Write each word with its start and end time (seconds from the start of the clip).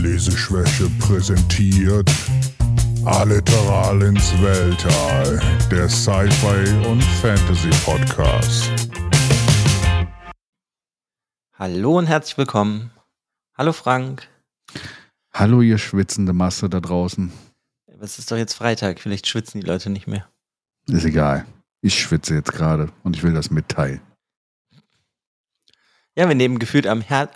Leseschwäche 0.00 0.88
präsentiert 0.98 2.10
Alliteral 3.04 4.00
ins 4.00 4.32
Weltall, 4.40 5.38
der 5.70 5.90
Sci-Fi 5.90 6.88
und 6.88 7.02
Fantasy 7.20 7.68
Podcast. 7.84 8.70
Hallo 11.52 11.98
und 11.98 12.06
herzlich 12.06 12.38
willkommen. 12.38 12.90
Hallo 13.58 13.74
Frank. 13.74 14.26
Hallo, 15.34 15.60
ihr 15.60 15.76
schwitzende 15.76 16.32
Masse 16.32 16.70
da 16.70 16.80
draußen. 16.80 17.30
Es 18.00 18.18
ist 18.18 18.30
doch 18.30 18.38
jetzt 18.38 18.54
Freitag, 18.54 19.00
vielleicht 19.00 19.26
schwitzen 19.26 19.60
die 19.60 19.66
Leute 19.66 19.90
nicht 19.90 20.06
mehr. 20.06 20.26
Ist 20.86 21.04
egal. 21.04 21.44
Ich 21.82 22.00
schwitze 22.00 22.34
jetzt 22.34 22.52
gerade 22.52 22.90
und 23.02 23.16
ich 23.16 23.22
will 23.22 23.34
das 23.34 23.50
mitteilen. 23.50 24.00
Ja, 26.16 26.26
wir 26.26 26.34
nehmen 26.34 26.58
gefühlt 26.58 26.86
am 26.86 27.02
här 27.02 27.28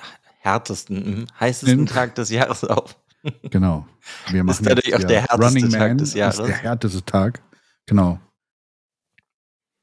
härtesten, 0.45 1.05
hm, 1.05 1.27
heißesten 1.41 1.87
Tag 1.87 2.15
des 2.15 2.31
Jahres 2.31 2.65
auf. 2.65 2.97
Genau. 3.51 3.87
Wir 4.29 4.41
Ist 4.41 4.47
machen 4.47 4.65
dadurch 4.67 4.89
jetzt 4.89 5.03
auch 5.03 5.09
der 5.09 5.23
härteste 5.23 5.47
Running 5.47 5.71
Tag 5.71 5.81
Man 5.81 5.97
des 5.97 6.13
Jahres. 6.13 6.39
Ist 6.41 6.47
der 6.47 6.57
härteste 6.57 7.03
Tag. 7.07 7.41
Genau. 7.87 8.21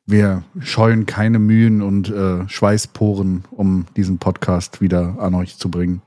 Wir 0.05 0.43
scheuen 0.59 1.07
keine 1.07 1.39
Mühen 1.39 1.81
und 1.81 2.09
äh, 2.11 2.47
Schweißporen, 2.47 3.45
um 3.49 3.87
diesen 3.95 4.19
Podcast 4.19 4.79
wieder 4.79 5.17
an 5.19 5.33
euch 5.33 5.57
zu 5.57 5.71
bringen, 5.71 6.03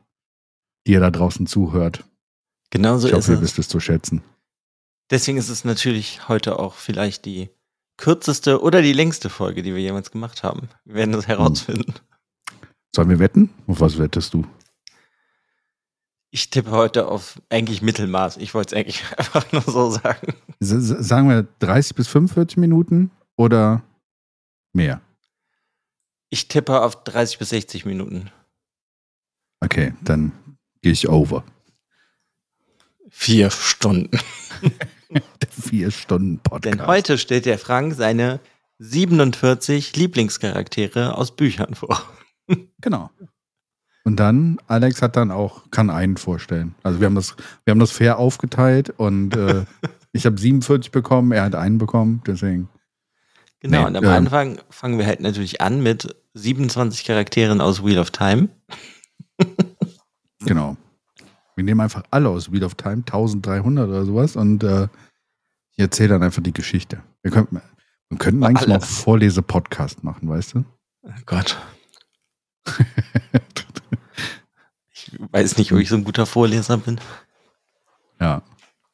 die 0.87 0.93
ihr 0.93 1.01
da 1.01 1.11
draußen 1.11 1.49
zuhört. 1.49 2.05
Genau 2.71 2.99
so 2.99 3.09
ich 3.09 3.15
ist 3.15 3.17
hoffe, 3.17 3.33
ihr 3.33 3.39
es. 3.39 3.43
wisst 3.43 3.59
es 3.59 3.69
zu 3.69 3.81
schätzen. 3.81 4.23
Deswegen 5.11 5.37
ist 5.37 5.49
es 5.49 5.65
natürlich 5.65 6.29
heute 6.29 6.61
auch 6.61 6.75
vielleicht 6.75 7.25
die 7.25 7.51
kürzeste 7.97 8.63
oder 8.63 8.81
die 8.81 8.93
längste 8.93 9.29
Folge, 9.29 9.65
die 9.65 9.75
wir 9.75 9.83
jemals 9.83 10.13
gemacht 10.13 10.45
haben. 10.45 10.69
Wir 10.85 10.95
werden 10.95 11.13
das 11.13 11.27
herausfinden. 11.27 11.95
Sollen 12.95 13.09
wir 13.09 13.19
wetten? 13.19 13.51
Auf 13.67 13.81
was 13.81 13.99
wettest 13.99 14.35
du? 14.35 14.47
Ich 16.31 16.51
tippe 16.51 16.71
heute 16.71 17.09
auf 17.09 17.41
eigentlich 17.49 17.83
Mittelmaß. 17.83 18.37
Ich 18.37 18.55
wollte 18.55 18.75
es 18.75 18.81
eigentlich 18.81 19.03
einfach 19.19 19.51
nur 19.51 19.63
so 19.63 19.91
sagen. 19.91 20.35
S 20.61 20.69
sagen 20.71 21.29
wir 21.29 21.43
30 21.59 21.97
bis 21.97 22.07
45 22.07 22.57
Minuten 22.57 23.11
oder 23.37 23.83
mehr? 24.73 25.01
Ich 26.31 26.47
tippe 26.47 26.83
auf 26.83 27.03
30 27.03 27.39
bis 27.39 27.49
60 27.49 27.85
Minuten. 27.85 28.31
Okay, 29.61 29.95
dann 30.03 30.31
gehe 30.81 30.93
ich 30.93 31.09
over. 31.09 31.45
Vier 33.11 33.51
Stunden. 33.51 34.19
Der 35.11 35.49
vier 35.49 35.91
Stunden 35.91 36.39
Podcast. 36.39 36.65
Denn 36.65 36.87
heute 36.87 37.19
stellt 37.19 37.47
der 37.47 37.59
Frank 37.59 37.95
seine 37.95 38.41
47 38.79 39.95
Lieblingscharaktere 39.95 41.17
aus 41.17 41.37
Büchern 41.37 41.77
vor. 41.77 42.03
Genau. 42.81 43.11
Und 44.05 44.17
dann, 44.17 44.59
Alex 44.67 45.01
hat 45.01 45.17
dann 45.17 45.31
auch, 45.31 45.71
kann 45.71 45.89
einen 45.89 46.19
vorstellen. 46.19 46.75
Also 46.83 47.01
wir 47.01 47.07
haben 47.07 47.15
das, 47.15 47.37
wir 47.65 47.73
haben 47.73 47.79
das 47.79 47.91
fair 47.91 48.19
aufgeteilt 48.19 48.91
und 48.91 49.35
äh, 49.35 49.65
ich 50.13 50.27
habe 50.27 50.39
47 50.39 50.93
bekommen, 50.93 51.33
er 51.33 51.45
hat 51.45 51.55
einen 51.55 51.79
bekommen, 51.79 52.23
deswegen. 52.27 52.69
Genau, 53.61 53.81
Nee, 53.81 53.87
und 53.87 53.97
am 53.97 54.05
ähm. 54.05 54.11
Anfang 54.11 54.59
fangen 54.69 54.99
wir 54.99 55.07
halt 55.07 55.21
natürlich 55.21 55.63
an 55.63 55.83
mit 55.83 56.15
27 56.35 57.05
Charakteren 57.05 57.63
aus 57.63 57.83
Wheel 57.83 57.99
of 57.99 58.11
Time. 58.11 58.49
Genau. 60.47 60.77
Wir 61.57 61.65
nehmen 61.65 61.81
einfach 61.81 62.03
alle 62.11 62.29
aus 62.29 62.53
Wheel 62.53 62.65
of 62.65 62.75
Time, 62.75 62.99
1300 63.07 63.89
oder 63.89 64.05
sowas 64.05 64.37
und 64.37 64.63
äh, 64.63 64.89
ich 65.73 65.79
erzähle 65.79 66.11
dann 66.11 66.23
einfach 66.23 66.43
die 66.43 66.53
Geschichte. 66.53 67.03
Wir 67.23 67.31
könnten, 67.31 67.61
wir 68.09 68.19
könnten 68.19 68.45
eigentlich 68.45 68.69
Alle. 68.69 68.79
mal 68.79 68.81
Vorlese-Podcast 68.81 70.05
machen, 70.05 70.29
weißt 70.29 70.55
du? 70.55 70.65
Oh 71.03 71.11
Gott. 71.27 71.57
Ich 74.97 75.21
weiß 75.33 75.59
nicht, 75.59 75.73
ob 75.73 75.79
ich 75.79 75.89
so 75.89 75.95
ein 75.97 76.05
guter 76.05 76.27
Vorleser 76.27 76.77
bin. 76.79 76.99
ja. 78.21 78.43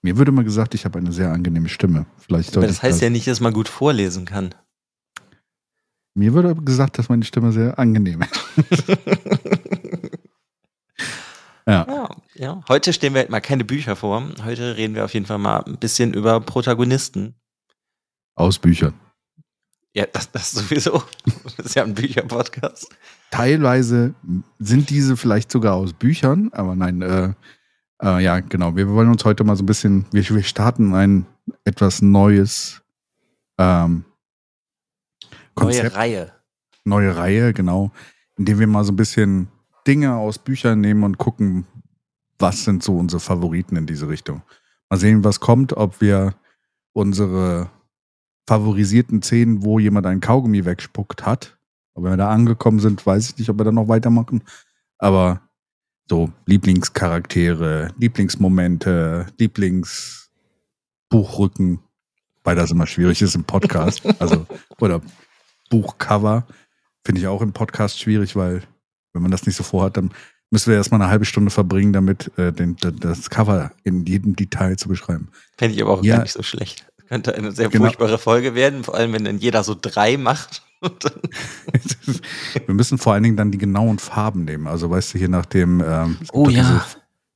Mir 0.03 0.17
würde 0.17 0.33
mal 0.33 0.45
gesagt, 0.45 0.75
ich 0.75 0.87
habe 0.87 0.99
eine 0.99 1.13
sehr 1.13 1.31
angenehme 1.31 1.69
Stimme. 1.69 2.07
Vielleicht 2.19 2.57
Aber 2.57 2.67
das 2.67 2.83
heißt 2.83 3.03
ja 3.03 3.11
nicht, 3.11 3.27
dass 3.27 3.41
man 3.41 3.53
gut 3.53 3.69
vorlesen 3.69 4.25
kann. 4.25 4.55
Mir 6.14 6.33
würde 6.33 6.55
gesagt, 6.55 6.98
dass 6.98 7.11
meine 7.11 7.25
Stimme 7.25 7.53
sehr 7.53 7.79
angenehm 7.79 8.23
ist. 8.70 8.89
ja. 11.67 11.86
Ja, 11.86 12.09
ja. 12.35 12.64
Heute 12.69 12.92
stellen 12.95 13.13
wir 13.13 13.20
halt 13.20 13.30
mal 13.30 13.41
keine 13.41 13.64
Bücher 13.64 13.95
vor. 13.95 14.23
Heute 14.42 14.77
reden 14.79 14.95
wir 14.95 15.05
auf 15.05 15.13
jeden 15.13 15.27
Fall 15.27 15.39
mal 15.39 15.64
ein 15.64 15.77
bisschen 15.77 16.14
über 16.14 16.41
Protagonisten. 16.41 17.35
Aus 18.35 18.59
Büchern. 18.59 18.95
Ja, 19.95 20.06
das, 20.06 20.30
das 20.30 20.52
sowieso. 20.52 21.02
Das 21.56 21.67
ist 21.67 21.74
ja 21.74 21.83
ein 21.83 21.95
Bücherpodcast. 21.95 22.89
Teilweise 23.30 24.14
sind 24.58 24.90
diese 24.90 25.17
vielleicht 25.17 25.51
sogar 25.51 25.74
aus 25.74 25.92
Büchern, 25.92 26.51
aber 26.52 26.77
nein, 26.77 27.02
äh, 27.02 27.33
äh, 28.02 28.23
ja, 28.23 28.40
genau. 28.40 28.77
Wir 28.77 28.89
wollen 28.89 29.08
uns 29.08 29.24
heute 29.24 29.45
mal 29.45 29.56
so 29.56 29.62
ein 29.62 29.67
bisschen, 29.67 30.06
wir, 30.12 30.29
wir 30.29 30.42
starten 30.42 30.95
ein 30.95 31.27
etwas 31.64 32.02
neues 32.02 32.83
ähm, 33.58 34.05
Konzept, 35.55 35.95
Neue 35.95 35.96
Reihe. 35.96 36.33
neue 36.84 37.17
Reihe, 37.17 37.52
genau, 37.52 37.90
indem 38.36 38.58
wir 38.61 38.67
mal 38.67 38.84
so 38.84 38.92
ein 38.92 38.96
bisschen 38.96 39.48
Dinge 39.86 40.14
aus 40.14 40.39
Büchern 40.39 40.80
nehmen 40.80 41.02
und 41.05 41.18
gucken, 41.18 41.67
was 42.39 42.64
sind 42.64 42.83
so 42.83 42.96
unsere 42.96 43.20
Favoriten 43.20 43.77
in 43.77 43.86
diese 43.86 44.08
Richtung. 44.08 44.42
Mal 44.89 44.98
sehen, 44.98 45.24
was 45.24 45.40
kommt, 45.40 45.73
ob 45.74 46.00
wir 46.00 46.34
unsere 46.92 47.70
favorisierten 48.50 49.22
Szenen, 49.22 49.62
wo 49.62 49.78
jemand 49.78 50.06
einen 50.06 50.20
Kaugummi 50.20 50.64
wegspuckt 50.64 51.24
hat. 51.24 51.56
Aber 51.94 52.06
wenn 52.06 52.12
wir 52.14 52.16
da 52.16 52.30
angekommen 52.30 52.80
sind, 52.80 53.06
weiß 53.06 53.30
ich 53.30 53.38
nicht, 53.38 53.48
ob 53.48 53.58
wir 53.58 53.64
da 53.64 53.70
noch 53.70 53.86
weitermachen. 53.86 54.42
Aber 54.98 55.40
so 56.08 56.33
Lieblingscharaktere, 56.46 57.92
Lieblingsmomente, 57.96 59.27
Lieblingsbuchrücken, 59.38 61.78
weil 62.42 62.56
das 62.56 62.72
immer 62.72 62.88
schwierig 62.88 63.22
ist 63.22 63.36
im 63.36 63.44
Podcast. 63.44 64.02
Also, 64.18 64.46
oder 64.80 65.00
Buchcover 65.70 66.44
finde 67.06 67.20
ich 67.20 67.28
auch 67.28 67.42
im 67.42 67.52
Podcast 67.52 68.00
schwierig, 68.00 68.34
weil 68.34 68.64
wenn 69.12 69.22
man 69.22 69.30
das 69.30 69.46
nicht 69.46 69.55
so 69.55 69.62
vorhat, 69.62 69.96
dann 69.96 70.11
müssen 70.50 70.70
wir 70.70 70.77
erstmal 70.77 71.00
eine 71.00 71.08
halbe 71.11 71.24
Stunde 71.24 71.52
verbringen, 71.52 71.92
damit 71.92 72.36
äh, 72.36 72.52
den, 72.52 72.74
das 72.98 73.30
Cover 73.30 73.70
in 73.84 74.06
jedem 74.06 74.34
Detail 74.34 74.77
zu 74.77 74.88
beschreiben. 74.88 75.28
Fände 75.56 75.77
ich 75.77 75.82
aber 75.82 75.92
auch 75.92 76.02
Ja. 76.02 76.17
gar 76.17 76.22
nicht 76.24 76.32
so 76.32 76.42
schlecht. 76.42 76.89
Könnte 77.11 77.35
eine 77.35 77.51
sehr 77.51 77.69
Genau. 77.69 77.87
furchtbare 77.87 78.19
Folge 78.19 78.55
werden, 78.55 78.85
vor 78.85 78.95
allem 78.95 79.13
wenn 79.13 79.25
dann 79.25 79.39
jeder 79.39 79.65
so 79.65 79.77
drei 79.79 80.17
macht. 80.17 80.63
Wir 82.67 82.75
müssen 82.75 82.98
vor 82.98 83.15
allen 83.15 83.25
Dingen 83.25 83.37
dann 83.37 83.51
die 83.51 83.59
genauen 83.59 83.98
Farben 83.98 84.45
nehmen. 84.45 84.69
Also 84.69 84.91
weißt 84.91 85.13
du, 85.15 85.19
hier 85.19 85.29
nach 85.29 85.45
dem 85.45 85.83
ähm, 85.85 86.19
oh 86.33 86.48
ja, 86.48 86.63
diese, 86.63 86.83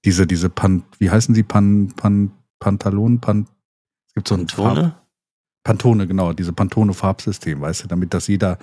diese, 0.05 0.27
diese 0.29 0.49
Pan, 0.49 0.85
wie 0.99 1.11
heißen 1.11 1.35
sie? 1.35 1.43
Pan, 1.43 1.93
Pan, 1.97 2.31
Pantalonen, 2.61 3.21
Pan, 3.21 3.49
es 4.07 4.15
gibt 4.15 4.29
so 4.29 4.37
ein 4.37 4.49
Farb, 4.49 4.77
Tone? 4.77 4.95
Pantone, 5.65 6.07
genau, 6.07 6.33
diese 6.33 6.53
Pantone-Farbsystem, 6.53 7.61
weißt 7.61 7.83
du, 7.83 7.89
damit 7.89 8.15
das 8.15 8.29
jeder 8.29 8.59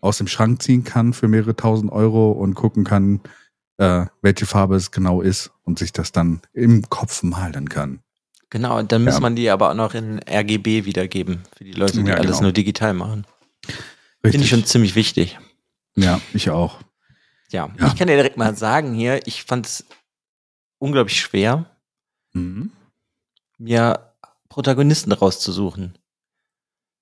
aus 0.00 0.16
dem 0.16 0.28
Schrank 0.28 0.62
ziehen 0.62 0.82
kann 0.82 1.12
für 1.12 1.28
mehrere 1.28 1.56
tausend 1.56 1.92
Euro 1.92 2.32
und 2.32 2.54
gucken 2.54 2.84
kann, 2.84 3.20
äh, 3.76 4.06
welche 4.22 4.46
Farbe 4.46 4.76
es 4.76 4.90
genau 4.90 5.20
ist 5.20 5.50
und 5.64 5.78
sich 5.78 5.92
das 5.92 6.10
dann 6.10 6.40
im 6.54 6.88
Kopf 6.88 7.22
malen 7.22 7.68
kann. 7.68 8.00
Genau, 8.50 8.78
und 8.78 8.92
dann 8.92 9.04
muss 9.04 9.14
Ja. 9.14 9.20
man 9.20 9.34
die 9.36 9.50
aber 9.50 9.70
auch 9.70 9.74
noch 9.74 9.94
in 9.94 10.20
RGB 10.28 10.84
wiedergeben, 10.84 11.42
für 11.56 11.64
die 11.64 11.72
Leute, 11.72 12.02
die 12.02 12.08
Ja, 12.08 12.14
alles 12.16 12.32
genau. 12.36 12.42
nur 12.42 12.52
digital 12.52 12.94
machen. 12.94 13.26
Finde 14.22 14.38
ich 14.38 14.48
schon 14.48 14.64
ziemlich 14.64 14.94
wichtig. 14.94 15.38
Ja, 15.96 16.20
ich 16.32 16.50
auch. 16.50 16.80
Ja, 17.50 17.72
Ja. 17.78 17.86
ich 17.88 17.96
kann 17.96 18.08
dir 18.08 18.16
direkt 18.16 18.36
mal 18.36 18.56
sagen 18.56 18.94
hier, 18.94 19.26
ich 19.26 19.44
fand 19.44 19.66
es 19.66 19.84
unglaublich 20.78 21.20
schwer, 21.20 21.66
Mhm. 22.32 22.70
mir 23.58 24.12
Protagonisten 24.48 25.12
rauszusuchen. 25.12 25.98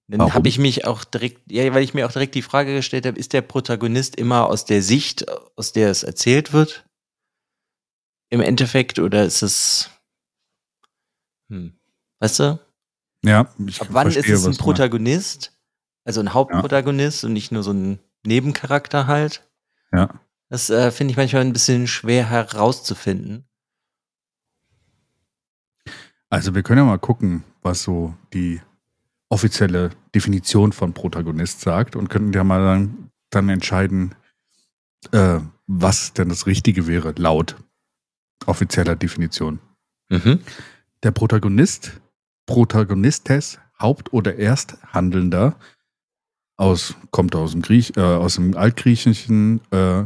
Dann 0.09 0.35
habe 0.35 0.49
ich 0.49 0.59
mich 0.59 0.85
auch 0.87 1.05
direkt, 1.05 1.51
ja, 1.51 1.73
weil 1.73 1.83
ich 1.85 1.95
mir 1.95 2.07
auch 2.07 2.13
direkt 2.13 2.35
die 2.35 2.43
Frage 2.43 2.75
gestellt 2.75 3.07
habe, 3.07 3.19
ist 3.19 3.33
der 3.33 3.41
Protagonist 3.41 4.17
immer 4.17 4.47
aus 4.47 4.65
der 4.67 4.83
Sicht, 4.83 5.27
aus 5.57 5.73
der 5.73 5.91
es 5.91 6.03
erzählt 6.03 6.53
wird? 6.53 6.85
Im 8.29 8.41
Endeffekt, 8.41 8.99
oder 8.99 9.25
ist 9.25 9.43
es, 9.43 9.91
hm, 11.53 11.73
weißt 12.21 12.41
du, 12.41 12.59
Ja, 13.25 13.53
ich 13.67 13.81
ab 13.83 13.89
wann 13.91 14.09
ist 14.09 14.15
verstehe, 14.15 14.35
es 14.37 14.47
ein. 14.47 14.57
Protagonist? 14.57 15.53
Also 16.05 16.21
ein 16.21 16.33
Hauptprotagonist 16.33 17.25
und 17.25 17.35
nicht 17.35 17.53
nur 17.53 17.63
so 17.63 17.73
ein 17.73 18.01
Nebencharakter 18.25 19.07
halt? 19.07 19.47
Ja. 19.93 20.09
Das 20.49 20.71
äh, 20.71 20.91
finde 20.91 21.13
ich 21.13 21.17
manchmal 21.17 21.43
ein 21.43 21.53
bisschen 21.53 21.87
schwer 21.87 22.29
herauszufinden. 22.29 23.45
Also 26.31 26.55
wir 26.55 26.63
können 26.63 26.79
ja 26.79 26.85
mal 26.85 26.99
gucken, 26.99 27.45
was 27.61 27.83
so 27.83 28.15
die 28.33 28.61
offizielle 29.29 29.91
Definition 30.15 30.73
von 30.73 30.95
Protagonist 30.95 31.61
sagt 31.61 31.95
und 31.97 32.09
könnten 32.09 32.33
ja 32.33 32.45
mal 32.45 32.63
dann, 32.65 33.11
dann 33.31 33.49
entscheiden, 33.51 34.15
äh, 35.13 35.41
was 35.67 36.15
denn 36.15 36.31
das 36.31 36.47
Richtige 36.47 36.87
wäre, 36.87 37.13
laut 37.17 37.57
offizieller 38.47 38.97
Definition. 38.97 39.61
Mhm. 40.09 40.41
Der 41.03 41.11
Protagonist, 41.11 42.01
Protagonistes, 42.47 43.59
Haupt- 43.81 44.13
oder 44.13 44.37
Ersthandelnder 44.37 45.57
aus, 46.57 46.95
kommt 47.11 47.35
aus 47.35 47.53
dem, 47.53 47.63
Griech, 47.63 47.97
äh, 47.97 48.01
aus 48.01 48.37
dem 48.37 48.57
Altgriechischen, 48.57 49.61
äh, 49.73 50.05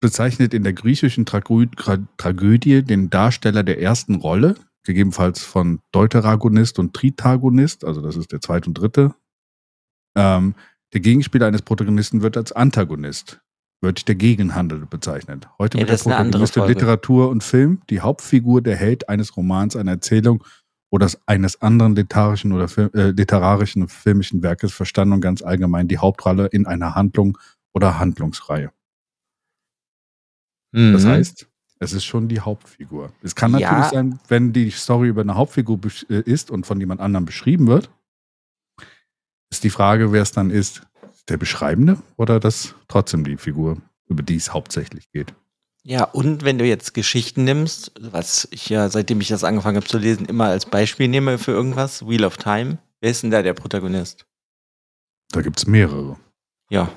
bezeichnet 0.00 0.52
in 0.52 0.62
der 0.62 0.74
griechischen 0.74 1.24
Tragö 1.24 1.66
Tra 1.76 1.98
Tragödie 2.18 2.82
den 2.82 3.08
Darsteller 3.08 3.62
der 3.62 3.80
ersten 3.80 4.16
Rolle, 4.16 4.56
gegebenenfalls 4.84 5.42
von 5.42 5.80
Deuteragonist 5.92 6.78
und 6.78 6.94
Tritagonist, 6.94 7.84
also 7.84 8.02
das 8.02 8.16
ist 8.16 8.32
der 8.32 8.40
zweite 8.40 8.68
und 8.68 8.74
dritte. 8.74 9.14
Ähm, 10.16 10.54
der 10.92 11.00
Gegenspieler 11.00 11.46
eines 11.46 11.62
Protagonisten 11.62 12.22
wird 12.22 12.36
als 12.36 12.52
Antagonist, 12.52 13.40
wird 13.82 14.08
der 14.08 14.14
Gegenhandel 14.14 14.86
bezeichnet. 14.86 15.48
Heute 15.58 15.78
Ja, 15.78 15.82
wird 15.82 15.88
der 15.90 15.94
das 15.96 16.02
Protagonist 16.04 16.56
in. 16.56 16.64
Literatur 16.66 17.30
und 17.30 17.42
Film 17.42 17.80
die 17.88 18.00
Hauptfigur, 18.00 18.60
der 18.62 18.76
Held 18.76 19.08
eines 19.08 19.36
Romans, 19.36 19.76
einer 19.76 19.92
Erzählung 19.92 20.44
oder 20.90 21.08
eines 21.26 21.62
anderen 21.62 21.94
literarischen 21.94 22.52
oder 22.52 22.68
Fil 22.68 22.90
äh, 22.94 23.10
literarischen 23.10 23.88
filmischen 23.88 24.42
Werkes 24.42 24.72
verstanden 24.72 25.14
und 25.14 25.20
ganz 25.20 25.40
allgemein 25.42 25.88
die 25.88 25.98
Hauptrolle 25.98 26.46
in 26.46 26.66
einer 26.66 26.94
Handlung 26.94 27.38
oder 27.72 27.98
Handlungsreihe. 27.98 28.70
Das 30.72 31.04
Mhm. 31.04 31.08
heißt, 31.08 31.48
es 31.78 31.92
ist 31.92 32.04
schon 32.04 32.28
die 32.28 32.40
Hauptfigur. 32.40 33.12
Es 33.22 33.34
kann 33.34 33.52
natürlich 33.52 33.84
Ja. 33.84 33.88
sein, 33.90 34.18
wenn 34.28 34.52
die 34.52 34.70
Story 34.70 35.08
über 35.08 35.22
eine 35.22 35.36
Hauptfigur 35.36 35.80
äh, 36.08 36.20
ist 36.20 36.50
und 36.50 36.66
von 36.66 36.78
jemand 36.80 37.00
anderem 37.00 37.24
beschrieben 37.24 37.66
wird, 37.66 37.90
ist 39.50 39.64
die 39.64 39.70
Frage, 39.70 40.12
wer 40.12 40.22
es 40.22 40.32
dann 40.32 40.50
ist. 40.50 40.82
Der 41.30 41.36
Beschreibende 41.38 41.96
oder 42.16 42.40
das 42.40 42.74
trotzdem 42.88 43.24
die 43.24 43.36
Figur, 43.36 43.78
über 44.08 44.22
die 44.22 44.36
es 44.36 44.52
hauptsächlich 44.52 45.10
geht. 45.12 45.32
Ja, 45.82 46.04
und 46.04 46.44
wenn 46.44 46.58
du 46.58 46.66
jetzt 46.66 46.92
Geschichten 46.92 47.44
nimmst, 47.44 47.92
was 48.00 48.48
ich 48.50 48.68
ja, 48.68 48.90
seitdem 48.90 49.20
ich 49.20 49.28
das 49.28 49.44
angefangen 49.44 49.76
habe 49.76 49.86
zu 49.86 49.96
lesen, 49.96 50.26
immer 50.26 50.46
als 50.46 50.66
Beispiel 50.66 51.08
nehme 51.08 51.38
für 51.38 51.52
irgendwas, 51.52 52.06
Wheel 52.06 52.24
of 52.24 52.36
Time, 52.36 52.78
wer 53.00 53.10
ist 53.10 53.22
denn 53.22 53.30
da 53.30 53.42
der 53.42 53.54
Protagonist? 53.54 54.26
Da 55.30 55.40
gibt 55.40 55.58
es 55.58 55.66
mehrere. 55.66 56.18
Ja, 56.68 56.90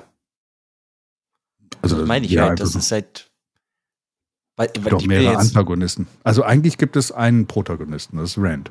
Also 1.80 1.98
das 1.98 2.06
meine 2.06 2.26
ich 2.26 2.32
ja, 2.32 2.48
halt, 2.48 2.60
das 2.60 2.70
einfach 2.70 2.80
ist 2.80 2.92
halt. 2.92 3.30
Weil, 4.56 4.70
weil 4.80 4.90
doch 4.90 5.04
mehrere 5.04 5.32
jetzt, 5.32 5.56
Antagonisten. 5.56 6.06
Also 6.22 6.42
eigentlich 6.42 6.76
gibt 6.76 6.96
es 6.96 7.10
einen 7.10 7.46
Protagonisten, 7.46 8.18
das 8.18 8.30
ist 8.32 8.38
Rand. 8.38 8.70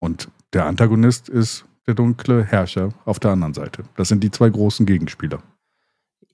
Und 0.00 0.28
der 0.52 0.66
Antagonist 0.66 1.28
ist 1.28 1.64
der 1.86 1.94
dunkle 1.94 2.44
Herrscher 2.44 2.90
auf 3.04 3.18
der 3.18 3.32
anderen 3.32 3.54
Seite. 3.54 3.84
Das 3.96 4.08
sind 4.08 4.22
die 4.22 4.30
zwei 4.30 4.48
großen 4.50 4.86
Gegenspieler. 4.86 5.42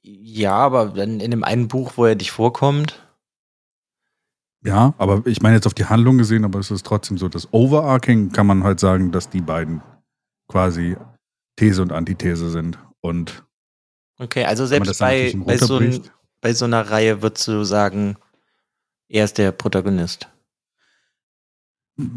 ja, 0.03 0.57
aber 0.57 0.87
dann 0.87 1.21
in 1.21 1.31
dem 1.31 1.45
einen 1.45 1.69
Buch, 1.69 1.93
wo 1.97 2.05
er 2.07 2.15
dich 2.17 2.31
vorkommt, 2.31 3.05
Ja, 4.65 4.95
aber 4.99 5.23
ich 5.27 5.41
meine 5.41 5.55
jetzt 5.57 5.67
auf 5.67 5.75
die 5.75 5.85
Handlung 5.85 6.19
gesehen, 6.19 6.45
aber 6.45 6.59
es 6.59 6.71
ist 6.71 6.85
trotzdem 6.85 7.17
so, 7.17 7.29
das 7.29 7.53
Overarching 7.53 8.33
kann 8.33 8.47
man 8.47 8.65
halt 8.65 8.81
sagen, 8.81 9.13
dass 9.13 9.31
die 9.31 9.41
beiden 9.41 9.83
quasi 10.49 10.97
These 11.57 11.83
und 11.83 11.93
Antithese 11.93 12.51
sind. 12.51 12.79
Und 13.01 13.45
okay, 14.19 14.45
also 14.45 14.67
selbst 14.67 14.99
bei, 14.99 15.33
bei, 15.37 15.59
so 15.59 15.77
ein, 15.79 16.01
bei 16.41 16.55
so 16.55 16.65
einer 16.65 16.91
Reihe 16.91 17.23
würdest 17.23 17.47
du 17.49 17.65
sagen, 17.65 18.17
er 19.09 19.25
ist 19.25 19.39
der 19.39 19.53
Protagonist. 19.53 20.29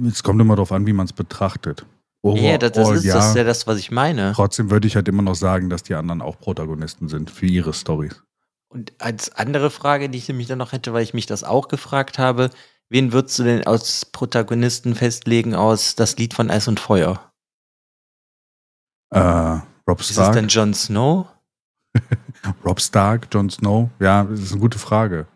es 0.07 0.23
kommt 0.23 0.41
immer 0.41 0.55
darauf 0.55 0.71
an, 0.71 0.85
wie 0.87 0.93
man 0.93 1.05
es 1.05 1.13
betrachtet. 1.13 1.85
Ja, 2.23 2.57
das, 2.57 2.73
das 2.73 2.87
Overall, 2.87 2.97
ist 2.97 3.13
das 3.13 3.29
ist 3.29 3.35
ja 3.35 3.43
das, 3.43 3.67
was 3.67 3.79
ich 3.79 3.91
meine. 3.91 4.33
Trotzdem 4.35 4.69
würde 4.69 4.87
ich 4.87 4.95
halt 4.95 5.07
immer 5.07 5.23
noch 5.23 5.35
sagen, 5.35 5.69
dass 5.69 5.83
die 5.83 5.95
anderen 5.95 6.21
auch 6.21 6.39
Protagonisten 6.39 7.07
sind 7.07 7.31
für 7.31 7.47
ihre 7.47 7.73
Storys. 7.73 8.23
Und 8.69 8.93
als 8.99 9.31
andere 9.35 9.69
Frage, 9.69 10.09
die 10.09 10.17
ich 10.17 10.27
nämlich 10.27 10.47
dann 10.47 10.59
noch 10.59 10.71
hätte, 10.71 10.93
weil 10.93 11.03
ich 11.03 11.13
mich 11.13 11.25
das 11.25 11.43
auch 11.43 11.67
gefragt 11.67 12.19
habe, 12.19 12.51
wen 12.89 13.11
würdest 13.11 13.37
du 13.39 13.43
denn 13.43 13.65
als 13.65 14.05
Protagonisten 14.05 14.95
festlegen 14.95 15.55
aus 15.55 15.95
das 15.95 16.17
Lied 16.17 16.33
von 16.33 16.49
Eis 16.49 16.67
und 16.67 16.79
Feuer? 16.79 17.31
Äh, 19.09 19.19
Rob 19.87 19.99
Ist 19.99 20.11
es 20.11 20.15
Stark, 20.15 20.33
denn 20.33 20.47
Jon 20.47 20.73
Snow? 20.73 21.27
Rob 22.65 22.79
Stark, 22.79 23.27
Jon 23.31 23.49
Snow, 23.49 23.89
ja, 23.99 24.23
das 24.23 24.39
ist 24.39 24.51
eine 24.51 24.61
gute 24.61 24.79
Frage. 24.79 25.27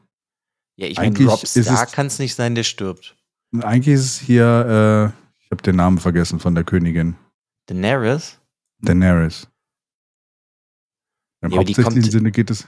Ja, 0.78 0.88
ich 0.88 0.98
meine, 0.98 1.18
Rob 1.26 1.46
Stark 1.46 1.92
kann 1.92 2.08
es 2.08 2.20
nicht 2.20 2.36
sein, 2.36 2.56
der 2.56 2.64
stirbt. 2.64 3.18
Eigentlich 3.62 3.96
ist 3.96 4.06
es 4.06 4.20
hier, 4.20 5.14
äh, 5.14 5.25
ich 5.46 5.52
habe 5.52 5.62
den 5.62 5.76
Namen 5.76 6.00
vergessen 6.00 6.40
von 6.40 6.56
der 6.56 6.64
Königin, 6.64 7.16
Daenerys? 7.68 8.40
Daenerys. 8.80 9.48
Im 11.42 11.52
Ja, 11.52 11.58
hauptsächlichen 11.60 12.12
Sinne 12.12 12.32
geht 12.32 12.50
es, 12.50 12.68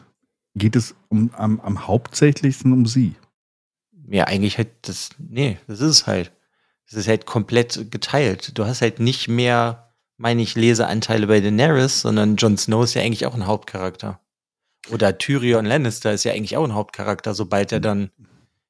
geht 0.56 0.76
es 0.76 0.96
um, 1.10 1.32
am, 1.34 1.60
am 1.60 1.88
hauptsächlichsten 1.88 2.72
um 2.72 2.86
sie. 2.86 3.16
Ja, 4.10 4.26
eigentlich 4.26 4.58
halt 4.58 4.70
das, 4.84 5.10
nee, 5.18 5.58
das 5.68 5.82
ist 5.82 5.90
es 5.90 6.08
halt. 6.08 6.32
Es 6.86 6.94
ist 6.94 7.08
halt 7.08 7.26
komplett 7.26 7.92
geteilt. 7.92 8.58
Du 8.58 8.66
hast 8.66 8.82
halt 8.82 9.00
nicht 9.00 9.28
mehr, 9.28 9.94
meine 10.18 10.42
ich, 10.42 10.56
Leseanteile 10.56 11.28
bei 11.28 11.42
Daenerys, 11.42 12.02
sondern 12.02 12.38
Jon 12.38 12.58
Snow 12.58 12.84
ist 12.84 12.94
ja 12.94 13.02
eigentlich 13.02 13.26
auch 13.26 13.36
ein 13.36 13.48
Hauptcharakter. 13.48 14.22
Oder 14.92 15.18
Tyrion 15.18 15.66
Lannister 15.66 16.14
ist 16.14 16.24
ja 16.24 16.32
eigentlich 16.32 16.56
auch 16.56 16.64
ein 16.64 16.74
Hauptcharakter, 16.74 17.34
sobald 17.34 17.72
er 17.74 17.82
dann 17.82 18.12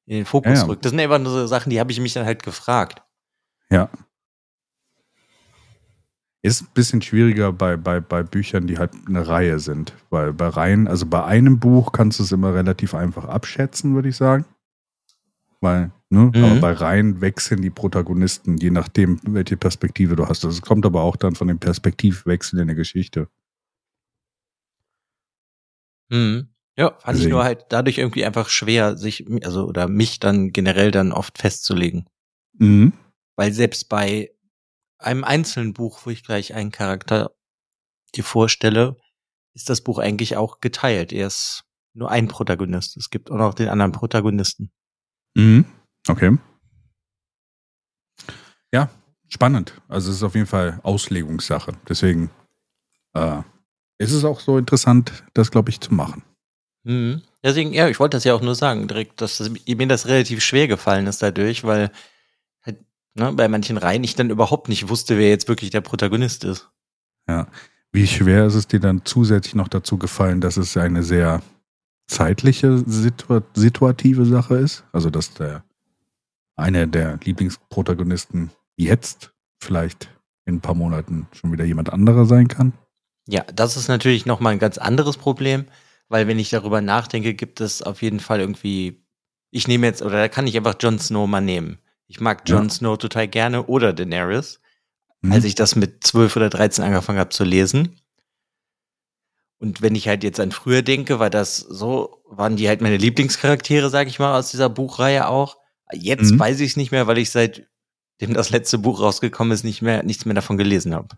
in 0.06 0.16
den 0.16 0.24
Fokus 0.24 0.52
Ja, 0.52 0.58
ja. 0.58 0.64
rückt. 0.64 0.84
Das 0.84 0.90
sind 0.90 0.98
einfach 1.00 1.18
nur 1.20 1.30
so 1.30 1.46
Sachen, 1.46 1.70
die 1.70 1.78
habe 1.78 1.92
ich 1.92 2.00
mich 2.00 2.14
dann 2.14 2.24
halt 2.24 2.42
gefragt. 2.42 3.02
Ja. 3.70 3.90
Ist 6.42 6.62
ein 6.62 6.68
bisschen 6.72 7.02
schwieriger 7.02 7.52
bei, 7.52 7.76
bei, 7.76 8.00
bei 8.00 8.22
Büchern, 8.22 8.66
die 8.66 8.78
halt 8.78 8.92
eine 9.06 9.26
Reihe 9.26 9.58
sind. 9.58 9.92
Weil 10.10 10.32
bei 10.32 10.48
Reihen, 10.48 10.86
also 10.86 11.04
bei 11.04 11.24
einem 11.24 11.58
Buch 11.58 11.92
kannst 11.92 12.20
du 12.20 12.22
es 12.22 12.32
immer 12.32 12.54
relativ 12.54 12.94
einfach 12.94 13.24
abschätzen, 13.24 13.94
würde 13.94 14.08
ich 14.08 14.16
sagen. 14.16 14.44
Weil, 15.60 15.90
ne, 16.10 16.30
Mhm. 16.32 16.44
aber 16.44 16.60
bei 16.60 16.72
Reihen 16.72 17.20
wechseln 17.20 17.60
die 17.60 17.70
Protagonisten, 17.70 18.56
je 18.58 18.70
nachdem, 18.70 19.18
welche 19.24 19.56
Perspektive 19.56 20.14
du 20.14 20.26
hast. 20.28 20.44
Das 20.44 20.62
kommt 20.62 20.86
aber 20.86 21.02
auch 21.02 21.16
dann 21.16 21.34
von 21.34 21.48
dem 21.48 21.58
Perspektivwechsel 21.58 22.60
in 22.60 22.68
der 22.68 22.76
Geschichte. 22.76 23.28
Mhm. 26.10 26.48
Ja, 26.76 26.90
fand 27.00 27.16
ich 27.16 27.22
Deswegen. 27.22 27.30
nur 27.32 27.42
halt 27.44 27.66
dadurch 27.70 27.98
irgendwie 27.98 28.24
einfach 28.24 28.48
schwer, 28.48 28.96
sich, 28.96 29.26
also, 29.44 29.66
oder 29.66 29.88
mich 29.88 30.20
dann 30.20 30.52
generell 30.52 30.92
dann 30.92 31.10
oft 31.10 31.36
festzulegen. 31.38 32.06
Mhm. 32.58 32.92
Weil 33.38 33.52
selbst 33.52 33.88
bei 33.88 34.32
einem 34.98 35.22
einzelnen 35.22 35.72
Buch, 35.72 36.00
wo 36.04 36.10
ich 36.10 36.24
gleich 36.24 36.54
einen 36.54 36.72
Charakter 36.72 37.30
dir 38.16 38.24
vorstelle, 38.24 38.96
ist 39.54 39.70
das 39.70 39.80
Buch 39.80 39.98
eigentlich 39.98 40.36
auch 40.36 40.58
geteilt. 40.58 41.12
Er 41.12 41.28
ist 41.28 41.62
nur 41.94 42.10
ein 42.10 42.26
Protagonist. 42.26 42.96
Es 42.96 43.10
gibt 43.10 43.30
auch 43.30 43.36
noch 43.36 43.54
den 43.54 43.68
anderen 43.68 43.92
Protagonisten. 43.92 44.72
Mhm. 45.36 45.66
Okay. 46.08 46.36
Ja, 48.74 48.90
spannend. 49.28 49.80
Also 49.86 50.10
es 50.10 50.16
ist 50.16 50.22
auf 50.24 50.34
jeden 50.34 50.48
Fall 50.48 50.80
Auslegungssache. 50.82 51.74
Deswegen 51.88 52.30
äh, 53.14 53.42
ist 53.98 54.10
es 54.10 54.24
auch 54.24 54.40
so 54.40 54.58
interessant, 54.58 55.22
das, 55.34 55.52
glaube 55.52 55.70
ich, 55.70 55.80
zu 55.80 55.94
machen. 55.94 56.24
Mhm. 56.82 57.22
Deswegen, 57.44 57.72
ja, 57.72 57.88
ich 57.88 58.00
wollte 58.00 58.16
das 58.16 58.24
ja 58.24 58.34
auch 58.34 58.42
nur 58.42 58.56
sagen, 58.56 58.88
direkt, 58.88 59.20
dass 59.20 59.38
das, 59.38 59.48
mir 59.48 59.86
das 59.86 60.06
relativ 60.06 60.42
schwer 60.42 60.66
gefallen 60.66 61.06
ist 61.06 61.22
dadurch, 61.22 61.62
weil 61.62 61.92
ne, 63.18 63.32
bei 63.32 63.48
manchen 63.48 63.76
Reihen 63.76 64.04
ich 64.04 64.14
dann 64.14 64.30
überhaupt 64.30 64.68
nicht 64.68 64.88
wusste, 64.88 65.18
wer 65.18 65.28
jetzt 65.28 65.48
wirklich 65.48 65.70
der 65.70 65.80
Protagonist 65.80 66.44
ist. 66.44 66.70
Wie 67.92 68.06
schwer 68.06 68.46
ist 68.46 68.54
es 68.54 68.66
dir 68.66 68.80
dann 68.80 69.04
zusätzlich 69.04 69.54
noch 69.54 69.68
dazu 69.68 69.98
gefallen, 69.98 70.40
dass 70.40 70.56
es 70.56 70.76
eine 70.76 71.02
sehr 71.02 71.42
zeitliche, 72.06 72.82
situa 72.86 73.42
situative 73.54 74.24
Sache 74.24 74.56
ist? 74.56 74.84
Also, 74.92 75.10
dass 75.10 75.34
der 75.34 75.62
einer 76.56 76.86
der 76.86 77.18
Lieblingsprotagonisten 77.22 78.50
jetzt 78.76 79.32
vielleicht 79.58 80.10
in 80.44 80.56
ein 80.56 80.60
paar 80.60 80.74
Monaten 80.74 81.28
schon 81.32 81.52
wieder 81.52 81.64
jemand 81.64 81.92
anderer 81.92 82.24
sein 82.24 82.48
kann? 82.48 82.72
Ja, 83.26 83.44
das 83.54 83.76
ist 83.76 83.88
natürlich 83.88 84.26
nochmal 84.26 84.54
ein 84.54 84.58
ganz 84.58 84.78
anderes 84.78 85.18
Problem, 85.18 85.66
weil 86.08 86.26
wenn 86.26 86.38
ich 86.38 86.50
darüber 86.50 86.80
nachdenke, 86.80 87.34
gibt 87.34 87.60
es 87.60 87.82
auf 87.82 88.00
jeden 88.00 88.20
Fall 88.20 88.40
irgendwie, 88.40 89.04
ich 89.50 89.68
nehme 89.68 89.86
jetzt, 89.86 90.02
oder 90.02 90.16
da 90.16 90.28
kann 90.28 90.46
ich 90.46 90.56
einfach 90.56 90.76
Jon 90.80 90.98
Snow 90.98 91.28
mal 91.28 91.42
nehmen. 91.42 91.78
Ich 92.08 92.20
mag 92.20 92.48
Jon 92.48 92.64
Ja. 92.64 92.70
Snow 92.70 92.98
total 92.98 93.28
gerne 93.28 93.66
oder 93.66 93.92
Daenerys, 93.92 94.60
Mhm. 95.20 95.32
als 95.32 95.44
ich 95.44 95.54
das 95.54 95.76
mit 95.76 96.04
12 96.04 96.36
oder 96.36 96.48
13 96.50 96.84
angefangen 96.84 97.18
habe 97.18 97.30
zu 97.30 97.44
lesen. 97.44 98.00
Und 99.60 99.82
wenn 99.82 99.94
ich 99.94 100.06
halt 100.08 100.22
jetzt 100.24 100.38
an 100.40 100.52
früher 100.52 100.82
denke, 100.82 101.18
war 101.18 101.30
das 101.30 101.56
so, 101.58 102.22
waren 102.28 102.56
die 102.56 102.68
halt 102.68 102.80
meine 102.80 102.96
Lieblingscharaktere, 102.96 103.90
sag 103.90 104.06
ich 104.06 104.18
mal, 104.18 104.38
aus 104.38 104.50
dieser 104.50 104.68
Buchreihe 104.68 105.28
auch. 105.28 105.56
Jetzt 105.92 106.32
Mhm. 106.32 106.38
weiß 106.38 106.60
ich 106.60 106.70
es 106.72 106.76
nicht 106.76 106.92
mehr, 106.92 107.06
weil 107.06 107.18
ich 107.18 107.30
seitdem 107.30 107.66
das 108.34 108.50
letzte 108.50 108.78
Buch 108.78 109.00
rausgekommen 109.00 109.52
ist, 109.52 109.64
nicht 109.64 109.82
mehr, 109.82 110.02
nichts 110.04 110.24
mehr 110.24 110.34
davon 110.34 110.58
gelesen 110.58 110.94
habe. 110.94 111.08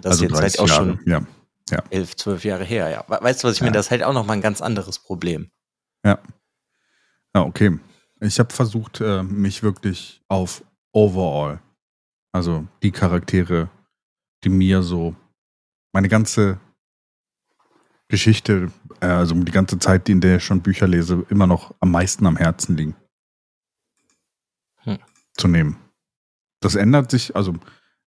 Das 0.00 0.16
ist 0.16 0.22
jetzt 0.22 0.40
halt 0.40 0.58
auch 0.58 0.68
schon 0.68 1.00
Ja. 1.06 1.22
elf, 1.90 2.16
zwölf 2.16 2.44
Jahre 2.44 2.64
her, 2.64 2.88
ja. 2.88 3.04
We- 3.08 3.18
Weißt 3.22 3.42
du, 3.42 3.48
was 3.48 3.54
ich 3.54 3.60
Ja. 3.60 3.66
meine? 3.66 3.76
Das 3.76 3.86
ist 3.86 3.90
halt 3.90 4.02
auch 4.04 4.12
nochmal 4.12 4.36
ein 4.38 4.42
ganz 4.42 4.60
anderes 4.62 4.98
Problem. 4.98 5.50
Ja, 6.04 6.18
okay. 7.34 7.78
Ich 8.22 8.38
habe 8.38 8.54
versucht, 8.54 9.00
äh, 9.00 9.24
mich 9.24 9.64
wirklich 9.64 10.22
auf 10.28 10.64
Overall, 10.92 11.60
also 12.30 12.68
die 12.82 12.92
Charaktere, 12.92 13.68
die 14.44 14.48
mir 14.48 14.82
so 14.82 15.16
meine 15.92 16.08
ganze 16.08 16.60
Geschichte, 18.06 18.70
äh, 19.00 19.06
also 19.06 19.34
die 19.34 19.50
ganze 19.50 19.80
Zeit, 19.80 20.08
in 20.08 20.20
der 20.20 20.36
ich 20.36 20.44
schon 20.44 20.62
Bücher 20.62 20.86
lese, 20.86 21.26
immer 21.30 21.48
noch 21.48 21.74
am 21.80 21.90
meisten 21.90 22.24
am 22.26 22.36
Herzen 22.36 22.76
liegen. 22.76 22.94
Hm. 24.84 24.98
Zu 25.36 25.48
nehmen. 25.48 25.78
Das 26.60 26.76
ändert 26.76 27.10
sich, 27.10 27.34
also 27.34 27.54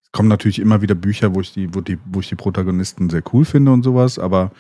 es 0.01 0.13
kommen 0.13 0.29
natürlich 0.29 0.61
immer 0.61 0.81
wieder 0.81 0.95
Bücher, 0.95 1.35
wo 1.35 1.41
ich 1.41 1.53
die, 1.53 1.75
wo 1.75 1.81
die, 1.81 1.99
wo 2.05 2.21
ich 2.21 2.29
die 2.29 2.37
Protagonisten 2.37 3.11
sehr 3.11 3.25
cool 3.33 3.45
finde 3.45 3.73
und 3.73 3.83
sowas, 3.83 4.21
aber 4.21 4.53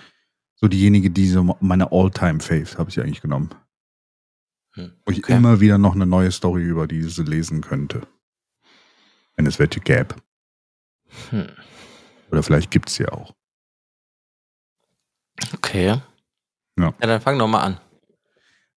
so 0.56 0.66
diejenige, 0.66 1.10
die 1.10 1.28
so 1.28 1.56
meine 1.60 1.92
All-Time-Fave 1.92 2.76
habe 2.76 2.90
ich 2.90 3.00
eigentlich 3.00 3.22
genommen. 3.22 3.50
Hm, 4.74 4.92
Wo 5.04 5.12
ich 5.12 5.18
okay. 5.18 5.36
immer 5.36 5.60
wieder 5.60 5.78
noch 5.78 5.94
eine 5.94 6.06
neue 6.06 6.30
Story 6.32 6.62
über 6.62 6.86
diese 6.86 7.22
lesen 7.22 7.60
könnte. 7.60 8.02
Wenn 9.36 9.46
es 9.46 9.58
welche 9.58 9.80
gäbe. 9.80 10.16
Hm. 11.30 11.48
Oder 12.30 12.42
vielleicht 12.42 12.70
gibt 12.70 12.88
es 12.88 12.96
sie 12.96 13.06
auch. 13.06 13.34
Okay. 15.54 15.86
Ja. 15.86 16.02
Ja, 16.78 16.92
dann 17.06 17.20
fang 17.20 17.38
doch 17.38 17.48
mal 17.48 17.60
an. 17.62 17.80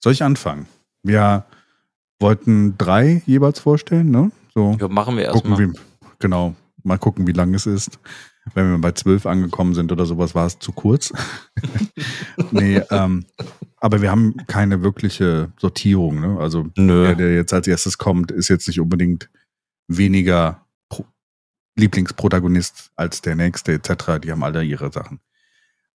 Soll 0.03 0.13
ich 0.13 0.23
anfangen? 0.23 0.67
Wir 1.03 1.45
wollten 2.19 2.77
drei 2.77 3.23
jeweils 3.25 3.59
vorstellen, 3.59 4.11
ne? 4.11 4.31
So 4.53 4.77
Ja, 4.79 4.87
machen 4.87 5.17
wir 5.17 5.27
gucken, 5.29 5.51
erstmal. 5.51 5.73
genau, 6.19 6.55
mal 6.83 6.97
gucken, 6.97 7.27
wie 7.27 7.31
lang 7.31 7.53
es 7.53 7.65
ist. 7.65 7.99
Wenn 8.53 8.71
wir 8.71 8.77
bei 8.77 8.91
zwölf 8.91 9.25
angekommen 9.25 9.73
sind 9.73 9.91
oder 9.91 10.05
sowas, 10.05 10.33
war 10.35 10.45
es 10.45 10.59
zu 10.59 10.71
kurz. 10.71 11.11
nee, 12.51 12.77
ähm, 12.91 13.25
aber 13.87 14.01
wir 14.01 14.11
haben 14.11 14.35
keine 14.47 14.83
wirkliche 14.83 15.53
Sortierung, 15.57 16.19
ne? 16.19 16.37
Also 16.41 16.67
Nö. 16.75 17.05
der, 17.05 17.15
der 17.15 17.33
jetzt 17.33 17.53
als 17.53 17.67
erstes 17.67 17.97
kommt, 17.97 18.31
ist 18.31 18.49
jetzt 18.49 18.67
nicht 18.67 18.81
unbedingt 18.81 19.29
weniger 19.87 20.67
Pro 20.89 21.05
Lieblingsprotagonist 21.77 22.91
als 22.97 23.21
der 23.21 23.37
nächste 23.37 23.71
etc. 23.71 24.19
Die 24.21 24.29
haben 24.29 24.43
alle 24.43 24.61
ihre 24.65 24.91
Sachen. 24.91 25.21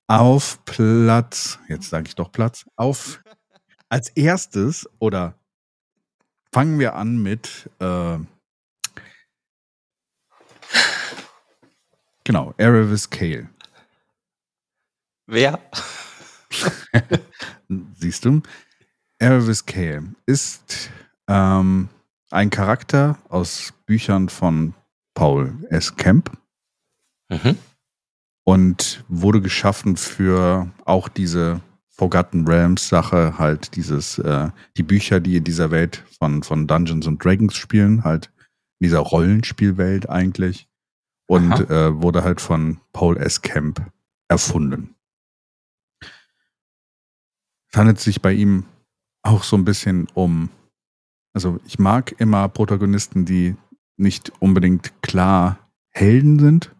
Auf 0.07 0.65
Platz, 0.65 1.59
jetzt 1.69 1.91
sage 1.91 2.07
ich 2.09 2.15
doch 2.15 2.33
Platz, 2.33 2.65
auf 2.77 3.23
als 3.91 4.09
erstes 4.09 4.89
oder 4.99 5.39
fangen 6.51 6.79
wir 6.79 6.95
an 6.95 7.23
mit 7.23 7.69
äh, 7.79 8.17
genau, 12.25 12.55
Aravis 12.59 13.11
Kale. 13.11 13.51
Wer? 15.27 15.61
Siehst 17.95 18.25
du? 18.25 18.43
Aravis 19.21 19.65
Kale 19.67 20.15
ist 20.27 20.91
ähm, 21.29 21.89
ein 22.31 22.51
Charakter 22.51 23.19
aus 23.29 23.73
Büchern 23.87 24.29
von 24.29 24.75
Paul 25.15 25.53
S. 25.71 25.97
Kemp 25.97 26.31
Mhm. 27.31 27.57
und 28.45 29.05
wurde 29.09 29.41
geschaffen 29.41 29.97
für 29.97 30.71
auch 30.85 31.09
diese 31.09 31.61
Forgotten 31.89 32.47
Realms 32.47 32.89
Sache, 32.89 33.39
halt 33.39 33.77
dieses, 33.77 34.19
äh, 34.19 34.51
die 34.77 34.83
Bücher, 34.83 35.21
die 35.21 35.37
in 35.37 35.45
dieser 35.45 35.71
Welt 35.71 36.05
von, 36.19 36.43
von 36.43 36.67
Dungeons 36.67 37.07
and 37.07 37.23
Dragons 37.25 37.55
spielen, 37.55 38.05
halt 38.05 38.31
in 38.81 38.87
dieser 38.87 38.99
Rollenspielwelt 38.99 40.09
eigentlich. 40.11 40.69
Und 41.27 41.71
äh, 41.71 42.03
wurde 42.03 42.25
halt 42.25 42.41
von 42.41 42.81
Paul 42.93 43.17
S. 43.17 43.41
Kemp 43.41 43.81
erfunden. 44.29 44.95
Es 47.73 47.79
handelt 47.79 48.01
sich 48.01 48.21
bei 48.21 48.33
ihm 48.33 48.67
auch 49.23 49.45
so 49.45 49.57
ein 49.57 49.65
bisschen 49.65 50.07
um, 50.15 50.51
also 51.33 51.59
ich 51.65 51.79
mag 51.79 52.15
immer 52.21 52.49
Protagonisten, 52.49 53.25
die 53.25 53.57
nicht 53.97 54.31
unbedingt 54.41 55.01
klar 55.03 55.59
Helden 55.91 56.39
sind. 56.39 56.75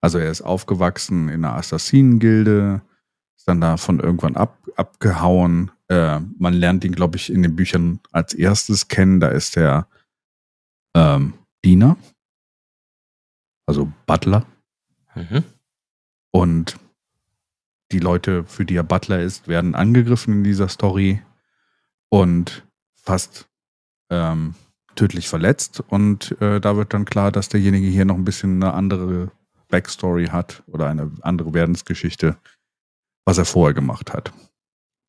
Also 0.00 0.18
er 0.18 0.30
ist 0.30 0.42
aufgewachsen 0.42 1.28
in 1.28 1.44
einer 1.44 1.56
Assassinengilde, 1.56 2.82
ist 3.36 3.48
dann 3.48 3.60
davon 3.60 3.98
irgendwann 3.98 4.36
ab, 4.36 4.56
abgehauen. 4.76 5.72
Äh, 5.88 6.20
man 6.38 6.54
lernt 6.54 6.84
ihn, 6.84 6.94
glaube 6.94 7.16
ich, 7.16 7.32
in 7.32 7.42
den 7.42 7.56
Büchern 7.56 8.00
als 8.12 8.32
erstes 8.34 8.86
kennen. 8.86 9.18
Da 9.18 9.28
ist 9.28 9.56
er 9.56 9.88
ähm, 10.94 11.34
Diener, 11.64 11.96
also 13.66 13.90
Butler. 14.06 14.46
Mhm. 15.14 15.42
Und 16.30 16.76
die 17.92 17.98
Leute, 18.00 18.44
für 18.44 18.64
die 18.64 18.76
er 18.76 18.82
Butler 18.82 19.20
ist, 19.20 19.48
werden 19.48 19.74
angegriffen 19.74 20.34
in 20.34 20.44
dieser 20.44 20.68
Story 20.68 21.22
und 22.08 22.66
fast 22.94 23.48
ähm, 24.10 24.54
tödlich 24.94 25.28
verletzt. 25.28 25.80
Und 25.88 26.40
äh, 26.40 26.60
da 26.60 26.76
wird 26.76 26.94
dann 26.94 27.04
klar, 27.04 27.30
dass 27.30 27.48
derjenige 27.48 27.86
hier 27.86 28.04
noch 28.04 28.16
ein 28.16 28.24
bisschen 28.24 28.62
eine 28.62 28.74
andere 28.74 29.30
Backstory 29.68 30.26
hat 30.26 30.62
oder 30.66 30.88
eine 30.88 31.12
andere 31.22 31.54
Werdensgeschichte, 31.54 32.36
was 33.24 33.38
er 33.38 33.44
vorher 33.44 33.74
gemacht 33.74 34.12
hat. 34.12 34.32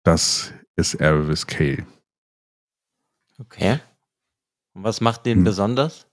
Das 0.03 0.53
ist 0.75 1.01
Aravis 1.01 1.47
Kale. 1.47 1.85
Okay. 3.39 3.79
Und 4.73 4.83
was 4.83 5.01
macht 5.01 5.25
den 5.25 5.39
Hm. 5.39 5.43
besonders? 5.43 6.07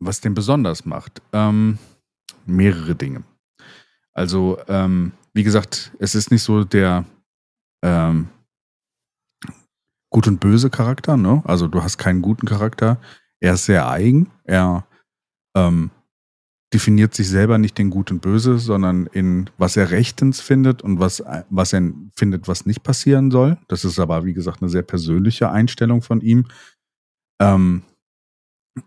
Was 0.00 0.20
den 0.20 0.34
besonders 0.34 0.84
macht, 0.84 1.22
ähm, 1.32 1.78
mehrere 2.46 2.94
Dinge. 2.94 3.24
Also, 4.12 4.58
ähm, 4.68 5.12
wie 5.38 5.44
gesagt, 5.44 5.92
es 6.00 6.16
ist 6.16 6.32
nicht 6.32 6.42
so 6.42 6.64
der 6.64 7.04
ähm, 7.84 8.28
gut 10.10 10.26
und 10.26 10.40
böse 10.40 10.68
Charakter, 10.68 11.16
ne? 11.16 11.42
Also 11.44 11.68
du 11.68 11.80
hast 11.80 11.96
keinen 11.96 12.22
guten 12.22 12.44
Charakter. 12.44 13.00
Er 13.38 13.54
ist 13.54 13.66
sehr 13.66 13.88
eigen. 13.88 14.32
Er 14.42 14.84
ähm, 15.56 15.92
definiert 16.74 17.14
sich 17.14 17.28
selber 17.28 17.56
nicht 17.56 17.78
in 17.78 17.88
gut 17.88 18.10
und 18.10 18.20
böse, 18.20 18.58
sondern 18.58 19.06
in 19.06 19.48
was 19.58 19.76
er 19.76 19.92
rechtens 19.92 20.40
findet 20.40 20.82
und 20.82 20.98
was, 20.98 21.22
was 21.50 21.72
er 21.72 21.82
findet, 22.16 22.48
was 22.48 22.66
nicht 22.66 22.82
passieren 22.82 23.30
soll. 23.30 23.58
Das 23.68 23.84
ist 23.84 24.00
aber, 24.00 24.24
wie 24.24 24.34
gesagt, 24.34 24.60
eine 24.60 24.68
sehr 24.68 24.82
persönliche 24.82 25.50
Einstellung 25.50 26.02
von 26.02 26.20
ihm. 26.20 26.46
Ähm, 27.40 27.84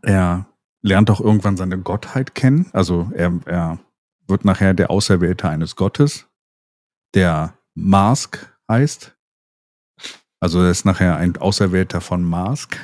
er 0.02 0.48
lernt 0.82 1.10
auch 1.12 1.22
irgendwann 1.22 1.56
seine 1.56 1.78
Gottheit 1.80 2.36
kennen. 2.36 2.66
Also 2.74 3.10
er, 3.16 3.40
er 3.46 3.80
wird 4.28 4.44
nachher 4.44 4.74
der 4.74 4.92
Auserwählte 4.92 5.48
eines 5.48 5.78
Gottes, 5.78 6.28
der 7.14 7.58
Mask 7.76 8.54
heißt. 8.70 9.16
Also 10.40 10.62
er 10.62 10.72
ist 10.72 10.86
nachher 10.86 11.18
ein 11.18 11.38
Auserwählter 11.38 12.02
von 12.02 12.24
Mask. 12.24 12.80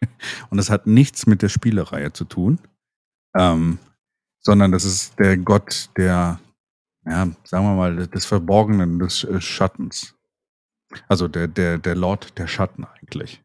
Und 0.50 0.58
das 0.58 0.70
hat 0.70 0.86
nichts 0.86 1.26
mit 1.26 1.42
der 1.42 1.48
Spielereihe 1.48 2.12
zu 2.12 2.24
tun, 2.24 2.60
ähm, 3.36 3.78
sondern 4.40 4.70
das 4.72 4.84
ist 4.84 5.18
der 5.18 5.36
Gott 5.36 5.90
der, 5.96 6.38
ja, 7.04 7.28
sagen 7.44 7.64
wir 7.64 7.74
mal, 7.74 8.06
des 8.06 8.26
Verborgenen, 8.26 8.98
des 8.98 9.24
äh, 9.24 9.40
Schattens. 9.40 10.14
Also 11.08 11.28
der, 11.28 11.48
der, 11.48 11.78
der 11.78 11.94
Lord 11.96 12.38
der 12.38 12.46
Schatten 12.46 12.84
eigentlich. 12.84 13.42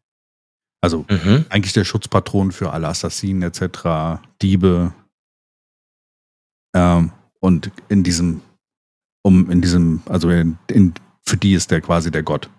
Also 0.82 1.06
Mhm. 1.08 1.46
eigentlich 1.48 1.72
der 1.72 1.84
Schutzpatron 1.84 2.52
für 2.52 2.72
alle 2.72 2.88
Assassinen 2.88 3.42
etc., 3.42 4.20
Diebe. 4.42 4.94
Ähm, 6.74 7.12
und 7.40 7.70
in 7.88 8.02
diesem, 8.04 8.42
um 9.24 9.50
in 9.50 9.60
diesem, 9.60 10.02
also 10.06 10.30
in, 10.30 10.58
in, 10.68 10.94
für 11.22 11.36
die 11.36 11.54
ist 11.54 11.70
der 11.70 11.80
quasi 11.80 12.10
der 12.10 12.22
Gott. 12.22 12.50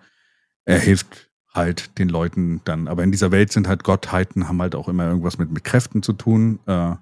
Er 0.65 0.79
hilft 0.79 1.29
halt 1.53 1.97
den 1.99 2.09
Leuten 2.09 2.61
dann, 2.65 2.87
aber 2.87 3.03
in 3.03 3.11
dieser 3.11 3.31
Welt 3.31 3.51
sind 3.51 3.67
halt 3.67 3.83
Gottheiten, 3.83 4.47
haben 4.47 4.61
halt 4.61 4.75
auch 4.75 4.89
immer 4.89 5.07
irgendwas 5.07 5.37
mit, 5.37 5.51
mit 5.51 5.63
Kräften 5.63 6.03
zu 6.03 6.13
tun. 6.13 6.59
Äh, 6.65 6.95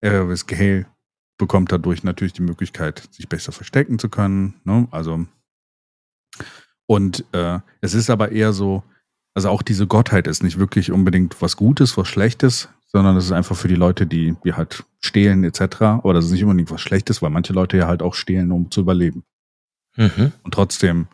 Eravis 0.00 0.46
Gale 0.46 0.86
bekommt 1.38 1.70
dadurch 1.70 2.02
natürlich 2.02 2.32
die 2.32 2.42
Möglichkeit, 2.42 3.08
sich 3.12 3.28
besser 3.28 3.52
verstecken 3.52 3.98
zu 3.98 4.08
können. 4.08 4.54
Ne? 4.64 4.88
Also 4.90 5.26
und 6.86 7.24
äh, 7.32 7.60
es 7.80 7.94
ist 7.94 8.10
aber 8.10 8.32
eher 8.32 8.52
so, 8.52 8.82
also 9.34 9.48
auch 9.48 9.62
diese 9.62 9.86
Gottheit 9.86 10.26
ist 10.26 10.42
nicht 10.42 10.58
wirklich 10.58 10.90
unbedingt 10.90 11.40
was 11.40 11.56
Gutes, 11.56 11.96
was 11.96 12.08
Schlechtes, 12.08 12.68
sondern 12.94 13.16
es 13.16 13.24
ist 13.24 13.32
einfach 13.32 13.56
für 13.56 13.66
die 13.66 13.74
Leute, 13.74 14.06
die, 14.06 14.36
die 14.44 14.52
halt 14.52 14.84
stehlen 15.00 15.42
etc. 15.42 15.82
Aber 15.82 16.14
das 16.14 16.26
ist 16.26 16.30
nicht 16.30 16.44
unbedingt 16.44 16.70
was 16.70 16.80
Schlechtes, 16.80 17.20
weil 17.22 17.30
manche 17.30 17.52
Leute 17.52 17.76
ja 17.76 17.88
halt 17.88 18.02
auch 18.02 18.14
stehlen, 18.14 18.52
um 18.52 18.70
zu 18.70 18.82
überleben. 18.82 19.24
Mhm. 19.96 20.30
Und 20.44 20.54
trotzdem 20.54 21.08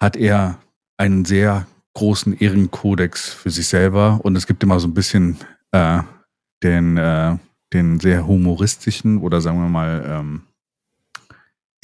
hat 0.00 0.16
er 0.16 0.58
einen 0.96 1.24
sehr 1.24 1.68
großen 1.94 2.36
Ehrenkodex 2.36 3.32
für 3.32 3.50
sich 3.50 3.68
selber 3.68 4.20
und 4.24 4.34
es 4.34 4.48
gibt 4.48 4.60
immer 4.64 4.80
so 4.80 4.88
ein 4.88 4.94
bisschen 4.94 5.36
äh, 5.70 6.02
den, 6.64 6.96
äh, 6.96 7.36
den 7.72 8.00
sehr 8.00 8.26
humoristischen 8.26 9.18
oder 9.18 9.40
sagen 9.40 9.62
wir 9.62 9.68
mal, 9.68 10.04
ähm, 10.04 10.42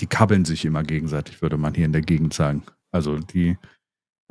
die 0.00 0.06
kabbeln 0.06 0.44
sich 0.44 0.64
immer 0.64 0.82
gegenseitig, 0.82 1.40
würde 1.40 1.56
man 1.56 1.74
hier 1.74 1.84
in 1.84 1.92
der 1.92 2.02
Gegend 2.02 2.34
sagen. 2.34 2.64
Also 2.90 3.20
die, 3.20 3.58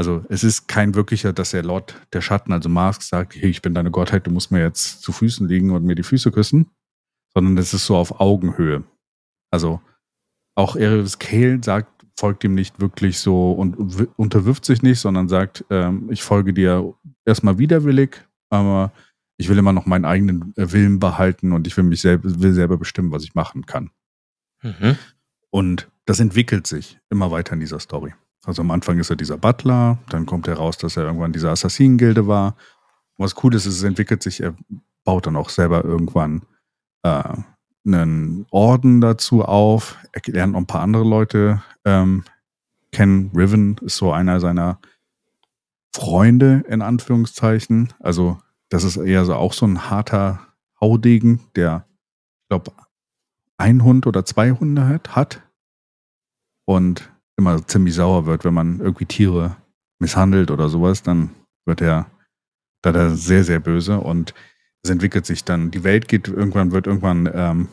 also 0.01 0.25
es 0.29 0.43
ist 0.43 0.67
kein 0.67 0.95
wirklicher, 0.95 1.31
dass 1.31 1.51
der 1.51 1.61
Lord 1.61 1.93
der 2.11 2.21
Schatten, 2.21 2.51
also 2.53 2.69
Mask, 2.69 3.03
sagt, 3.03 3.35
hey, 3.35 3.51
ich 3.51 3.61
bin 3.61 3.75
deine 3.75 3.91
Gottheit, 3.91 4.25
du 4.25 4.31
musst 4.31 4.51
mir 4.51 4.59
jetzt 4.59 5.03
zu 5.03 5.11
Füßen 5.11 5.47
liegen 5.47 5.69
und 5.69 5.85
mir 5.85 5.93
die 5.93 6.01
Füße 6.01 6.31
küssen, 6.31 6.71
sondern 7.35 7.55
es 7.59 7.75
ist 7.75 7.85
so 7.85 7.95
auf 7.95 8.19
Augenhöhe. 8.19 8.83
Also 9.51 9.79
auch 10.55 10.75
Erebus 10.75 11.19
Kale 11.19 11.59
sagt, 11.63 12.03
folgt 12.17 12.43
ihm 12.43 12.55
nicht 12.55 12.81
wirklich 12.81 13.19
so 13.19 13.51
und 13.51 14.09
unterwirft 14.15 14.65
sich 14.65 14.81
nicht, 14.81 14.99
sondern 14.99 15.29
sagt, 15.29 15.65
ähm, 15.69 16.09
ich 16.11 16.23
folge 16.23 16.51
dir 16.51 16.95
erstmal 17.23 17.59
widerwillig, 17.59 18.25
aber 18.49 18.91
ich 19.37 19.49
will 19.49 19.57
immer 19.59 19.71
noch 19.71 19.85
meinen 19.85 20.05
eigenen 20.05 20.51
äh, 20.57 20.71
Willen 20.71 20.97
behalten 20.97 21.51
und 21.51 21.67
ich 21.67 21.77
will 21.77 21.83
mich 21.83 22.01
selber, 22.01 22.41
will 22.41 22.53
selber 22.53 22.77
bestimmen, 22.77 23.11
was 23.11 23.23
ich 23.23 23.35
machen 23.35 23.67
kann. 23.67 23.91
Mhm. 24.63 24.97
Und 25.51 25.91
das 26.05 26.19
entwickelt 26.19 26.65
sich 26.65 26.99
immer 27.11 27.29
weiter 27.29 27.53
in 27.53 27.59
dieser 27.59 27.79
Story. 27.79 28.15
Also 28.45 28.61
am 28.61 28.71
Anfang 28.71 28.97
ist 28.97 29.09
er 29.09 29.15
dieser 29.15 29.37
Butler, 29.37 29.99
dann 30.09 30.25
kommt 30.25 30.47
er 30.47 30.55
raus, 30.55 30.77
dass 30.77 30.97
er 30.97 31.03
irgendwann 31.03 31.33
dieser 31.33 31.51
Assassinengilde 31.51 32.27
war. 32.27 32.55
Was 33.17 33.35
cool 33.43 33.53
ist, 33.53 33.65
ist, 33.65 33.75
es 33.75 33.83
entwickelt 33.83 34.23
sich, 34.23 34.41
er 34.41 34.55
baut 35.03 35.27
dann 35.27 35.35
auch 35.35 35.49
selber 35.49 35.83
irgendwann 35.83 36.41
äh, 37.03 37.23
einen 37.85 38.45
Orden 38.51 39.01
dazu 39.01 39.43
auf. 39.43 39.97
Er 40.11 40.21
lernt 40.33 40.53
noch 40.53 40.59
ein 40.59 40.67
paar 40.67 40.81
andere 40.81 41.03
Leute 41.03 41.61
ähm, 41.85 42.23
kennen. 42.91 43.31
Riven 43.35 43.77
ist 43.81 43.97
so 43.97 44.11
einer 44.11 44.39
seiner 44.39 44.79
Freunde, 45.93 46.63
in 46.67 46.81
Anführungszeichen. 46.81 47.93
Also, 47.99 48.39
das 48.69 48.83
ist 48.83 48.97
eher 48.97 49.25
so 49.25 49.35
auch 49.35 49.53
so 49.53 49.65
ein 49.65 49.89
harter 49.89 50.39
Haudegen, 50.79 51.41
der, 51.55 51.85
ich 52.43 52.49
glaube, 52.49 52.71
ein 53.57 53.83
Hund 53.83 54.07
oder 54.07 54.25
zwei 54.25 54.51
Hunde 54.51 54.87
hat, 54.87 55.15
hat 55.15 55.41
und 56.65 57.11
immer 57.41 57.65
ziemlich 57.67 57.95
sauer 57.95 58.27
wird, 58.27 58.45
wenn 58.45 58.53
man 58.53 58.79
irgendwie 58.79 59.05
Tiere 59.05 59.57
misshandelt 59.99 60.51
oder 60.51 60.69
sowas, 60.69 61.01
dann 61.01 61.31
wird 61.65 61.81
er 61.81 62.05
da 62.81 62.91
er 62.91 63.11
sehr, 63.11 63.43
sehr 63.43 63.59
böse 63.59 63.99
und 63.99 64.33
es 64.83 64.89
entwickelt 64.89 65.25
sich 65.25 65.43
dann. 65.43 65.71
Die 65.71 65.83
Welt 65.83 66.07
geht 66.07 66.27
irgendwann, 66.27 66.71
wird 66.71 66.87
irgendwann 66.87 67.29
ähm, 67.33 67.67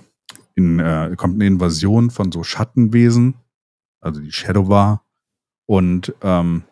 in, 0.55 0.79
äh, 0.79 1.15
kommt 1.17 1.35
eine 1.35 1.47
Invasion 1.47 2.11
von 2.11 2.31
so 2.33 2.43
Schattenwesen, 2.43 3.35
also 4.01 4.21
die 4.21 4.33
Shadow 4.33 4.69
war. 4.69 5.05
Und 5.67 6.15
ähm, 6.23 6.65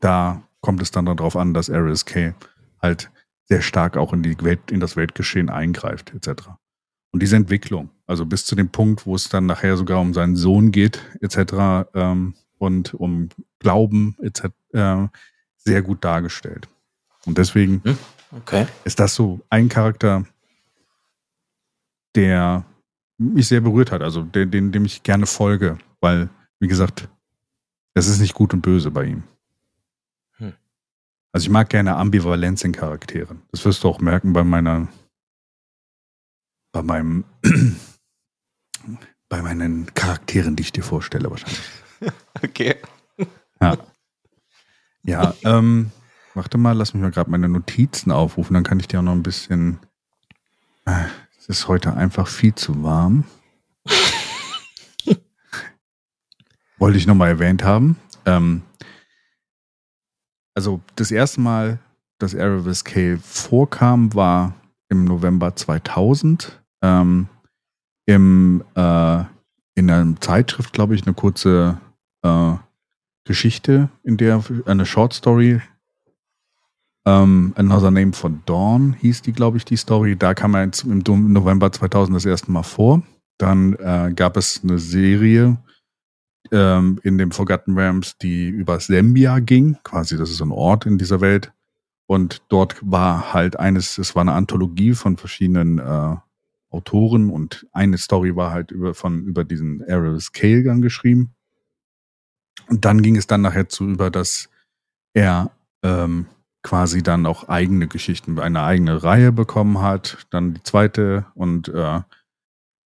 da 0.00 0.42
kommt 0.60 0.82
es 0.82 0.90
dann 0.90 1.06
darauf 1.06 1.36
an, 1.36 1.54
dass 1.54 1.70
RSK 1.70 2.34
halt 2.80 3.10
sehr 3.44 3.62
stark 3.62 3.96
auch 3.96 4.12
in 4.12 4.22
die 4.22 4.36
Welt, 4.42 4.70
in 4.70 4.80
das 4.80 4.96
Weltgeschehen 4.96 5.50
eingreift, 5.50 6.12
etc. 6.14 6.48
Und 7.12 7.22
diese 7.22 7.36
Entwicklung, 7.36 7.90
also 8.06 8.26
bis 8.26 8.44
zu 8.44 8.54
dem 8.54 8.68
Punkt, 8.68 9.06
wo 9.06 9.14
es 9.14 9.28
dann 9.28 9.46
nachher 9.46 9.76
sogar 9.76 10.00
um 10.00 10.14
seinen 10.14 10.36
Sohn 10.36 10.72
geht, 10.72 11.00
etc. 11.20 11.88
Ähm, 11.94 12.34
und 12.58 12.94
um 12.94 13.28
Glauben, 13.58 14.16
etc. 14.20 14.46
Äh, 14.72 15.08
sehr 15.56 15.82
gut 15.82 16.04
dargestellt. 16.04 16.68
Und 17.24 17.38
deswegen 17.38 17.82
hm, 17.84 17.98
okay. 18.32 18.66
ist 18.84 18.98
das 18.98 19.14
so 19.14 19.40
ein 19.48 19.68
Charakter, 19.68 20.24
der 22.14 22.64
mich 23.18 23.48
sehr 23.48 23.60
berührt 23.60 23.92
hat, 23.92 24.02
also 24.02 24.22
den, 24.22 24.50
den, 24.50 24.72
dem 24.72 24.84
ich 24.84 25.02
gerne 25.02 25.26
folge, 25.26 25.78
weil, 26.00 26.28
wie 26.58 26.68
gesagt, 26.68 27.08
es 27.94 28.08
ist 28.08 28.20
nicht 28.20 28.34
gut 28.34 28.52
und 28.52 28.62
böse 28.62 28.90
bei 28.90 29.04
ihm. 29.04 29.22
Hm. 30.38 30.54
Also 31.32 31.44
ich 31.44 31.50
mag 31.50 31.68
gerne 31.68 31.96
Ambivalenz 31.96 32.64
in 32.64 32.72
Charakteren. 32.72 33.42
Das 33.50 33.64
wirst 33.64 33.84
du 33.84 33.88
auch 33.88 34.00
merken 34.00 34.32
bei 34.32 34.44
meiner, 34.44 34.88
bei 36.72 36.82
meinem, 36.82 37.24
bei 39.32 39.40
meinen 39.40 39.86
Charakteren, 39.94 40.56
die 40.56 40.62
ich 40.62 40.72
dir 40.72 40.84
vorstelle 40.84 41.30
wahrscheinlich. 41.30 41.62
Okay. 42.42 42.76
Ja. 43.60 43.78
Ja, 45.04 45.34
ähm, 45.44 45.90
warte 46.34 46.58
mal, 46.58 46.72
lass 46.72 46.92
mich 46.92 47.02
mal 47.02 47.12
gerade 47.12 47.30
meine 47.30 47.48
Notizen 47.48 48.10
aufrufen, 48.10 48.52
dann 48.52 48.64
kann 48.64 48.78
ich 48.80 48.88
dir 48.88 48.98
auch 48.98 49.04
noch 49.04 49.12
ein 49.12 49.22
bisschen. 49.22 49.78
Äh, 50.84 51.04
es 51.38 51.46
ist 51.46 51.68
heute 51.68 51.94
einfach 51.94 52.26
viel 52.26 52.54
zu 52.54 52.82
warm. 52.82 53.24
Wollte 56.78 56.98
ich 56.98 57.06
nochmal 57.06 57.28
erwähnt 57.28 57.62
haben. 57.62 57.96
Ähm, 58.26 58.62
also 60.54 60.82
das 60.96 61.10
erste 61.10 61.40
Mal, 61.40 61.78
dass 62.18 62.34
Aravis 62.34 62.84
Cave 62.84 63.20
vorkam, 63.22 64.12
war 64.14 64.54
im 64.90 65.04
November 65.04 65.56
2000. 65.56 66.60
Ähm, 66.82 67.28
im, 68.06 68.64
äh, 68.74 69.24
in 69.74 69.90
einer 69.90 70.20
Zeitschrift, 70.20 70.72
glaube 70.72 70.94
ich, 70.94 71.06
eine 71.06 71.14
kurze 71.14 71.80
äh, 72.22 72.54
Geschichte, 73.24 73.88
in 74.02 74.16
der 74.16 74.42
eine 74.66 74.86
Short 74.86 75.12
Story 75.12 75.60
um, 77.04 77.52
Another 77.56 77.90
Name 77.90 78.12
for 78.12 78.30
Dawn 78.46 78.92
hieß 78.92 79.22
die, 79.22 79.32
glaube 79.32 79.56
ich, 79.56 79.64
die 79.64 79.76
Story. 79.76 80.16
Da 80.16 80.34
kam 80.34 80.54
er 80.54 80.70
im 80.84 81.02
November 81.04 81.72
2000 81.72 82.16
das 82.16 82.24
erste 82.24 82.52
Mal 82.52 82.62
vor. 82.62 83.02
Dann 83.38 83.74
äh, 83.74 84.12
gab 84.14 84.36
es 84.36 84.60
eine 84.62 84.78
Serie 84.78 85.58
ähm, 86.52 87.00
in 87.02 87.18
dem 87.18 87.32
Forgotten 87.32 87.76
Realms, 87.76 88.18
die 88.18 88.48
über 88.48 88.78
Sembia 88.78 89.40
ging. 89.40 89.78
Quasi, 89.82 90.16
das 90.16 90.30
ist 90.30 90.40
ein 90.42 90.52
Ort 90.52 90.86
in 90.86 90.96
dieser 90.96 91.20
Welt. 91.20 91.52
Und 92.06 92.42
dort 92.48 92.76
war 92.82 93.32
halt 93.32 93.58
eines, 93.58 93.98
es 93.98 94.14
war 94.14 94.20
eine 94.20 94.34
Anthologie 94.34 94.92
von 94.92 95.16
verschiedenen 95.16 95.80
äh, 95.80 96.16
Autoren 96.72 97.30
und 97.30 97.66
eine 97.72 97.98
Story 97.98 98.34
war 98.34 98.50
halt 98.50 98.70
über, 98.70 98.94
von, 98.94 99.24
über 99.24 99.44
diesen 99.44 99.84
Scale 100.20 100.80
geschrieben. 100.80 101.34
Und 102.68 102.84
dann 102.84 103.02
ging 103.02 103.16
es 103.16 103.26
dann 103.26 103.42
nachher 103.42 103.68
zu 103.68 103.88
über, 103.88 104.10
dass 104.10 104.48
er 105.14 105.50
ähm, 105.82 106.26
quasi 106.62 107.02
dann 107.02 107.26
auch 107.26 107.48
eigene 107.48 107.88
Geschichten, 107.88 108.38
eine 108.38 108.62
eigene 108.62 109.02
Reihe 109.02 109.32
bekommen 109.32 109.80
hat, 109.80 110.26
dann 110.30 110.54
die 110.54 110.62
zweite 110.62 111.26
und 111.34 111.68
äh, 111.68 112.00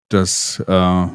das, 0.10 0.63
äh, 0.67 1.08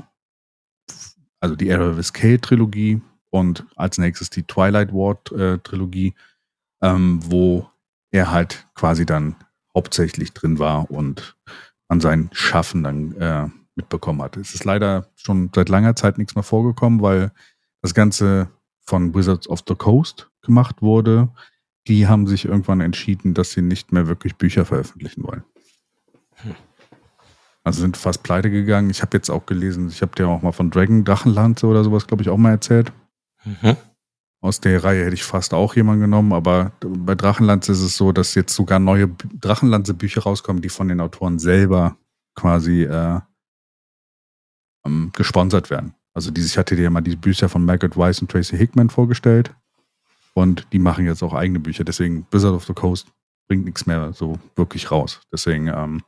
also 1.41 1.57
die 1.57 1.69
Era 1.69 1.91
of 1.91 1.99
Escape 1.99 2.41
Trilogie 2.41 3.01
und 3.31 3.67
als 3.77 3.99
nächstes 3.99 4.31
die 4.31 4.43
Twilight 4.43 4.93
Ward 4.93 5.33
äh, 5.33 5.59
Trilogie, 5.59 6.15
ähm, 6.83 7.21
wo 7.25 7.69
er 8.11 8.31
halt 8.31 8.69
quasi 8.75 9.07
dann 9.07 9.37
hauptsächlich 9.75 10.33
drin 10.33 10.59
war 10.59 10.91
und 10.91 11.37
an 11.91 12.01
sein 12.01 12.31
Schaffen 12.33 12.83
dann 12.83 13.13
äh, 13.17 13.49
mitbekommen 13.75 14.23
hat. 14.23 14.39
Es 14.39 14.55
ist 14.55 14.65
leider 14.65 15.09
schon 15.17 15.51
seit 15.55 15.69
langer 15.69 15.95
Zeit 15.95 16.17
nichts 16.17 16.35
mehr 16.35 16.45
vorgekommen, 16.45 17.03
weil 17.03 17.33
das 17.83 17.93
Ganze 17.93 18.49
von 18.81 19.15
Wizards 19.15 19.49
of 19.49 19.63
the 19.69 19.75
Coast 19.75 20.31
gemacht 20.43 20.81
wurde 20.81 21.29
die 21.91 22.07
haben 22.07 22.27
sich 22.27 22.45
irgendwann 22.45 22.81
entschieden, 22.81 23.35
dass 23.35 23.53
sie 23.53 23.63
nicht 23.63 23.93
mehr 23.93 24.07
wirklich 24.07 24.37
Bücher 24.37 24.65
veröffentlichen 24.65 25.25
wollen. 25.25 25.45
Hm. 26.37 26.55
Also 27.63 27.83
sind 27.83 27.97
fast 27.97 28.23
pleite 28.23 28.51
gegangen. 28.51 28.91
Ich 28.91 29.03
habe 29.03 29.17
jetzt 29.17 29.29
auch 29.29 29.45
gelesen, 29.47 29.89
ich 29.89 30.01
habe 30.03 30.13
dir 30.15 30.29
auch 30.29 30.43
mal 30.43 30.53
von 30.53 30.71
Dragon 30.71 31.05
Drachenlanze 31.05 31.67
oder 31.67 31.85
sowas, 31.85 32.07
glaube 32.07 32.23
ich, 32.23 32.31
auch 32.31 32.37
mal 32.37 32.51
erzählt. 32.51 32.93
Mhm. 33.45 33.77
Aus 34.43 34.61
der 34.61 34.83
Reihe 34.83 35.05
hätte 35.05 35.15
ich 35.15 35.25
fast 35.25 35.53
auch 35.53 35.77
jemanden 35.77 36.03
genommen, 36.03 36.33
aber 36.33 36.73
bei 36.81 37.15
Drachenlanze 37.15 37.73
ist 37.73 37.83
es 37.83 37.97
so, 37.97 38.11
dass 38.11 38.35
jetzt 38.35 38.55
sogar 38.55 38.79
neue 38.79 39.09
Drachenlanze-Bücher 39.09 40.23
rauskommen, 40.23 40.63
die 40.63 40.71
von 40.71 40.89
den 40.89 41.01
Autoren 41.01 41.39
selber 41.39 41.97
quasi 42.35 42.85
äh, 42.85 43.21
ähm, 44.87 45.11
gesponsert 45.15 45.69
werden. 45.69 45.95
Also 46.15 46.31
dieses, 46.31 46.53
ich 46.53 46.59
hatte 46.59 46.75
dir 46.75 46.85
ja 46.85 46.91
mal 46.91 47.03
die 47.03 47.17
Bücher 47.17 47.49
von 47.51 47.65
Margaret 47.65 47.97
Weiss 47.97 48.21
und 48.21 48.31
Tracy 48.31 48.57
Hickman 48.57 48.89
vorgestellt. 48.89 49.55
Und 50.33 50.67
die 50.73 50.79
machen 50.79 51.05
jetzt 51.05 51.23
auch 51.23 51.35
eigene 51.35 51.61
Bücher. 51.61 51.85
Deswegen 51.85 52.25
Blizzard 52.25 52.55
of 52.55 52.65
the 52.65 52.73
Coast 52.73 53.09
bringt 53.47 53.65
nichts 53.65 53.87
mehr 53.87 54.13
so 54.13 54.39
wirklich 54.57 54.91
raus. 54.91 55.21
Deswegen 55.33 55.69
ähm, 55.69 56.03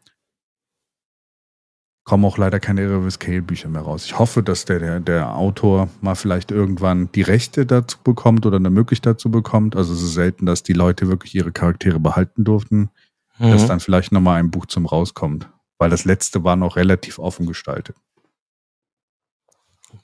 kommen 2.05 2.25
auch 2.25 2.39
leider 2.39 2.61
keine 2.61 2.83
Eravis 2.83 3.15
Scale 3.15 3.43
Bücher 3.43 3.69
mehr 3.69 3.83
raus. 3.83 4.05
Ich 4.05 4.19
hoffe, 4.19 4.43
dass 4.43 4.65
der, 4.65 4.79
der, 4.81 5.01
der 5.01 5.37
Autor 5.37 5.89
mal 6.01 6.15
vielleicht 6.15 6.51
irgendwann 6.51 7.11
die 7.13 7.23
Rechte 7.23 7.65
dazu 7.67 7.99
bekommt 8.03 8.45
oder 8.47 8.57
eine 8.57 8.71
Möglichkeit 8.71 9.15
dazu 9.15 9.31
bekommt. 9.31 9.77
Also 9.77 9.93
es 9.95 10.03
ist 10.03 10.15
selten, 10.15 10.47
dass 10.47 10.63
die 10.63 10.73
Leute 10.73 11.09
wirklich 11.09 11.35
ihre 11.35 11.53
Charaktere 11.53 12.01
behalten 12.01 12.45
durften, 12.45 12.91
mhm. 13.39 13.51
dass 13.51 13.67
dann 13.67 13.81
vielleicht 13.81 14.13
nochmal 14.13 14.41
ein 14.41 14.51
Buch 14.51 14.67
zum 14.67 14.87
rauskommt. 14.87 15.49
Weil 15.79 15.91
das 15.91 16.05
letzte 16.05 16.45
war 16.45 16.57
noch 16.57 16.77
relativ 16.77 17.19
offen 17.19 17.47
gestaltet. 17.47 17.97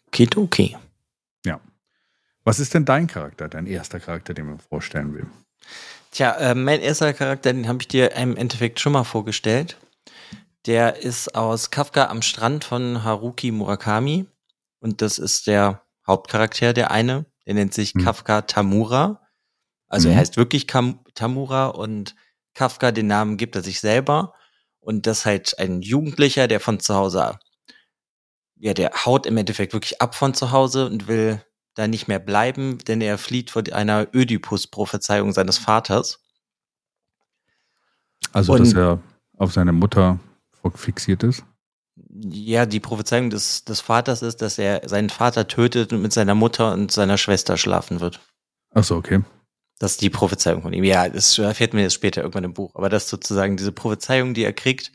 Okay, 0.08 0.28
okay. 0.37 0.76
Was 2.48 2.61
ist 2.61 2.72
denn 2.72 2.87
dein 2.87 3.06
Charakter, 3.06 3.46
dein 3.46 3.66
erster 3.66 4.00
Charakter, 4.00 4.32
den 4.32 4.46
man 4.46 4.58
vorstellen 4.58 5.12
will? 5.12 5.26
Tja, 6.12 6.32
äh, 6.37 6.54
mein 6.54 6.80
erster 6.80 7.12
Charakter, 7.12 7.52
den 7.52 7.68
habe 7.68 7.82
ich 7.82 7.88
dir 7.88 8.12
im 8.12 8.38
Endeffekt 8.38 8.80
schon 8.80 8.94
mal 8.94 9.04
vorgestellt. 9.04 9.76
Der 10.68 10.96
ist 11.02 11.35
aus 11.35 11.70
Kafka 11.70 12.09
am 12.09 12.20
Strand 12.20 12.62
von 12.62 13.02
Haruki 13.02 13.52
Murakami. 13.52 14.26
Und 14.81 15.00
das 15.00 15.16
ist 15.16 15.46
der 15.46 15.83
Hauptcharakter, 16.07 16.74
der 16.74 16.90
eine. 16.90 17.24
Der 17.46 17.54
nennt 17.54 17.72
sich 17.72 17.94
hm. 17.94 18.04
Kafka 18.04 18.42
Tamura. 18.42 19.26
Also 19.87 20.09
mhm. 20.09 20.12
er 20.12 20.20
heißt 20.20 20.37
wirklich 20.37 20.66
Kam 20.66 21.00
Tamura 21.14 21.68
und 21.68 22.14
Kafka 22.52 22.92
den 22.92 23.07
Namen 23.07 23.38
gibt 23.38 23.57
er 23.57 23.62
sich 23.62 23.81
selber. 23.81 24.35
Und 24.78 25.07
das 25.07 25.20
ist 25.20 25.24
halt 25.24 25.59
ein 25.59 25.81
Jugendlicher, 25.81 26.48
der 26.48 26.61
von 26.61 26.81
zu 26.81 26.94
Hause, 26.94 27.38
ja, 28.57 28.74
der 28.74 28.90
haut 29.07 29.24
im 29.24 29.38
Endeffekt 29.38 29.72
wirklich 29.72 30.02
ab 30.02 30.14
von 30.14 30.35
zu 30.35 30.50
Hause 30.50 30.85
und 30.85 31.09
will 31.09 31.42
da 31.76 31.88
nicht 31.88 32.09
mehr 32.09 32.18
bleiben, 32.18 32.76
denn 32.87 33.00
er 33.00 33.16
flieht 33.16 33.50
vor 33.50 33.62
einer 33.72 34.07
Ödipus-Prophezeiung 34.12 35.33
seines 35.33 35.57
Vaters. 35.57 36.20
Also, 38.35 38.52
Und, 38.52 38.61
dass 38.61 38.74
er 38.74 39.00
auf 39.38 39.54
seine 39.54 39.72
Mutter 39.72 40.18
fixiert 40.75 41.23
ist? 41.23 41.44
Ja, 42.11 42.66
die 42.66 42.81
Prophezeiung 42.81 43.31
des, 43.31 43.64
des 43.64 43.81
Vaters 43.81 44.23
ist, 44.23 44.40
dass 44.42 44.59
er 44.59 44.88
seinen 44.88 45.11
Vater 45.11 45.49
tötet 45.49 45.92
und 45.92 46.03
mit 46.03 46.12
seiner 46.12 46.35
Mutter 46.35 46.73
und 46.73 46.92
seiner 46.92 47.18
Schwester 47.18 47.57
schlafen 47.57 48.01
wird. 48.01 48.21
Ach 48.75 48.85
so, 48.85 48.97
okay. 48.97 49.21
Das 49.79 49.92
ist 49.92 50.03
die 50.03 50.11
Prophezeiung 50.11 50.62
von 50.62 50.73
ihm. 50.73 50.85
Ja, 50.85 51.09
das 51.09 51.38
erfährt 51.38 51.73
man 51.73 51.83
jetzt 51.83 51.94
später 51.94 52.23
irgendwann 52.23 52.44
im 52.44 52.55
Buch. 52.55 52.75
Aber 52.75 52.88
das 52.88 53.05
ist 53.05 53.11
sozusagen 53.11 53.57
diese 53.57 53.73
Prophezeiung, 53.73 54.35
die 54.35 54.44
er 54.44 54.53
kriegt. 54.53 54.92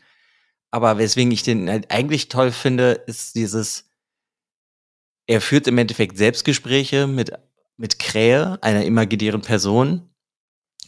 Aber 0.70 0.98
weswegen 0.98 1.32
ich 1.32 1.42
den 1.42 1.70
halt 1.70 1.90
eigentlich 1.90 2.28
toll 2.28 2.50
finde, 2.52 2.92
ist 3.06 3.34
dieses, 3.34 3.88
er 5.26 5.40
führt 5.40 5.66
im 5.66 5.78
Endeffekt 5.78 6.18
Selbstgespräche 6.18 7.06
mit, 7.06 7.32
mit 7.76 7.98
Krähe, 7.98 8.58
einer 8.62 8.84
imaginären 8.84 9.40
Person. 9.40 10.10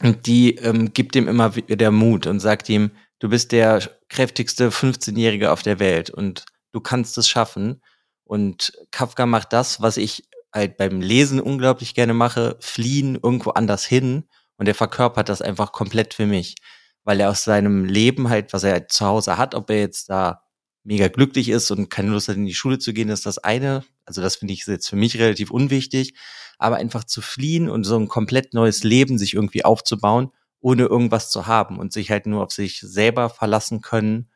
Und 0.03 0.27
die 0.27 0.55
ähm, 0.57 0.93
gibt 0.93 1.15
ihm 1.15 1.27
immer 1.27 1.55
wieder 1.55 1.89
Mut 1.89 2.27
und 2.27 2.39
sagt 2.39 2.69
ihm, 2.69 2.91
du 3.19 3.29
bist 3.29 3.51
der 3.51 3.89
kräftigste 4.09 4.69
15-Jährige 4.69 5.51
auf 5.51 5.63
der 5.63 5.79
Welt 5.79 6.09
und 6.09 6.45
du 6.71 6.79
kannst 6.79 7.17
es 7.17 7.27
schaffen. 7.27 7.81
Und 8.23 8.73
Kafka 8.91 9.25
macht 9.25 9.53
das, 9.53 9.81
was 9.81 9.97
ich 9.97 10.27
halt 10.53 10.77
beim 10.77 11.01
Lesen 11.01 11.39
unglaublich 11.39 11.93
gerne 11.93 12.13
mache, 12.13 12.57
fliehen 12.59 13.15
irgendwo 13.15 13.51
anders 13.51 13.85
hin. 13.85 14.25
Und 14.57 14.67
er 14.67 14.75
verkörpert 14.75 15.29
das 15.29 15.41
einfach 15.41 15.71
komplett 15.71 16.13
für 16.13 16.25
mich. 16.25 16.55
Weil 17.03 17.19
er 17.19 17.29
aus 17.29 17.43
seinem 17.43 17.85
Leben 17.85 18.29
halt, 18.29 18.53
was 18.53 18.63
er 18.63 18.73
halt 18.73 18.91
zu 18.91 19.05
Hause 19.05 19.37
hat, 19.37 19.55
ob 19.55 19.69
er 19.69 19.79
jetzt 19.79 20.09
da 20.09 20.43
mega 20.83 21.09
glücklich 21.09 21.49
ist 21.49 21.69
und 21.71 21.89
keine 21.89 22.09
Lust 22.11 22.27
hat, 22.27 22.37
in 22.37 22.45
die 22.45 22.53
Schule 22.53 22.79
zu 22.79 22.93
gehen, 22.93 23.09
ist 23.09 23.25
das 23.25 23.37
eine. 23.37 23.83
Also 24.05 24.21
das 24.21 24.37
finde 24.37 24.53
ich 24.53 24.65
jetzt 24.65 24.89
für 24.89 24.95
mich 24.95 25.17
relativ 25.17 25.51
unwichtig. 25.51 26.13
Aber 26.57 26.77
einfach 26.77 27.03
zu 27.03 27.21
fliehen 27.21 27.69
und 27.69 27.83
so 27.83 27.97
ein 27.97 28.07
komplett 28.07 28.53
neues 28.53 28.83
Leben 28.83 29.17
sich 29.17 29.35
irgendwie 29.35 29.63
aufzubauen, 29.63 30.31
ohne 30.59 30.83
irgendwas 30.83 31.29
zu 31.29 31.47
haben 31.47 31.79
und 31.79 31.93
sich 31.93 32.11
halt 32.11 32.25
nur 32.25 32.43
auf 32.43 32.51
sich 32.51 32.79
selber 32.79 33.29
verlassen 33.29 33.81
können. 33.81 34.31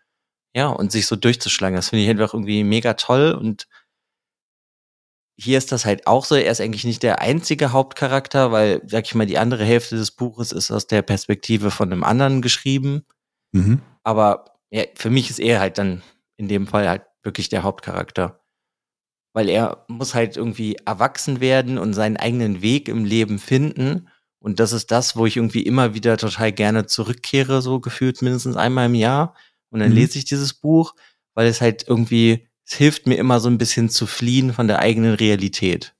Ja, 0.54 0.68
und 0.68 0.92
sich 0.92 1.08
so 1.08 1.16
durchzuschlagen. 1.16 1.76
Das 1.76 1.90
finde 1.90 2.04
ich 2.04 2.10
einfach 2.10 2.34
irgendwie 2.34 2.64
mega 2.64 2.94
toll 2.96 3.32
und 3.32 3.68
hier 5.42 5.58
ist 5.58 5.72
das 5.72 5.86
halt 5.86 6.06
auch 6.06 6.26
so. 6.26 6.36
Er 6.36 6.52
ist 6.52 6.62
eigentlich 6.62 6.84
nicht 6.84 7.02
der 7.02 7.20
einzige 7.20 7.72
Hauptcharakter, 7.72 8.52
weil, 8.52 8.82
sag 8.86 9.06
ich 9.06 9.16
mal, 9.16 9.26
die 9.26 9.40
andere 9.40 9.66
Hälfte 9.66 9.96
des 9.96 10.12
Buches 10.12 10.52
ist 10.52 10.70
aus 10.70 10.86
der 10.86 11.02
Perspektive 11.02 11.72
von 11.72 11.92
einem 11.92 12.04
anderen 12.04 12.44
geschrieben. 12.44 13.06
Mhm. 13.52 13.82
Aber 14.04 14.60
ja, 14.70 14.84
für 14.94 15.10
mich 15.10 15.32
ist 15.32 15.40
er 15.40 15.60
halt 15.60 15.80
dann 15.80 16.04
in 16.38 16.48
dem 16.48 16.68
Fall 16.68 16.88
halt 16.88 17.04
wirklich 17.24 17.50
der 17.50 17.64
Hauptcharakter. 17.64 18.40
Weil 19.34 19.50
er 19.50 19.86
muss 19.88 20.14
halt 20.14 20.38
irgendwie 20.38 20.76
erwachsen 20.86 21.40
werden 21.40 21.80
und 21.80 21.94
seinen 21.94 22.18
eigenen 22.18 22.62
Weg 22.62 22.88
im 22.88 23.04
Leben 23.04 23.40
finden. 23.40 24.10
Und 24.42 24.60
das 24.60 24.74
ist 24.74 24.92
das, 24.92 25.16
wo 25.16 25.26
ich 25.26 25.38
irgendwie 25.38 25.62
immer 25.62 25.94
wieder 25.94 26.18
total 26.18 26.52
gerne 26.52 26.88
zurückkehre, 26.88 27.62
so 27.62 27.80
gefühlt 27.80 28.22
mindestens 28.22 28.58
einmal 28.58 28.88
im 28.88 28.96
Jahr. 28.96 29.36
Und 29.70 29.80
dann 29.80 29.90
mhm. 29.90 29.96
lese 29.96 30.18
ich 30.18 30.26
dieses 30.26 30.54
Buch, 30.54 30.96
weil 31.36 31.48
es 31.48 31.62
halt 31.62 31.88
irgendwie 31.88 32.48
es 32.72 32.78
hilft 32.78 33.06
mir 33.06 33.16
immer 33.16 33.40
so 33.40 33.50
ein 33.50 33.58
bisschen 33.58 33.90
zu 33.90 34.08
fliehen 34.08 34.54
von 34.54 34.68
der 34.68 34.80
eigenen 34.80 35.14
Realität. 35.14 35.94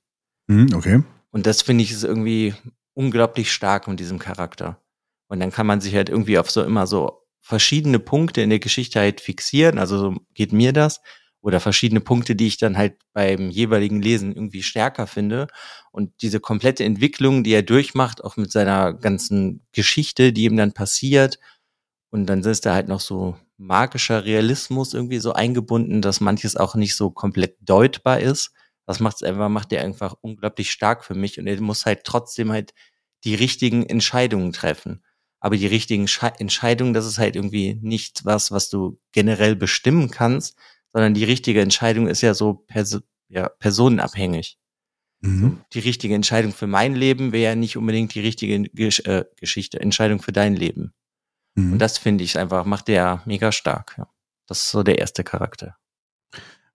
Mhm, 0.46 0.74
okay. 0.74 1.02
Und 1.30 1.46
das 1.46 1.60
finde 1.60 1.84
ich 1.84 1.92
ist 1.92 2.04
irgendwie 2.04 2.54
unglaublich 2.94 3.52
stark 3.52 3.88
mit 3.88 4.00
diesem 4.00 4.18
Charakter. 4.18 4.80
Und 5.28 5.40
dann 5.40 5.50
kann 5.50 5.66
man 5.66 5.80
sich 5.80 5.94
halt 5.94 6.08
irgendwie 6.08 6.38
auf 6.38 6.50
so 6.50 6.62
immer 6.62 6.86
so 6.86 7.26
verschiedene 7.40 7.98
Punkte 7.98 8.40
in 8.40 8.50
der 8.50 8.58
Geschichte 8.58 9.00
halt 9.00 9.20
fixieren. 9.20 9.78
Also 9.78 9.98
so 9.98 10.16
geht 10.34 10.52
mir 10.52 10.72
das. 10.72 11.00
Oder 11.42 11.60
verschiedene 11.60 12.00
Punkte, 12.00 12.36
die 12.36 12.46
ich 12.46 12.56
dann 12.56 12.78
halt 12.78 12.94
beim 13.12 13.50
jeweiligen 13.50 14.00
Lesen 14.00 14.32
irgendwie 14.34 14.62
stärker 14.62 15.06
finde. 15.06 15.48
Und 15.90 16.12
diese 16.22 16.40
komplette 16.40 16.84
Entwicklung, 16.84 17.44
die 17.44 17.52
er 17.52 17.62
durchmacht, 17.62 18.24
auch 18.24 18.36
mit 18.36 18.52
seiner 18.52 18.94
ganzen 18.94 19.66
Geschichte, 19.72 20.32
die 20.32 20.44
ihm 20.44 20.56
dann 20.56 20.72
passiert. 20.72 21.40
Und 22.10 22.26
dann 22.26 22.42
ist 22.42 22.64
da 22.64 22.74
halt 22.74 22.88
noch 22.88 23.00
so 23.00 23.36
magischer 23.56 24.24
Realismus 24.24 24.94
irgendwie 24.94 25.18
so 25.18 25.32
eingebunden, 25.32 26.00
dass 26.02 26.20
manches 26.20 26.56
auch 26.56 26.74
nicht 26.74 26.94
so 26.94 27.10
komplett 27.10 27.56
deutbar 27.60 28.20
ist. 28.20 28.52
Das 28.86 29.00
macht 29.00 29.16
es 29.16 29.22
einfach, 29.22 29.48
macht 29.48 29.72
der 29.72 29.82
einfach 29.82 30.14
unglaublich 30.20 30.70
stark 30.70 31.04
für 31.04 31.14
mich 31.14 31.38
und 31.38 31.46
er 31.46 31.60
muss 31.60 31.86
halt 31.86 32.04
trotzdem 32.04 32.52
halt 32.52 32.74
die 33.24 33.34
richtigen 33.34 33.84
Entscheidungen 33.86 34.52
treffen. 34.52 35.04
Aber 35.40 35.56
die 35.56 35.66
richtigen 35.66 36.06
Sche 36.08 36.32
Entscheidungen, 36.38 36.92
das 36.92 37.06
ist 37.06 37.18
halt 37.18 37.36
irgendwie 37.36 37.78
nicht 37.80 38.24
was, 38.24 38.52
was 38.52 38.68
du 38.68 39.00
generell 39.12 39.56
bestimmen 39.56 40.10
kannst, 40.10 40.56
sondern 40.92 41.14
die 41.14 41.24
richtige 41.24 41.60
Entscheidung 41.60 42.06
ist 42.06 42.20
ja 42.20 42.34
so 42.34 42.54
perso 42.54 43.00
ja, 43.28 43.48
personenabhängig. 43.48 44.58
Mhm. 45.20 45.40
So, 45.40 45.56
die 45.72 45.78
richtige 45.78 46.14
Entscheidung 46.14 46.52
für 46.52 46.66
mein 46.66 46.94
Leben 46.94 47.32
wäre 47.32 47.50
ja 47.50 47.54
nicht 47.54 47.76
unbedingt 47.76 48.14
die 48.14 48.20
richtige 48.20 48.62
Gesch 48.62 49.00
äh, 49.00 49.24
Geschichte, 49.36 49.80
Entscheidung 49.80 50.20
für 50.20 50.32
dein 50.32 50.54
Leben. 50.54 50.92
Mhm. 51.54 51.74
Und 51.74 51.78
das 51.78 51.98
finde 51.98 52.24
ich 52.24 52.38
einfach, 52.38 52.64
macht 52.64 52.88
der 52.88 53.22
mega 53.24 53.52
stark. 53.52 53.94
Ja. 53.96 54.08
Das 54.46 54.62
ist 54.62 54.70
so 54.70 54.82
der 54.82 54.98
erste 54.98 55.24
Charakter. 55.24 55.76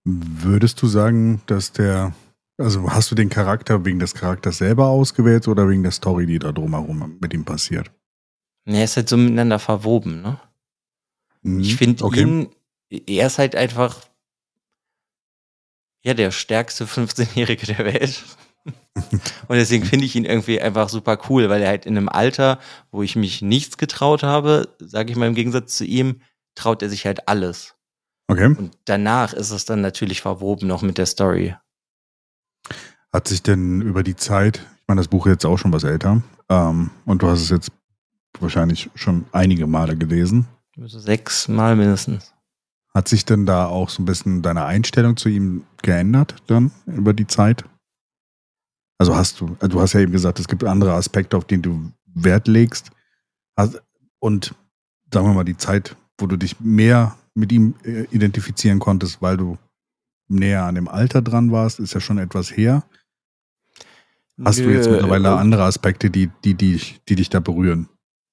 Würdest 0.04 0.82
du 0.82 0.88
sagen, 0.88 1.42
dass 1.48 1.74
der, 1.74 2.16
also 2.58 2.90
hast 2.90 3.12
du 3.12 3.16
den 3.16 3.30
Charakter 3.30 3.84
wegen 3.86 4.00
des 4.00 4.14
Charakters 4.14 4.58
selber 4.58 4.88
ausgewählt 4.88 5.48
oder 5.48 5.68
wegen 5.68 5.84
der 5.84 5.92
Story, 5.92 6.26
die 6.26 6.40
da 6.40 6.52
drumherum 6.52 7.18
mit 7.20 7.34
ihm 7.34 7.44
passiert? 7.44 7.92
Er 8.66 8.84
ist 8.84 8.96
halt 8.96 9.10
so 9.10 9.18
miteinander 9.18 9.60
verwoben, 9.60 10.22
ne? 10.22 10.40
Mhm. 11.42 11.60
Ich 11.60 11.76
finde 11.76 12.04
okay. 12.04 12.22
ihn, 12.22 12.50
er 12.89 13.28
ist 13.28 13.38
halt 13.38 13.56
einfach, 13.56 14.02
ja, 16.04 16.13
der 16.13 16.32
stärkste 16.32 16.86
15-Jährige 16.86 17.65
der 17.67 17.86
Welt. 17.86 18.23
Und 19.47 19.56
deswegen 19.56 19.86
finde 19.86 20.06
ich 20.06 20.15
ihn 20.15 20.26
irgendwie 20.26 20.60
einfach 20.60 20.89
super 20.89 21.19
cool, 21.30 21.50
weil 21.50 21.62
er 21.62 21.69
halt 21.69 21.86
in 21.86 21.95
einem 21.95 22.10
Alter, 22.10 22.60
wo 22.91 23.04
ich 23.04 23.15
mich 23.15 23.41
nichts 23.41 23.78
getraut 23.78 24.23
habe, 24.23 24.76
sage 24.80 25.12
ich 25.12 25.17
mal 25.17 25.28
im 25.28 25.36
Gegensatz 25.36 25.78
zu 25.78 25.86
ihm, 25.86 26.21
traut 26.56 26.82
er 26.82 26.89
sich 26.89 27.06
halt 27.06 27.28
alles. 27.28 27.76
Okay. 28.28 28.47
Und 28.47 28.78
danach 28.86 29.34
ist 29.34 29.52
es 29.52 29.65
dann 29.65 29.82
natürlich 29.82 30.21
verwoben 30.21 30.67
noch 30.67 30.82
mit 30.82 30.97
der 30.97 31.06
Story. 31.06 31.56
Hat 33.13 33.28
sich 33.28 33.41
denn 33.41 33.82
über 33.82 34.04
die 34.04 34.15
Zeit, 34.15 34.58
ich 34.58 34.88
meine, 34.88 35.00
das 35.00 35.08
Buch 35.08 35.28
ist 35.28 35.32
jetzt 35.32 35.45
auch 35.45 35.58
schon 35.58 35.71
was 35.71 35.86
älter, 35.86 36.21
ähm, 36.50 36.89
und 37.06 37.21
du 37.21 37.28
hast 37.28 37.41
es 37.41 37.50
jetzt 37.50 37.71
wahrscheinlich 38.39 38.89
schon 38.95 39.26
einige 39.32 39.65
Male 39.65 39.95
gelesen. 39.95 40.47
Also 40.80 41.00
sechs 41.00 41.47
Mal 41.47 41.76
mindestens. 41.76 42.34
Hat 42.98 43.08
sich 43.08 43.26
denn 43.26 43.46
da 43.46 43.68
auch 43.68 43.90
so 43.90 44.02
ein 44.02 44.06
bisschen 44.06 44.42
deine 44.42 44.66
Einstellung 44.66 45.18
zu 45.18 45.30
ihm 45.30 45.66
geändert 45.84 46.34
dann 46.48 46.72
über 46.88 47.14
die 47.14 47.28
Zeit? 47.28 47.64
Also 48.98 49.16
hast 49.16 49.40
du, 49.40 49.56
du 49.60 49.80
hast 49.80 49.94
ja 49.94 50.00
eben 50.00 50.14
gesagt, 50.14 50.40
es 50.40 50.48
gibt 50.48 50.64
andere 50.64 50.94
Aspekte, 50.94 51.38
auf 51.38 51.46
die 51.46 51.62
du 51.62 51.92
Wert 52.08 52.48
legst. 52.48 52.90
Und 54.18 54.56
sagen 55.14 55.28
wir 55.28 55.34
mal, 55.36 55.44
die 55.44 55.58
Zeit, 55.58 55.96
wo 56.18 56.26
du 56.26 56.38
dich 56.38 56.60
mehr 56.60 57.16
mit 57.36 57.52
ihm 57.52 57.76
äh, 57.84 58.06
identifizieren 58.06 58.80
konntest, 58.80 59.22
weil 59.22 59.38
du 59.38 59.60
näher 60.28 60.64
an 60.64 60.74
dem 60.74 60.88
Alter 60.88 61.22
dran 61.22 61.52
warst, 61.52 61.80
ist 61.80 61.94
ja 61.94 62.00
schon 62.00 62.18
etwas 62.18 62.58
her. 62.58 62.84
Hast 64.44 64.58
Nö, 64.58 64.66
du 64.66 64.74
jetzt 64.74 64.90
mittlerweile 64.90 65.28
äh, 65.28 65.34
andere 65.34 65.66
Aspekte, 65.66 66.10
die, 66.10 66.32
die, 66.44 66.56
die, 66.56 66.82
die 67.08 67.16
dich 67.16 67.30
da 67.30 67.42
berühren? 67.42 67.90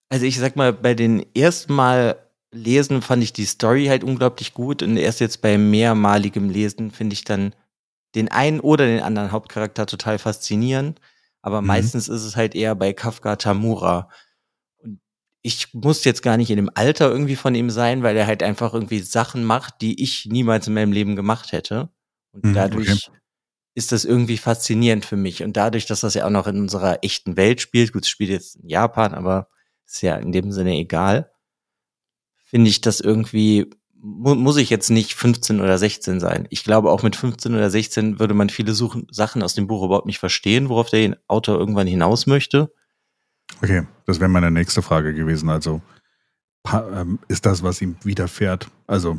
Also 0.09 0.25
ich 0.25 0.39
sag 0.39 0.57
mal, 0.57 0.73
bei 0.73 0.95
den 0.95 1.23
ersten 1.35 1.75
Mal 1.75 2.24
lesen 2.55 3.03
fand 3.03 3.23
ich 3.23 3.33
die 3.33 3.45
Story 3.45 3.87
halt 3.87 4.05
unglaublich 4.05 4.55
gut 4.55 4.83
und 4.83 4.97
erst 4.97 5.21
jetzt 5.21 5.43
bei 5.43 5.59
mehrmaligem 5.59 6.49
Lesen 6.49 6.91
finde 6.91 7.15
ich 7.15 7.25
dann 7.25 7.55
den 8.15 8.31
einen 8.31 8.61
oder 8.61 8.87
den 8.87 9.01
anderen 9.01 9.33
Hauptcharakter 9.33 9.87
total 9.87 10.19
faszinierend, 10.19 11.01
aber 11.43 11.61
mhm. 11.61 11.67
meistens 11.67 12.09
ist 12.09 12.23
es 12.23 12.37
halt 12.37 12.55
eher 12.55 12.75
bei 12.75 12.93
Kafka 12.93 13.37
Tamura. 13.37 14.09
Und 14.79 15.01
ich 15.43 15.75
muss 15.75 16.05
jetzt 16.05 16.23
gar 16.23 16.37
nicht 16.37 16.51
in 16.51 16.57
dem 16.57 16.71
Alter 16.75 17.11
irgendwie 17.11 17.37
von 17.37 17.55
ihm 17.55 17.71
sein, 17.71 18.03
weil 18.03 18.17
er 18.17 18.27
halt 18.27 18.43
einfach 18.43 18.73
irgendwie 18.73 19.01
Sachen 19.01 19.45
macht, 19.45 19.81
die 19.81 20.03
ich 20.03 20.27
niemals 20.27 20.69
in 20.69 20.75
meinem 20.75 20.93
Leben 20.93 21.17
gemacht 21.17 21.53
hätte. 21.53 21.91
Und 22.33 22.45
mhm, 22.45 22.55
dadurch 22.55 23.09
okay. 23.09 23.19
ist 23.75 23.93
das 23.93 24.05
irgendwie 24.05 24.39
faszinierend 24.39 25.05
für 25.05 25.17
mich. 25.17 25.43
Und 25.43 25.57
dadurch, 25.57 25.87
dass 25.87 26.01
das 26.01 26.15
ja 26.15 26.25
auch 26.25 26.31
noch 26.31 26.47
in 26.47 26.61
unserer 26.61 27.03
echten 27.03 27.37
Welt 27.37 27.61
spielt, 27.61 27.93
gut, 27.93 28.05
es 28.05 28.09
spielt 28.09 28.31
jetzt 28.31 28.57
in 28.57 28.69
Japan, 28.69 29.13
aber 29.13 29.49
ist 29.87 30.03
ja 30.03 30.17
in 30.17 30.33
dem 30.33 30.51
Sinne 30.53 30.75
egal, 30.75 31.31
finde 32.55 32.71
ich 32.71 32.81
das 32.81 33.01
irgendwie 33.01 33.69
mu 34.01 34.37
muss 34.37 34.59
ich 34.59 34.71
jetzt 34.71 34.89
nicht 34.91 35.15
15 35.15 35.61
oder 35.61 35.77
16 35.77 36.21
sein. 36.21 36.47
Ich 36.51 36.63
glaube, 36.63 36.93
auch 36.93 37.03
mit 37.03 37.17
15 37.17 37.53
oder 37.53 37.69
16 37.69 38.21
würde 38.21 38.33
man 38.33 38.49
viele 38.49 38.75
Suchen, 38.75 39.09
Sachen 39.11 39.43
aus 39.43 39.55
dem 39.55 39.67
Buch 39.67 39.83
überhaupt 39.83 40.07
nicht 40.07 40.21
verstehen, 40.21 40.69
worauf 40.69 40.89
der 40.89 41.19
Autor 41.27 41.59
irgendwann 41.59 41.89
hinaus 41.89 42.29
möchte. 42.29 42.73
Okay, 43.61 43.89
das 44.07 44.21
wäre 44.21 44.29
meine 44.29 44.53
nächste 44.53 44.83
Frage 44.83 45.15
gewesen. 45.15 45.49
Also, 45.49 45.83
ähm, 46.73 47.19
ist 47.27 47.45
das, 47.45 47.65
was 47.65 47.83
ihm 47.83 47.97
widerfährt, 48.05 48.69
also 48.87 49.19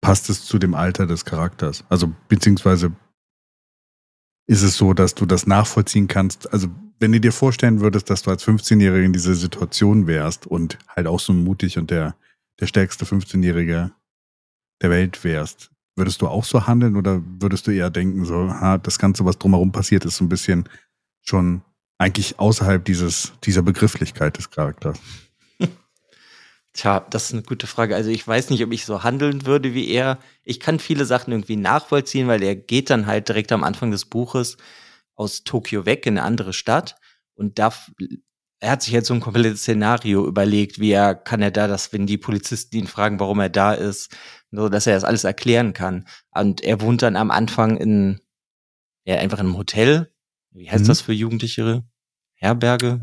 passt 0.00 0.30
es 0.30 0.46
zu 0.46 0.58
dem 0.58 0.72
Alter 0.72 1.06
des 1.06 1.26
Charakters? 1.26 1.84
Also, 1.90 2.10
beziehungsweise 2.28 2.92
ist 4.46 4.62
es 4.62 4.78
so, 4.78 4.94
dass 4.94 5.14
du 5.14 5.26
das 5.26 5.46
nachvollziehen 5.46 6.08
kannst? 6.08 6.50
Also, 6.54 6.68
wenn 7.00 7.12
du 7.12 7.20
dir 7.20 7.32
vorstellen 7.32 7.80
würdest, 7.80 8.08
dass 8.10 8.22
du 8.22 8.30
als 8.30 8.46
15-Jähriger 8.46 9.04
in 9.04 9.12
dieser 9.12 9.34
Situation 9.34 10.06
wärst 10.06 10.46
und 10.46 10.78
halt 10.88 11.06
auch 11.06 11.20
so 11.20 11.32
mutig 11.32 11.76
und 11.78 11.90
der 11.90 12.14
der 12.60 12.66
stärkste 12.66 13.04
15-Jährige 13.04 13.90
der 14.82 14.90
Welt 14.90 15.24
wärst, 15.24 15.70
würdest 15.96 16.22
du 16.22 16.28
auch 16.28 16.44
so 16.44 16.66
handeln 16.66 16.96
oder 16.96 17.22
würdest 17.40 17.66
du 17.66 17.70
eher 17.72 17.90
denken, 17.90 18.24
so, 18.24 18.50
ha, 18.50 18.78
das 18.78 18.98
Ganze, 18.98 19.24
was 19.24 19.38
drumherum 19.38 19.72
passiert, 19.72 20.04
ist 20.04 20.16
so 20.16 20.24
ein 20.24 20.28
bisschen 20.28 20.68
schon 21.22 21.62
eigentlich 21.98 22.38
außerhalb 22.38 22.84
dieses, 22.84 23.32
dieser 23.44 23.62
Begrifflichkeit 23.62 24.38
des 24.38 24.50
Charakters? 24.50 24.98
Tja, 26.72 27.04
das 27.10 27.24
ist 27.24 27.32
eine 27.32 27.42
gute 27.42 27.66
Frage. 27.66 27.96
Also 27.96 28.10
ich 28.10 28.26
weiß 28.26 28.50
nicht, 28.50 28.62
ob 28.62 28.72
ich 28.72 28.86
so 28.86 29.02
handeln 29.02 29.44
würde 29.44 29.74
wie 29.74 29.88
er. 29.88 30.18
Ich 30.44 30.60
kann 30.60 30.78
viele 30.78 31.04
Sachen 31.04 31.32
irgendwie 31.32 31.56
nachvollziehen, 31.56 32.28
weil 32.28 32.42
er 32.42 32.54
geht 32.54 32.90
dann 32.90 33.06
halt 33.06 33.28
direkt 33.28 33.50
am 33.50 33.64
Anfang 33.64 33.90
des 33.90 34.04
Buches 34.04 34.56
aus 35.20 35.44
Tokio 35.44 35.84
weg 35.84 36.06
in 36.06 36.16
eine 36.16 36.26
andere 36.26 36.54
Stadt 36.54 36.96
und 37.34 37.58
da 37.58 37.72
er 38.60 38.72
hat 38.72 38.82
sich 38.82 38.92
jetzt 38.92 39.08
so 39.08 39.14
ein 39.14 39.20
komplettes 39.20 39.60
Szenario 39.60 40.26
überlegt, 40.26 40.78
wie 40.78 40.90
er 40.90 41.14
kann 41.14 41.40
er 41.40 41.50
da 41.50 41.66
das, 41.66 41.92
wenn 41.92 42.06
die 42.06 42.18
Polizisten 42.18 42.76
ihn 42.76 42.86
fragen, 42.86 43.18
warum 43.18 43.40
er 43.40 43.48
da 43.48 43.72
ist, 43.72 44.14
so 44.50 44.68
dass 44.68 44.86
er 44.86 44.94
das 44.94 45.04
alles 45.04 45.24
erklären 45.24 45.72
kann. 45.72 46.06
Und 46.30 46.60
er 46.60 46.80
wohnt 46.82 47.00
dann 47.02 47.16
am 47.16 47.30
Anfang 47.30 47.78
in, 47.78 48.20
ja, 49.04 49.16
einfach 49.16 49.38
in 49.38 49.46
einem 49.46 49.56
Hotel. 49.56 50.12
Wie 50.50 50.70
heißt 50.70 50.84
mhm. 50.84 50.88
das 50.88 51.00
für 51.00 51.14
Jugendliche? 51.14 51.84
Herberge? 52.34 53.00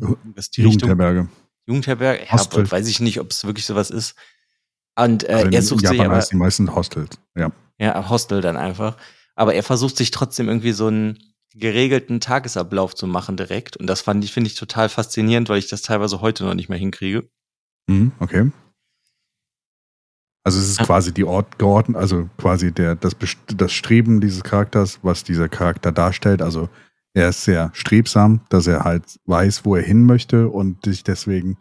Jugendherberge. 0.55 1.29
Jugendherberge? 1.65 2.25
Ja, 2.25 2.71
weiß 2.71 2.87
ich 2.87 2.99
nicht, 2.99 3.19
ob 3.19 3.31
es 3.31 3.43
wirklich 3.43 3.65
sowas 3.65 3.89
ist. 3.89 4.15
Und 4.95 5.23
äh, 5.23 5.33
Also 5.33 5.49
er 5.49 5.61
sucht 5.61 5.83
Japan 5.83 5.97
sich 5.97 6.05
aber, 6.05 6.15
heißt 6.15 6.31
die 6.31 6.37
meisten 6.37 6.75
Hostels. 6.75 7.19
Ja. 7.35 7.51
ja, 7.79 8.09
Hostel 8.09 8.41
dann 8.41 8.57
einfach. 8.57 8.97
Aber 9.35 9.55
er 9.55 9.63
versucht 9.63 9.97
sich 9.97 10.11
trotzdem 10.11 10.47
irgendwie 10.47 10.71
so 10.71 10.87
einen 10.87 11.19
geregelten 11.57 12.19
Tagesablauf 12.19 12.95
zu 12.95 13.07
machen 13.07 13.37
direkt. 13.37 13.77
Und 13.77 13.87
das 13.87 14.01
fand 14.01 14.23
ich, 14.23 14.31
finde 14.31 14.49
ich 14.49 14.55
total 14.55 14.89
faszinierend, 14.89 15.49
weil 15.49 15.59
ich 15.59 15.67
das 15.67 15.81
teilweise 15.81 16.21
heute 16.21 16.45
noch 16.45 16.53
nicht 16.53 16.69
mehr 16.69 16.77
hinkriege. 16.77 17.29
Mhm, 17.87 18.11
okay. 18.19 18.51
Also 20.43 20.59
es 20.59 20.69
ist 20.69 20.79
quasi 20.79 21.13
die 21.13 21.25
Ort 21.25 21.59
geordnet, 21.59 21.97
also 21.97 22.29
quasi 22.37 22.71
der, 22.71 22.95
das, 22.95 23.17
das 23.53 23.73
Streben 23.73 24.21
dieses 24.21 24.43
Charakters, 24.43 24.99
was 25.01 25.25
dieser 25.25 25.49
Charakter 25.49 25.91
darstellt. 25.91 26.41
Also 26.41 26.69
er 27.13 27.29
ist 27.29 27.43
sehr 27.43 27.71
strebsam, 27.73 28.41
dass 28.49 28.67
er 28.67 28.85
halt 28.85 29.19
weiß, 29.25 29.65
wo 29.65 29.75
er 29.75 29.83
hin 29.83 30.05
möchte 30.05 30.47
und 30.47 30.85
sich 30.85 31.03
deswegen 31.03 31.57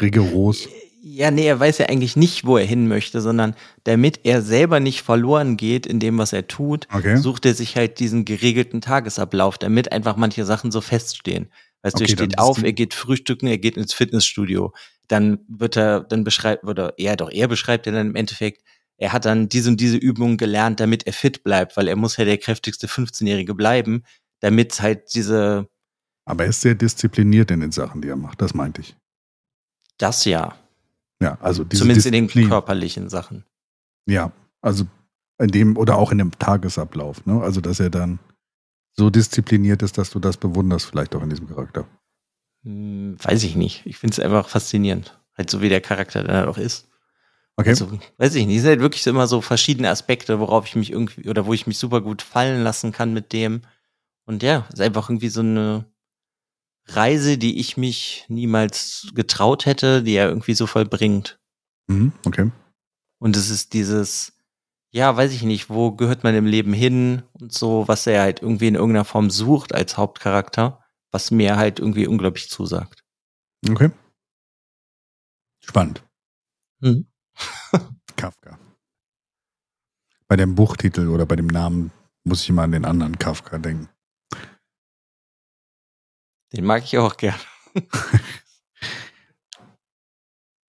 rigoros. 0.00 0.66
Ja, 1.04 1.32
nee, 1.32 1.46
er 1.46 1.58
weiß 1.58 1.78
ja 1.78 1.86
eigentlich 1.86 2.14
nicht, 2.14 2.44
wo 2.46 2.56
er 2.56 2.64
hin 2.64 2.86
möchte, 2.86 3.20
sondern 3.20 3.56
damit 3.82 4.20
er 4.22 4.40
selber 4.40 4.78
nicht 4.78 5.02
verloren 5.02 5.56
geht 5.56 5.84
in 5.84 5.98
dem, 5.98 6.16
was 6.16 6.32
er 6.32 6.46
tut, 6.46 6.86
Okay. 6.92 7.16
sucht 7.16 7.44
er 7.44 7.54
sich 7.54 7.74
halt 7.76 7.98
diesen 7.98 8.24
geregelten 8.24 8.80
Tagesablauf, 8.80 9.58
damit 9.58 9.90
einfach 9.90 10.14
manche 10.16 10.44
Sachen 10.44 10.70
so 10.70 10.80
feststehen. 10.80 11.50
Weißt 11.82 11.98
du, 11.98 12.04
Okay, 12.04 12.12
er 12.12 12.16
dann 12.16 12.26
steht 12.26 12.38
auf, 12.38 12.62
er 12.62 12.72
geht 12.72 12.94
frühstücken, 12.94 13.48
er 13.48 13.58
geht 13.58 13.76
ins 13.76 13.92
Fitnessstudio. 13.92 14.72
Dann 15.08 15.40
wird 15.48 15.76
er, 15.76 16.00
dann 16.04 16.22
beschreibt, 16.22 16.62
oder 16.64 16.94
ja 16.98 17.16
doch, 17.16 17.30
er 17.32 17.48
beschreibt 17.48 17.86
ja 17.86 17.92
dann 17.92 18.10
im 18.10 18.14
Endeffekt, 18.14 18.62
er 18.96 19.12
hat 19.12 19.24
dann 19.24 19.48
diese 19.48 19.70
und 19.70 19.80
diese 19.80 19.96
Übungen 19.96 20.36
gelernt, 20.36 20.78
damit 20.78 21.04
er 21.08 21.12
fit 21.12 21.42
bleibt, 21.42 21.76
weil 21.76 21.88
er 21.88 21.96
muss 21.96 22.16
ja 22.16 22.24
der 22.24 22.38
kräftigste 22.38 22.86
15-Jährige 22.86 23.54
bleiben, 23.56 24.04
damit 24.38 24.80
halt 24.80 25.12
diese, 25.14 25.68
Aber 26.24 26.44
er 26.44 26.50
ist 26.50 26.60
sehr 26.60 26.76
diszipliniert 26.76 27.50
in 27.50 27.58
den 27.58 27.72
Sachen, 27.72 28.02
die 28.02 28.08
er 28.08 28.16
macht. 28.16 28.40
Das 28.40 28.54
meinte 28.54 28.82
ich. 28.82 28.94
das 29.98 30.24
ja, 30.24 30.54
Ja, 31.22 31.38
also 31.40 31.64
zumindest 31.64 32.06
in 32.06 32.12
Disziplin. 32.12 32.44
den 32.44 32.50
körperlichen 32.50 33.08
Sachen. 33.08 33.44
Ja, 34.06 34.32
also 34.60 34.84
in 35.38 35.48
dem 35.48 35.76
oder 35.76 35.96
auch 35.96 36.10
in 36.10 36.18
dem 36.18 36.32
Tagesablauf. 36.32 37.24
Ne? 37.26 37.40
Also 37.40 37.60
dass 37.60 37.80
er 37.80 37.90
dann 37.90 38.18
so 38.94 39.08
diszipliniert 39.08 39.82
ist, 39.82 39.98
dass 39.98 40.10
du 40.10 40.18
das 40.18 40.36
bewunderst, 40.36 40.86
vielleicht 40.86 41.14
auch 41.14 41.22
in 41.22 41.30
diesem 41.30 41.48
Charakter. 41.48 41.86
Hm, 42.64 43.16
weiß 43.22 43.44
ich 43.44 43.56
nicht. 43.56 43.86
Ich 43.86 43.96
finde 43.98 44.12
es 44.12 44.20
einfach 44.20 44.48
faszinierend. 44.48 45.18
Halt 45.36 45.48
so 45.48 45.62
wie 45.62 45.68
der 45.68 45.80
Charakter 45.80 46.22
dann 46.22 46.36
halt 46.36 46.48
auch 46.48 46.58
ist. 46.58 46.88
Okay. 47.56 47.70
Also, 47.70 47.98
weiß 48.18 48.34
ich 48.34 48.46
nicht. 48.46 48.56
Es 48.56 48.62
sind 48.62 48.70
halt 48.70 48.80
wirklich 48.80 49.06
immer 49.06 49.26
so 49.26 49.40
verschiedene 49.40 49.90
Aspekte, 49.90 50.40
worauf 50.40 50.66
ich 50.66 50.76
mich 50.76 50.90
irgendwie, 50.90 51.28
oder 51.28 51.46
wo 51.46 51.52
ich 51.52 51.66
mich 51.66 51.78
super 51.78 52.00
gut 52.00 52.22
fallen 52.22 52.62
lassen 52.62 52.92
kann 52.92 53.12
mit 53.12 53.32
dem. 53.32 53.62
Und 54.24 54.42
ja, 54.42 54.66
es 54.68 54.74
ist 54.74 54.80
einfach 54.80 55.08
irgendwie 55.08 55.28
so 55.28 55.40
eine 55.40 55.84
Reise, 56.86 57.38
die 57.38 57.60
ich 57.60 57.76
mich 57.76 58.24
niemals 58.28 59.12
getraut 59.14 59.66
hätte, 59.66 60.02
die 60.02 60.14
er 60.14 60.28
irgendwie 60.28 60.54
so 60.54 60.66
vollbringt. 60.66 61.38
Mhm, 61.88 62.12
okay. 62.26 62.50
Und 63.18 63.36
es 63.36 63.50
ist 63.50 63.72
dieses, 63.72 64.32
ja, 64.90 65.16
weiß 65.16 65.32
ich 65.32 65.42
nicht, 65.42 65.70
wo 65.70 65.92
gehört 65.92 66.24
man 66.24 66.34
im 66.34 66.46
Leben 66.46 66.72
hin 66.72 67.22
und 67.32 67.52
so, 67.52 67.86
was 67.86 68.06
er 68.06 68.22
halt 68.22 68.42
irgendwie 68.42 68.68
in 68.68 68.74
irgendeiner 68.74 69.04
Form 69.04 69.30
sucht 69.30 69.74
als 69.74 69.96
Hauptcharakter, 69.96 70.84
was 71.10 71.30
mir 71.30 71.56
halt 71.56 71.78
irgendwie 71.78 72.06
unglaublich 72.06 72.50
zusagt. 72.50 73.04
Okay. 73.68 73.90
Spannend. 75.60 76.02
Hm. 76.82 77.06
Kafka. 78.16 78.58
Bei 80.26 80.36
dem 80.36 80.54
Buchtitel 80.54 81.08
oder 81.08 81.26
bei 81.26 81.36
dem 81.36 81.46
Namen 81.46 81.92
muss 82.24 82.42
ich 82.42 82.48
immer 82.48 82.62
an 82.62 82.72
den 82.72 82.84
anderen 82.84 83.18
Kafka 83.18 83.58
denken. 83.58 83.88
Den 86.52 86.64
mag 86.64 86.84
ich 86.84 86.98
auch 86.98 87.16
gern. 87.16 87.38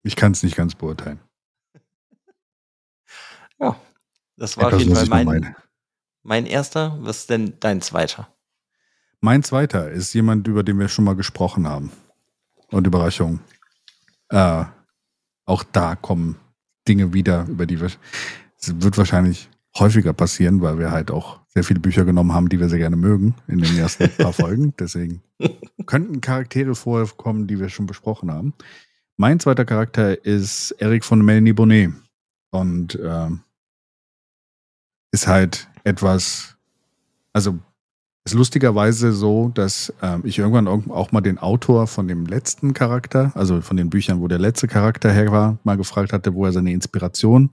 Ich 0.04 0.18
kann 0.18 0.34
es 0.34 0.44
nicht 0.44 0.56
ganz 0.56 0.76
beurteilen. 0.76 1.20
Ja, 3.60 3.80
das 4.36 4.58
war 4.58 4.66
auf 4.66 4.74
Etwas 4.74 4.82
jeden 4.82 4.94
muss 4.94 5.08
Fall 5.08 5.24
mein, 5.24 5.56
mein 6.24 6.46
erster. 6.46 6.98
Was 7.00 7.20
ist 7.20 7.30
denn 7.30 7.54
dein 7.62 7.82
zweiter? 7.82 8.28
Mein 9.22 9.44
zweiter 9.44 9.90
ist 9.90 10.14
jemand, 10.14 10.48
über 10.48 10.64
den 10.64 10.78
wir 10.78 10.90
schon 10.90 11.06
mal 11.06 11.16
gesprochen 11.16 11.68
haben. 11.68 11.92
Und 12.68 12.86
Überraschung. 12.86 13.40
Äh, 14.30 14.66
auch 15.46 15.64
da 15.64 15.96
kommen 15.96 16.38
Dinge 16.88 17.14
wieder, 17.14 17.46
über 17.48 17.66
die 17.66 17.80
wir. 17.80 17.90
Es 18.60 18.82
wird 18.82 18.98
wahrscheinlich 18.98 19.50
häufiger 19.78 20.12
passieren, 20.12 20.62
weil 20.62 20.80
wir 20.80 20.92
halt 20.92 21.12
auch 21.12 21.40
sehr 21.54 21.64
viele 21.64 21.80
Bücher 21.80 22.04
genommen 22.06 22.34
haben, 22.34 22.50
die 22.50 22.60
wir 22.60 22.68
sehr 22.70 22.80
gerne 22.80 22.96
mögen 22.96 23.36
in 23.48 23.60
den 23.60 23.78
ersten 23.78 24.10
paar 24.18 24.34
Folgen. 24.34 24.74
Deswegen 24.80 25.22
könnten 25.86 26.20
Charaktere 26.22 26.74
vorkommen, 26.76 27.48
die 27.48 27.60
wir 27.60 27.70
schon 27.70 27.86
besprochen 27.86 28.32
haben. 28.32 28.54
Mein 29.18 29.40
zweiter 29.40 29.64
Charakter 29.66 30.26
ist 30.26 30.72
Eric 30.80 31.06
von 31.06 31.24
Melanie 31.24 31.54
Bonnet. 31.54 31.94
Und 32.52 32.98
ähm, 33.04 33.42
ist 35.12 35.28
halt 35.28 35.68
etwas, 35.84 36.56
also 37.34 37.58
ist 38.26 38.34
lustigerweise 38.36 39.12
so, 39.12 39.50
dass 39.50 39.94
ähm, 40.02 40.22
ich 40.24 40.40
irgendwann 40.40 40.68
auch- 40.68 40.88
auch 40.90 41.12
mal 41.12 41.22
den 41.22 41.38
Autor 41.40 41.88
von 41.88 42.08
dem 42.08 42.26
letzten 42.26 42.74
Charakter, 42.74 43.32
also 43.36 43.62
von 43.62 43.76
den 43.78 43.90
Büchern, 43.90 44.22
wo 44.22 44.28
der 44.28 44.40
letzte 44.40 44.68
Charakter 44.68 45.12
her 45.12 45.32
war, 45.32 45.58
mal 45.64 45.78
gefragt 45.78 46.14
hatte, 46.14 46.34
wo 46.34 46.46
er 46.46 46.52
seine 46.54 46.72
Inspiration 46.72 47.50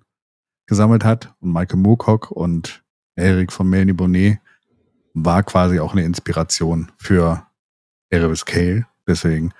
gesammelt 0.67 1.05
hat. 1.05 1.35
Und 1.41 1.53
Michael 1.53 1.81
Moorcock 1.81 2.31
und 2.31 2.83
Eric 3.17 3.53
von 3.53 3.69
Melanie 3.69 3.93
Bonnet 3.93 4.39
war 5.15 5.43
quasi 5.43 5.81
auch 5.81 5.93
eine 5.93 6.05
Inspiration 6.05 6.91
für 6.99 7.47
Erebus 8.11 8.45
Cale. 8.45 8.87
Deswegen 9.07 9.53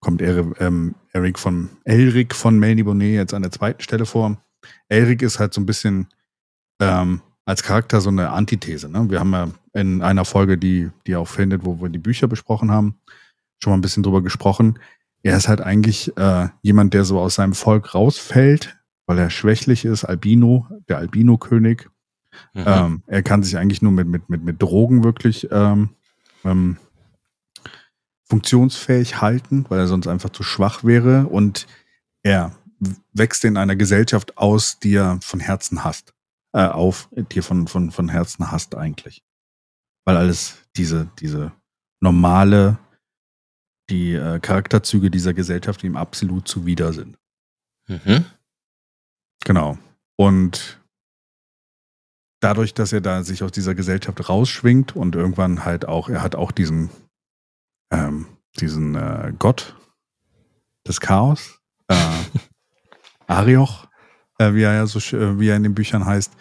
kommt 0.00 0.22
Ere, 0.22 0.52
ähm, 0.58 0.94
Eric 1.12 1.38
von 1.38 1.70
Elric 1.84 2.34
von 2.34 2.58
Melanie 2.58 2.82
Bonnet 2.82 3.14
jetzt 3.14 3.34
an 3.34 3.42
der 3.42 3.50
zweiten 3.50 3.82
Stelle 3.82 4.06
vor. 4.06 4.36
Elric 4.88 5.22
ist 5.22 5.38
halt 5.38 5.54
so 5.54 5.60
ein 5.60 5.66
bisschen 5.66 6.08
ähm, 6.80 7.22
als 7.44 7.62
Charakter 7.62 8.00
so 8.00 8.10
eine 8.10 8.30
Antithese. 8.30 8.88
Ne? 8.88 9.10
Wir 9.10 9.20
haben 9.20 9.32
ja 9.32 9.48
in 9.74 10.02
einer 10.02 10.24
Folge, 10.24 10.58
die, 10.58 10.90
die 11.06 11.16
auch 11.16 11.28
findet, 11.28 11.64
wo 11.64 11.80
wir 11.80 11.88
die 11.88 11.98
Bücher 11.98 12.28
besprochen 12.28 12.70
haben, 12.70 12.96
schon 13.58 13.72
mal 13.72 13.78
ein 13.78 13.82
bisschen 13.82 14.02
drüber 14.02 14.22
gesprochen. 14.22 14.78
Er 15.22 15.36
ist 15.36 15.48
halt 15.48 15.60
eigentlich 15.60 16.16
äh, 16.16 16.48
jemand, 16.62 16.94
der 16.94 17.04
so 17.04 17.20
aus 17.20 17.36
seinem 17.36 17.54
Volk 17.54 17.94
rausfällt, 17.94 18.76
weil 19.06 19.18
er 19.18 19.30
schwächlich 19.30 19.84
ist, 19.84 20.04
Albino, 20.04 20.66
der 20.88 20.98
Albino-König. 20.98 21.88
Mhm. 22.54 22.64
Ähm, 22.66 23.02
er 23.06 23.22
kann 23.22 23.42
sich 23.42 23.56
eigentlich 23.56 23.82
nur 23.82 23.92
mit, 23.92 24.08
mit, 24.08 24.28
mit, 24.28 24.42
mit 24.42 24.62
Drogen 24.62 25.04
wirklich 25.04 25.48
ähm, 25.50 25.90
ähm, 26.44 26.78
funktionsfähig 28.24 29.20
halten, 29.20 29.66
weil 29.68 29.78
er 29.78 29.86
sonst 29.86 30.06
einfach 30.06 30.30
zu 30.30 30.42
schwach 30.42 30.84
wäre. 30.84 31.26
Und 31.26 31.66
er 32.22 32.52
wächst 33.12 33.44
in 33.44 33.56
einer 33.56 33.76
Gesellschaft 33.76 34.38
aus, 34.38 34.78
die 34.78 34.94
er 34.94 35.18
von 35.22 35.40
Herzen 35.40 35.84
hasst. 35.84 36.14
Äh, 36.52 36.66
auf, 36.66 37.08
die 37.12 37.38
er 37.38 37.42
von, 37.42 37.66
von, 37.66 37.90
von 37.90 38.08
Herzen 38.08 38.50
hasst 38.50 38.74
eigentlich. 38.74 39.22
Weil 40.04 40.16
alles 40.16 40.58
diese, 40.76 41.10
diese 41.18 41.52
normale, 42.00 42.78
die 43.88 44.14
äh, 44.14 44.40
Charakterzüge 44.40 45.10
dieser 45.10 45.34
Gesellschaft 45.34 45.84
ihm 45.84 45.96
absolut 45.96 46.48
zuwider 46.48 46.92
sind. 46.92 47.16
Mhm. 47.86 48.24
Genau. 49.44 49.78
Und 50.16 50.81
dadurch, 52.42 52.74
dass 52.74 52.92
er 52.92 53.00
da 53.00 53.22
sich 53.22 53.42
aus 53.42 53.52
dieser 53.52 53.74
Gesellschaft 53.74 54.28
rausschwingt 54.28 54.96
und 54.96 55.14
irgendwann 55.14 55.64
halt 55.64 55.86
auch, 55.86 56.08
er 56.08 56.22
hat 56.22 56.34
auch 56.34 56.50
diesen, 56.50 56.90
ähm, 57.90 58.26
diesen 58.60 58.96
äh, 58.96 59.32
Gott 59.38 59.76
des 60.86 61.00
Chaos, 61.00 61.60
äh, 61.88 61.94
Arioch, 63.28 63.86
äh, 64.38 64.54
wie 64.54 64.62
er 64.62 64.74
ja 64.74 64.86
so, 64.86 64.98
äh, 65.16 65.38
wie 65.38 65.48
er 65.48 65.56
in 65.56 65.62
den 65.62 65.74
Büchern 65.74 66.04
heißt, 66.04 66.32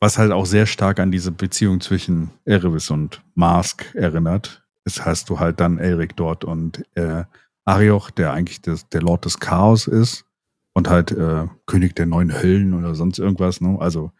was 0.00 0.16
halt 0.16 0.30
auch 0.30 0.46
sehr 0.46 0.66
stark 0.66 1.00
an 1.00 1.10
diese 1.10 1.32
Beziehung 1.32 1.80
zwischen 1.80 2.30
Erebus 2.44 2.90
und 2.90 3.22
Mask 3.34 3.84
erinnert. 3.94 4.64
Das 4.84 5.04
heißt, 5.04 5.28
du 5.28 5.40
halt 5.40 5.60
dann 5.60 5.78
Elric 5.78 6.16
dort 6.16 6.44
und 6.44 6.84
äh, 6.94 7.24
Arioch, 7.64 8.10
der 8.10 8.32
eigentlich 8.32 8.62
das, 8.62 8.88
der 8.88 9.02
Lord 9.02 9.24
des 9.24 9.40
Chaos 9.40 9.86
ist 9.86 10.24
und 10.72 10.88
halt 10.88 11.10
äh, 11.12 11.46
König 11.66 11.94
der 11.94 12.06
neuen 12.06 12.32
Höllen 12.32 12.74
oder 12.74 12.94
sonst 12.94 13.18
irgendwas. 13.18 13.60
Ne? 13.60 13.76
Also, 13.80 14.12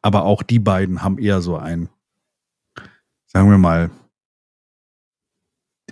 aber 0.00 0.24
auch 0.24 0.42
die 0.42 0.58
beiden 0.58 1.02
haben 1.02 1.18
eher 1.18 1.40
so 1.40 1.56
ein, 1.56 1.88
sagen 3.26 3.50
wir 3.50 3.58
mal, 3.58 3.90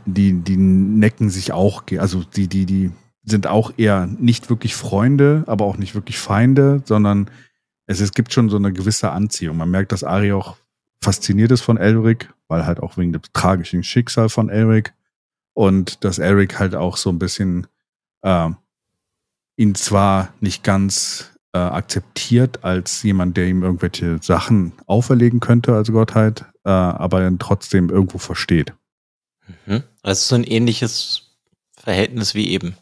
die, 0.06 0.32
die 0.32 0.56
necken 0.56 1.30
sich 1.30 1.52
auch, 1.52 1.82
also 1.98 2.24
die, 2.24 2.48
die, 2.48 2.66
die 2.66 2.92
sind 3.24 3.46
auch 3.46 3.72
eher 3.76 4.06
nicht 4.06 4.50
wirklich 4.50 4.74
Freunde, 4.74 5.44
aber 5.46 5.64
auch 5.64 5.76
nicht 5.76 5.94
wirklich 5.94 6.18
Feinde, 6.18 6.82
sondern 6.84 7.30
es, 7.86 8.00
es 8.00 8.12
gibt 8.12 8.32
schon 8.32 8.48
so 8.48 8.56
eine 8.56 8.72
gewisse 8.72 9.10
Anziehung. 9.10 9.56
Man 9.56 9.70
merkt, 9.70 9.92
dass 9.92 10.04
Ari 10.04 10.32
auch 10.32 10.56
fasziniert 11.02 11.50
ist 11.50 11.62
von 11.62 11.76
Elric, 11.76 12.32
weil 12.48 12.66
halt 12.66 12.80
auch 12.80 12.96
wegen 12.96 13.12
dem 13.12 13.22
tragischen 13.32 13.82
Schicksal 13.82 14.28
von 14.28 14.48
Elric 14.48 14.94
und 15.54 16.04
dass 16.04 16.18
Elric 16.18 16.58
halt 16.58 16.74
auch 16.74 16.96
so 16.96 17.10
ein 17.10 17.18
bisschen 17.18 17.66
äh, 18.22 18.50
ihn 19.56 19.74
zwar 19.74 20.32
nicht 20.40 20.62
ganz 20.62 21.38
äh, 21.52 21.58
akzeptiert 21.58 22.64
als 22.64 23.02
jemand, 23.02 23.36
der 23.36 23.46
ihm 23.48 23.62
irgendwelche 23.62 24.18
Sachen 24.22 24.72
auferlegen 24.86 25.40
könnte 25.40 25.74
als 25.74 25.90
Gottheit, 25.90 26.44
äh, 26.64 26.70
aber 26.70 27.26
ihn 27.26 27.38
trotzdem 27.38 27.90
irgendwo 27.90 28.18
versteht. 28.18 28.72
Mhm. 29.66 29.82
Also 30.02 30.28
so 30.28 30.34
ein 30.36 30.44
ähnliches 30.44 31.36
Verhältnis 31.76 32.34
wie 32.34 32.50
eben. 32.50 32.76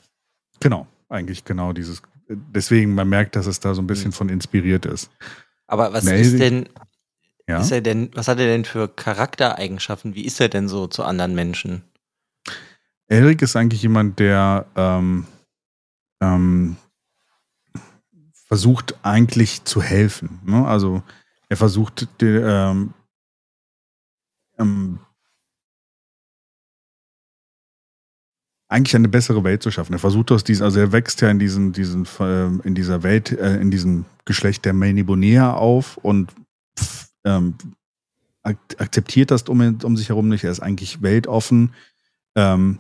Genau, 0.61 0.87
eigentlich 1.09 1.45
genau 1.45 1.73
dieses 1.73 2.03
deswegen, 2.29 2.95
man 2.95 3.09
merkt, 3.09 3.37
dass 3.37 3.47
es 3.47 3.59
da 3.61 3.73
so 3.75 3.81
ein 3.81 3.87
bisschen 3.87 4.07
Hm. 4.07 4.13
von 4.13 4.29
inspiriert 4.29 4.85
ist. 4.85 5.11
Aber 5.67 5.95
was 5.95 6.05
Nee, 6.05 6.21
ist 6.21 6.33
sie- 6.33 6.39
denn, 6.39 6.69
Ja. 7.49 7.59
ist 7.61 7.71
er 7.71 7.81
denn, 7.81 8.11
was 8.15 8.29
hat 8.29 8.39
er 8.39 8.47
denn 8.47 8.67
für 8.67 8.87
Charaktereigenschaften? 8.87 10.15
Wie 10.15 10.27
ist 10.27 10.39
er 10.41 10.51
denn 10.51 10.69
so 10.69 10.87
zu 10.89 11.05
anderen 11.05 11.35
Menschen? 11.35 11.85
Erik 13.07 13.41
ist 13.41 13.57
eigentlich 13.57 13.81
jemand, 13.83 14.19
der 14.19 14.67
ähm, 14.77 15.27
ähm, 16.21 16.77
versucht 18.49 18.95
eigentlich 19.03 19.65
zu 19.65 19.83
helfen. 19.83 20.41
Ne? 20.45 20.67
Also 20.67 21.03
er 21.49 21.57
versucht 21.59 22.09
die, 22.21 22.27
ähm, 22.27 22.95
ähm, 24.59 24.99
eigentlich 28.69 28.97
eine 28.97 29.09
bessere 29.09 29.45
Welt 29.45 29.63
zu 29.63 29.71
schaffen. 29.71 29.93
Er 29.93 29.99
versucht 29.99 30.33
aus 30.33 30.45
diesem, 30.45 30.65
also 30.65 30.81
er 30.81 30.93
wächst 30.93 31.21
ja 31.21 31.31
in 31.31 31.39
diesen, 31.39 31.73
diesen, 31.73 32.07
ähm, 32.21 32.61
in 32.65 32.75
dieser 32.75 33.03
Welt, 33.03 33.33
äh, 33.33 33.57
in 33.61 33.71
diesem 33.71 34.07
Geschlecht 34.25 34.65
der 34.65 34.73
Melnibonea 34.73 35.53
auf 35.53 35.99
und 35.99 36.33
ähm, 37.25 37.55
ak 38.43 38.59
akzeptiert 38.79 39.31
das 39.31 39.43
um, 39.43 39.79
um 39.83 39.97
sich 39.97 40.09
herum 40.09 40.29
nicht. 40.29 40.45
Er 40.45 40.51
ist 40.51 40.61
eigentlich 40.61 41.03
weltoffen. 41.03 41.75
Ähm, 42.35 42.79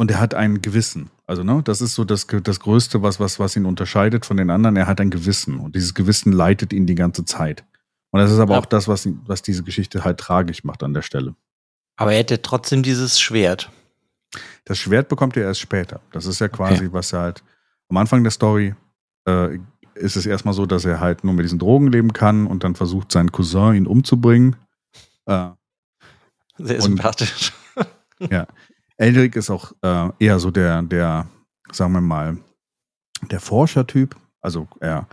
und 0.00 0.10
er 0.10 0.18
hat 0.18 0.32
ein 0.34 0.62
Gewissen. 0.62 1.10
Also, 1.26 1.42
ne, 1.44 1.60
das 1.62 1.80
ist 1.82 1.94
so 1.94 2.04
das, 2.04 2.26
das 2.26 2.58
Größte, 2.60 3.02
was, 3.02 3.20
was, 3.20 3.38
was 3.38 3.54
ihn 3.54 3.66
unterscheidet 3.66 4.24
von 4.24 4.36
den 4.38 4.48
anderen. 4.50 4.76
Er 4.76 4.86
hat 4.86 4.98
ein 5.00 5.10
Gewissen. 5.10 5.60
Und 5.60 5.76
dieses 5.76 5.92
Gewissen 5.94 6.32
leitet 6.32 6.72
ihn 6.72 6.86
die 6.86 6.94
ganze 6.94 7.24
Zeit. 7.26 7.64
Und 8.10 8.20
das 8.20 8.32
ist 8.32 8.38
aber 8.38 8.54
Ja. 8.54 8.60
auch 8.60 8.66
das, 8.66 8.88
was, 8.88 9.04
ihn- 9.06 9.20
was 9.26 9.42
diese 9.42 9.62
Geschichte 9.62 10.02
halt 10.02 10.18
tragisch 10.18 10.64
macht 10.64 10.82
an 10.82 10.94
der 10.94 11.02
Stelle. 11.02 11.34
Aber 11.96 12.12
er 12.12 12.20
hätte 12.20 12.40
trotzdem 12.40 12.82
dieses 12.82 13.20
Schwert. 13.20 13.70
Das 14.64 14.78
Schwert 14.78 15.08
bekommt 15.08 15.36
er 15.36 15.42
erst 15.44 15.60
später. 15.60 16.00
Das 16.12 16.24
ist 16.24 16.40
ja 16.40 16.48
quasi, 16.48 16.88
was 16.92 17.12
er 17.12 17.20
halt 17.20 17.44
am 17.90 17.96
Anfang 17.98 18.22
der 18.24 18.30
Story 18.30 18.74
äh, 19.28 19.58
ist 19.94 20.16
es 20.16 20.24
erstmal 20.24 20.54
so, 20.54 20.64
dass 20.66 20.84
er 20.86 20.98
halt 21.00 21.24
nur 21.24 21.34
mit 21.34 21.44
diesen 21.44 21.58
Drogen 21.58 21.88
leben 21.92 22.12
kann 22.14 22.46
und 22.46 22.64
dann 22.64 22.74
versucht 22.74 23.12
sein 23.12 23.30
Cousin 23.32 23.74
ihn 23.74 23.86
umzubringen. 23.86 24.56
Äh, 25.26 25.48
Sehr 26.56 26.80
sympathisch. 26.80 27.52
Eldrick 29.00 29.34
ist 29.34 29.48
auch 29.48 29.72
äh, 29.82 30.10
eher 30.18 30.38
so 30.38 30.50
der, 30.50 30.82
der, 30.82 31.26
sagen 31.72 31.92
wir 31.92 32.00
mal, 32.02 32.36
der 33.30 33.40
Forschertyp. 33.40 34.14
Also 34.42 34.68
er 34.80 35.08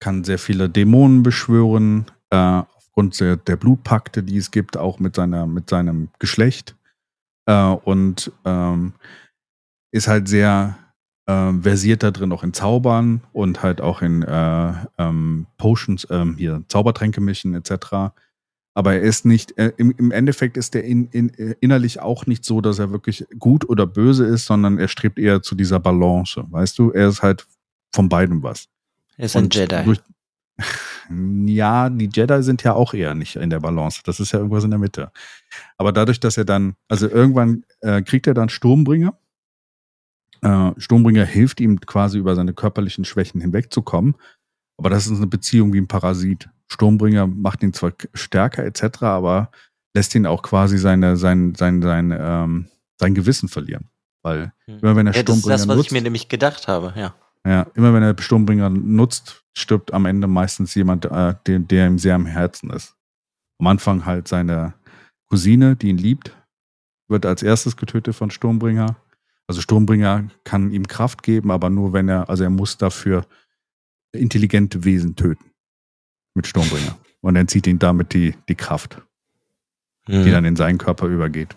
kann 0.00 0.24
sehr 0.24 0.38
viele 0.38 0.68
Dämonen 0.68 1.22
beschwören, 1.22 2.06
äh, 2.30 2.36
aufgrund 2.36 3.18
der, 3.20 3.36
der 3.36 3.56
Blutpakte, 3.56 4.24
die 4.24 4.38
es 4.38 4.50
gibt, 4.50 4.76
auch 4.76 4.98
mit, 4.98 5.14
seiner, 5.14 5.46
mit 5.46 5.70
seinem 5.70 6.08
Geschlecht. 6.18 6.76
Äh, 7.46 7.62
und 7.62 8.32
ähm, 8.44 8.94
ist 9.92 10.08
halt 10.08 10.28
sehr 10.28 10.76
äh, 11.26 11.52
versiert 11.52 12.02
da 12.02 12.10
drin 12.10 12.32
auch 12.32 12.42
in 12.42 12.54
Zaubern 12.54 13.22
und 13.32 13.62
halt 13.62 13.80
auch 13.80 14.02
in 14.02 14.22
äh, 14.22 14.72
ähm, 14.98 15.46
Potions, 15.58 16.08
ähm, 16.10 16.36
hier 16.36 16.64
Zaubertränke 16.68 17.20
mischen 17.20 17.54
etc. 17.54 18.12
Aber 18.78 18.94
er 18.94 19.00
ist 19.00 19.24
nicht, 19.24 19.58
äh, 19.58 19.72
im, 19.76 19.90
im 19.98 20.12
Endeffekt 20.12 20.56
ist 20.56 20.72
er 20.76 20.84
in, 20.84 21.08
in, 21.08 21.34
äh, 21.34 21.56
innerlich 21.58 21.98
auch 21.98 22.26
nicht 22.26 22.44
so, 22.44 22.60
dass 22.60 22.78
er 22.78 22.92
wirklich 22.92 23.26
gut 23.36 23.68
oder 23.68 23.88
böse 23.88 24.24
ist, 24.24 24.46
sondern 24.46 24.78
er 24.78 24.86
strebt 24.86 25.18
eher 25.18 25.42
zu 25.42 25.56
dieser 25.56 25.80
Balance. 25.80 26.44
Weißt 26.48 26.78
du, 26.78 26.92
er 26.92 27.08
ist 27.08 27.20
halt 27.20 27.44
von 27.92 28.08
beidem 28.08 28.44
was. 28.44 28.68
Er 29.16 29.24
ist 29.24 29.34
ein 29.34 29.48
Jedi. 29.50 29.82
Durch, 29.82 29.98
ja, 31.46 31.90
die 31.90 32.08
Jedi 32.08 32.40
sind 32.44 32.62
ja 32.62 32.74
auch 32.74 32.94
eher 32.94 33.16
nicht 33.16 33.34
in 33.34 33.50
der 33.50 33.58
Balance. 33.58 34.00
Das 34.04 34.20
ist 34.20 34.30
ja 34.30 34.38
irgendwas 34.38 34.62
in 34.62 34.70
der 34.70 34.78
Mitte. 34.78 35.10
Aber 35.76 35.90
dadurch, 35.90 36.20
dass 36.20 36.36
er 36.36 36.44
dann, 36.44 36.76
also 36.86 37.08
irgendwann 37.08 37.64
äh, 37.80 38.00
kriegt 38.02 38.28
er 38.28 38.34
dann 38.34 38.48
Sturmbringer. 38.48 39.18
Äh, 40.42 40.70
Sturmbringer 40.76 41.24
hilft 41.24 41.58
ihm 41.58 41.80
quasi 41.80 42.18
über 42.18 42.36
seine 42.36 42.54
körperlichen 42.54 43.04
Schwächen 43.04 43.40
hinwegzukommen. 43.40 44.14
Aber 44.76 44.88
das 44.88 45.08
ist 45.08 45.16
eine 45.16 45.26
Beziehung 45.26 45.72
wie 45.72 45.80
ein 45.80 45.88
Parasit. 45.88 46.48
Sturmbringer 46.68 47.26
macht 47.26 47.62
ihn 47.62 47.72
zwar 47.72 47.92
stärker 48.14 48.64
etc., 48.64 49.02
aber 49.02 49.50
lässt 49.94 50.14
ihn 50.14 50.26
auch 50.26 50.42
quasi 50.42 50.78
seine, 50.78 51.16
sein, 51.16 51.54
sein, 51.54 51.82
sein, 51.82 52.14
ähm, 52.18 52.68
sein 52.96 53.14
Gewissen 53.14 53.48
verlieren. 53.48 53.88
Weil 54.22 54.52
Hm. 54.66 54.78
immer 54.80 54.96
wenn 54.96 55.06
er 55.06 55.14
Ja, 55.14 55.22
das 55.22 55.36
ist 55.36 55.40
Sturmbringer 55.42 55.56
das, 55.56 55.68
was 55.68 55.76
nutzt, 55.76 55.86
ich 55.86 55.92
mir 55.92 56.02
nämlich 56.02 56.28
gedacht 56.28 56.68
habe, 56.68 56.92
ja. 56.96 57.14
ja, 57.46 57.66
immer 57.74 57.94
wenn 57.94 58.02
er 58.02 58.14
Sturmbringer 58.20 58.70
nutzt, 58.70 59.44
stirbt 59.56 59.92
am 59.92 60.06
Ende 60.06 60.26
meistens 60.26 60.74
jemand, 60.74 61.06
äh, 61.06 61.34
der, 61.46 61.58
der 61.58 61.86
ihm 61.86 61.98
sehr 61.98 62.14
am 62.14 62.26
Herzen 62.26 62.70
ist. 62.70 62.94
Am 63.58 63.66
Anfang 63.66 64.04
halt 64.04 64.28
seine 64.28 64.74
Cousine, 65.28 65.76
die 65.76 65.88
ihn 65.88 65.98
liebt, 65.98 66.36
wird 67.08 67.26
als 67.26 67.42
erstes 67.42 67.76
getötet 67.76 68.14
von 68.14 68.30
Sturmbringer. 68.30 68.96
Also 69.46 69.60
Sturmbringer 69.60 70.28
kann 70.44 70.70
ihm 70.70 70.86
Kraft 70.86 71.22
geben, 71.22 71.50
aber 71.50 71.70
nur 71.70 71.92
wenn 71.92 72.08
er, 72.08 72.28
also 72.28 72.44
er 72.44 72.50
muss 72.50 72.76
dafür 72.76 73.26
intelligente 74.12 74.84
Wesen 74.84 75.16
töten. 75.16 75.44
Mit 76.38 76.46
Sturmbringer. 76.46 76.96
Und 77.20 77.36
er 77.36 77.46
zieht 77.48 77.66
ihn 77.66 77.80
damit 77.80 78.14
die, 78.14 78.34
die 78.48 78.54
Kraft 78.54 79.02
die 80.08 80.14
Hm. 80.24 80.30
dann 80.30 80.44
in 80.44 80.56
seinen 80.56 80.78
Körper 80.78 81.06
übergeht. 81.06 81.54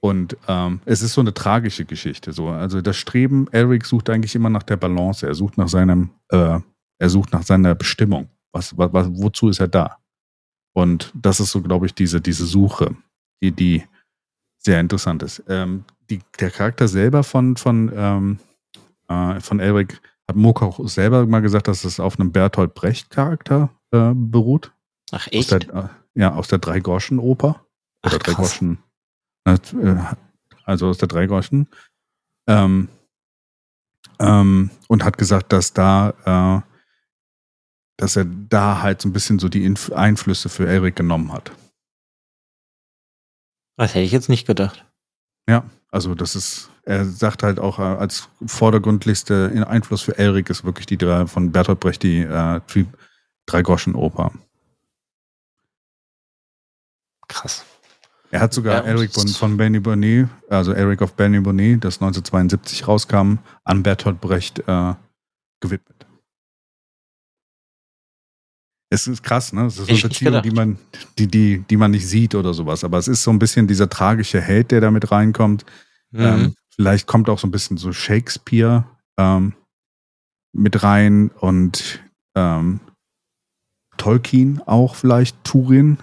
Und 0.00 0.36
ähm, 0.48 0.80
es 0.86 1.02
ist 1.02 1.12
so 1.12 1.20
eine 1.20 1.34
tragische 1.34 1.84
Geschichte. 1.84 2.32
So. 2.32 2.48
Also 2.48 2.80
das 2.80 2.96
Streben, 2.96 3.46
Eric 3.52 3.84
sucht 3.84 4.10
eigentlich 4.10 4.34
immer 4.34 4.50
nach 4.50 4.62
der 4.62 4.76
Balance. 4.76 5.26
Er 5.26 5.34
sucht 5.34 5.58
nach 5.58 5.68
seinem, 5.68 6.10
äh, 6.30 6.58
er 6.98 7.10
sucht 7.10 7.32
nach 7.32 7.42
seiner 7.42 7.74
Bestimmung. 7.74 8.28
Was, 8.52 8.76
was, 8.76 8.92
was, 8.92 9.08
wozu 9.10 9.50
ist 9.50 9.60
er 9.60 9.68
da? 9.68 9.98
Und 10.72 11.12
das 11.14 11.38
ist 11.40 11.52
so, 11.52 11.60
glaube 11.60 11.86
ich, 11.86 11.94
diese, 11.94 12.20
diese 12.20 12.46
Suche, 12.46 12.96
die, 13.42 13.52
die 13.52 13.84
sehr 14.58 14.80
interessant 14.80 15.22
ist. 15.22 15.42
Ähm, 15.48 15.84
die, 16.08 16.20
der 16.40 16.50
Charakter 16.50 16.88
selber 16.88 17.22
von, 17.22 17.56
von, 17.56 17.92
ähm, 17.94 18.38
äh, 19.08 19.38
von 19.40 19.60
Elric 19.60 20.00
hat 20.26 20.36
Moka 20.36 20.64
auch 20.64 20.88
selber 20.88 21.26
mal 21.26 21.40
gesagt, 21.40 21.68
dass 21.68 21.84
es 21.84 22.00
auf 22.00 22.18
einem 22.18 22.32
Bertolt 22.32 22.74
Brecht-Charakter 22.74 23.68
äh, 23.92 24.12
beruht. 24.14 24.72
Ach, 25.12 25.26
Aus 25.26 25.32
echt? 25.32 25.50
der, 25.52 25.74
äh, 25.74 25.88
ja, 26.20 26.34
aus 26.34 26.48
der 26.48 26.58
Dreigroschen-Oper. 26.58 27.64
Ach, 28.02 28.10
Oder 28.10 28.18
krass. 28.18 28.58
Dreigroschen. 28.58 28.78
äh, 29.44 29.98
Also 30.64 30.88
aus 30.88 30.98
der 30.98 31.08
Dreigroschen. 31.08 31.68
Ähm, 32.46 32.88
ähm, 34.18 34.70
und 34.88 35.04
hat 35.04 35.18
gesagt, 35.18 35.52
dass 35.52 35.72
da, 35.72 36.62
äh, 36.62 36.70
dass 37.96 38.16
er 38.16 38.24
da 38.24 38.82
halt 38.82 39.02
so 39.02 39.08
ein 39.08 39.12
bisschen 39.12 39.38
so 39.38 39.48
die 39.48 39.64
Inf 39.64 39.92
Einflüsse 39.92 40.48
für 40.48 40.66
Elric 40.68 40.96
genommen 40.96 41.32
hat. 41.32 41.52
Das 43.76 43.94
hätte 43.94 44.04
ich 44.04 44.12
jetzt 44.12 44.28
nicht 44.28 44.46
gedacht. 44.46 44.84
Ja, 45.48 45.64
also 45.90 46.14
das 46.14 46.36
ist, 46.36 46.70
er 46.84 47.04
sagt 47.06 47.42
halt 47.42 47.58
auch 47.58 47.78
äh, 47.78 47.82
als 47.82 48.28
vordergründlichste 48.46 49.66
Einfluss 49.66 50.02
für 50.02 50.16
Elric 50.18 50.50
ist 50.50 50.64
wirklich 50.64 50.86
die 50.86 50.98
drei 50.98 51.26
von 51.26 51.50
Bertolt 51.50 51.80
Brecht, 51.80 52.02
die 52.02 52.20
äh, 52.20 52.60
die 52.74 52.86
Dreigroschen-Oper. 53.46 54.32
Krass. 57.28 57.64
Er 58.30 58.40
hat 58.40 58.54
sogar 58.54 58.84
Ja, 58.84 58.90
Eric 58.90 59.12
von, 59.12 59.26
von 59.28 59.56
Benny 59.56 59.80
Bonnet, 59.80 60.28
also 60.48 60.72
Eric 60.72 61.02
of 61.02 61.14
Benny 61.14 61.40
Bonnet, 61.40 61.84
das 61.84 61.96
1972 61.96 62.86
rauskam, 62.86 63.38
an 63.64 63.82
Bertolt 63.82 64.20
Brecht 64.20 64.60
äh, 64.66 64.94
gewidmet. 65.60 66.06
Es 68.92 69.06
ist 69.06 69.22
krass, 69.22 69.52
ne? 69.52 69.66
Es 69.66 69.78
ist 69.78 69.88
eine 69.88 69.98
ich 69.98 70.18
die 70.42 70.50
man, 70.50 70.78
die, 71.16 71.28
die, 71.28 71.58
die 71.60 71.76
man 71.76 71.92
nicht 71.92 72.08
sieht 72.08 72.34
oder 72.34 72.52
sowas. 72.54 72.82
Aber 72.82 72.98
es 72.98 73.06
ist 73.06 73.22
so 73.22 73.30
ein 73.30 73.38
bisschen 73.38 73.68
dieser 73.68 73.88
tragische 73.88 74.40
Held, 74.40 74.72
der 74.72 74.80
da 74.80 74.90
mit 74.90 75.12
reinkommt. 75.12 75.64
Mhm. 76.10 76.20
Ähm, 76.20 76.54
vielleicht 76.74 77.06
kommt 77.06 77.28
auch 77.28 77.38
so 77.38 77.46
ein 77.46 77.52
bisschen 77.52 77.76
so 77.76 77.92
Shakespeare 77.92 78.84
ähm, 79.16 79.54
mit 80.52 80.82
rein 80.82 81.30
und 81.30 82.00
ähm, 82.34 82.80
Tolkien 84.00 84.62
auch 84.64 84.94
vielleicht, 84.94 85.44
Turin. 85.44 85.98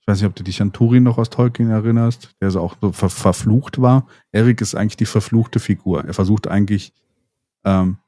Ich 0.00 0.08
weiß 0.08 0.18
nicht, 0.18 0.28
ob 0.28 0.34
du 0.34 0.42
dich 0.42 0.62
an 0.62 0.72
Turin 0.72 1.02
noch 1.02 1.18
aus 1.18 1.28
Tolkien 1.28 1.70
erinnerst, 1.70 2.30
der 2.40 2.50
so 2.50 2.60
auch 2.60 2.76
so 2.80 2.92
ver 2.92 3.10
verflucht 3.10 3.80
war. 3.80 4.06
Eric 4.32 4.62
ist 4.62 4.74
eigentlich 4.74 4.96
die 4.96 5.06
verfluchte 5.06 5.60
Figur. 5.60 6.04
Er 6.04 6.14
versucht 6.14 6.48
eigentlich 6.48 6.94
ähm, 7.64 7.98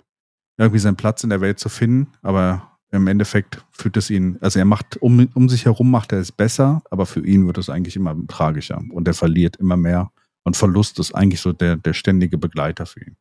irgendwie 0.57 0.79
seinen 0.79 0.97
Platz 0.97 1.23
in 1.23 1.29
der 1.31 1.43
Welt 1.43 1.59
zu 1.59 1.69
finden, 1.69 2.13
aber 2.23 2.79
im 2.91 3.07
Endeffekt 3.09 3.63
führt 3.73 3.99
es 3.99 4.09
ihn, 4.09 4.39
also 4.41 4.59
er 4.59 4.65
macht, 4.65 4.97
um, 5.03 5.29
um 5.35 5.49
sich 5.51 5.67
herum 5.67 5.91
macht 5.91 6.13
er 6.13 6.21
es 6.21 6.33
besser, 6.33 6.83
aber 6.91 7.05
für 7.05 7.25
ihn 7.27 7.47
wird 7.47 7.59
es 7.59 7.69
eigentlich 7.69 7.97
immer 7.97 8.17
tragischer 8.29 8.83
und 8.91 9.07
er 9.07 9.15
verliert 9.15 9.57
immer 9.57 9.77
mehr. 9.77 10.13
Und 10.45 10.57
Verlust 10.57 10.99
ist 10.99 11.15
eigentlich 11.15 11.43
so 11.43 11.53
der, 11.53 11.77
der 11.77 11.93
ständige 11.93 12.39
Begleiter 12.39 12.87
für 12.87 13.01
ihn. 13.01 13.17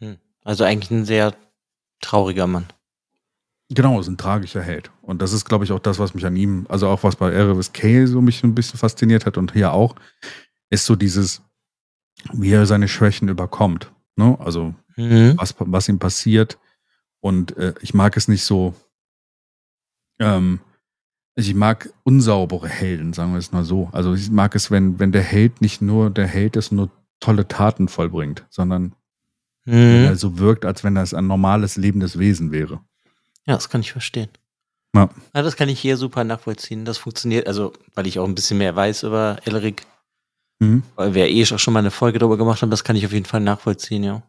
Hm. 0.00 0.16
Also 0.44 0.62
eigentlich 0.62 0.92
ein 0.92 1.04
sehr 1.04 1.34
trauriger 2.00 2.46
Mann. 2.46 2.66
Genau, 3.68 3.98
ist 3.98 4.06
ein 4.08 4.16
tragischer 4.16 4.62
Held. 4.62 4.90
Und 5.02 5.20
das 5.22 5.32
ist, 5.32 5.44
glaube 5.44 5.64
ich, 5.64 5.72
auch 5.72 5.80
das, 5.80 5.98
was 5.98 6.14
mich 6.14 6.24
an 6.24 6.36
ihm, 6.36 6.66
also 6.68 6.88
auch 6.88 7.02
was 7.02 7.16
bei 7.16 7.32
Erebus 7.32 7.72
Kale 7.72 8.06
so 8.06 8.20
mich 8.20 8.44
ein 8.44 8.54
bisschen 8.54 8.78
fasziniert 8.78 9.26
hat 9.26 9.36
und 9.38 9.52
hier 9.52 9.72
auch, 9.72 9.96
ist 10.70 10.86
so 10.86 10.94
dieses, 10.94 11.42
wie 12.32 12.50
er 12.52 12.66
seine 12.66 12.86
Schwächen 12.88 13.28
überkommt. 13.28 13.92
Ne? 14.16 14.36
Also 14.40 14.74
Mhm. 14.96 15.34
was, 15.36 15.54
was 15.58 15.88
ihm 15.88 15.98
passiert. 15.98 16.58
Und 17.20 17.56
äh, 17.58 17.74
ich 17.82 17.92
mag 17.92 18.16
es 18.16 18.28
nicht 18.28 18.44
so, 18.44 18.74
ähm, 20.18 20.60
ich 21.34 21.54
mag 21.54 21.90
unsaubere 22.04 22.68
Helden, 22.68 23.12
sagen 23.12 23.32
wir 23.32 23.38
es 23.38 23.52
mal 23.52 23.64
so. 23.64 23.90
Also 23.92 24.14
ich 24.14 24.30
mag 24.30 24.54
es, 24.54 24.70
wenn, 24.70 24.98
wenn 24.98 25.12
der 25.12 25.22
Held 25.22 25.60
nicht 25.60 25.82
nur 25.82 26.08
der 26.08 26.26
Held 26.26 26.56
ist 26.56 26.70
und 26.70 26.76
nur 26.78 26.90
tolle 27.20 27.46
Taten 27.48 27.88
vollbringt, 27.88 28.46
sondern 28.48 28.94
Wenn 29.68 30.02
Mhm. 30.02 30.06
er 30.06 30.16
so 30.16 30.38
wirkt, 30.38 30.64
als 30.64 30.84
wenn 30.84 30.94
das 30.94 31.12
ein 31.12 31.26
normales, 31.26 31.76
lebendes 31.76 32.20
Wesen 32.20 32.52
wäre. 32.52 32.80
Ja, 33.46 33.54
das 33.54 33.68
kann 33.68 33.80
ich 33.80 33.92
verstehen. 33.92 34.28
Ja. 34.94 35.08
Ja, 35.34 35.42
das 35.42 35.56
kann 35.56 35.68
ich 35.68 35.78
hier 35.80 35.96
super 35.96 36.24
nachvollziehen. 36.24 36.84
Das 36.84 36.98
funktioniert, 36.98 37.46
also, 37.46 37.72
weil 37.94 38.06
ich 38.06 38.18
auch 38.18 38.24
ein 38.26 38.34
bisschen 38.34 38.58
mehr 38.58 38.74
weiß 38.74 39.02
über 39.04 39.38
Elric, 39.44 39.86
Mhm. 40.58 40.82
weil 40.94 41.12
wir 41.14 41.28
eh 41.28 41.44
auch 41.52 41.58
schon 41.58 41.74
mal 41.74 41.80
eine 41.80 41.90
Folge 41.90 42.18
darüber 42.18 42.38
gemacht 42.38 42.62
haben, 42.62 42.70
das 42.70 42.82
kann 42.82 42.96
ich 42.96 43.04
auf 43.04 43.12
jeden 43.12 43.26
Fall 43.26 43.40
nachvollziehen, 43.40 44.02
ja. 44.04 44.22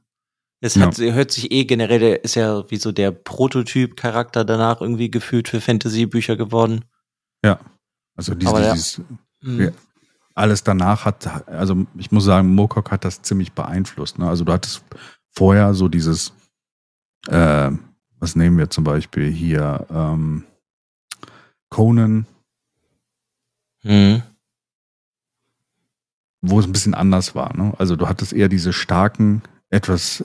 Es 0.59 0.76
Ja. 0.76 0.88
hat, 0.88 0.97
hört 0.97 1.32
sich 1.32 1.51
eh 1.51 1.63
generell, 1.65 1.99
der 1.99 2.24
ist 2.24 2.36
ja 2.36 2.70
wie 2.70 2.78
so 2.78 2.91
der 2.91 3.11
Prototyp-Charakter 3.11 4.43
danach 4.43 4.82
irgendwie 4.82 5.09
gefühlt 5.09 5.47
für 5.47 5.61
Fantasy-Bücher 5.61 6.36
geworden. 6.36 6.84
Also 8.20 8.34
diese, 8.34 8.49
Aber 8.49 8.61
ja. 8.63 8.74
dieses, 8.74 8.99
Mhm. 9.41 9.61
Ja. 9.61 9.70
alles 10.34 10.63
danach 10.63 11.05
hat, 11.05 11.47
also 11.47 11.86
ich 11.99 12.11
muss 12.11 12.24
sagen, 12.24 12.55
Moorcock 12.55 12.89
hat 12.89 13.05
das 13.05 13.22
ziemlich 13.22 13.51
beeinflusst. 13.53 14.18
Ne? 14.18 14.28
Also 14.28 14.43
du 14.43 14.51
hattest 14.51 14.82
vorher 15.36 15.76
so 15.76 15.88
dieses, 15.88 16.34
äh, 17.28 17.70
was 18.20 18.36
nehmen 18.36 18.57
wir 18.57 18.70
zum 18.70 18.84
Beispiel 18.84 19.32
hier, 19.32 19.86
ähm, 19.89 20.43
Conan, 21.70 22.26
Mhm. 23.84 24.24
wo 26.41 26.59
es 26.59 26.65
ein 26.65 26.72
bisschen 26.72 26.93
anders 26.93 27.36
war. 27.36 27.55
Ne? 27.55 27.74
Also 27.78 27.95
du 27.95 28.07
hattest 28.07 28.34
eher 28.34 28.49
diese 28.49 28.74
starken, 28.74 29.41
etwas, 29.70 30.24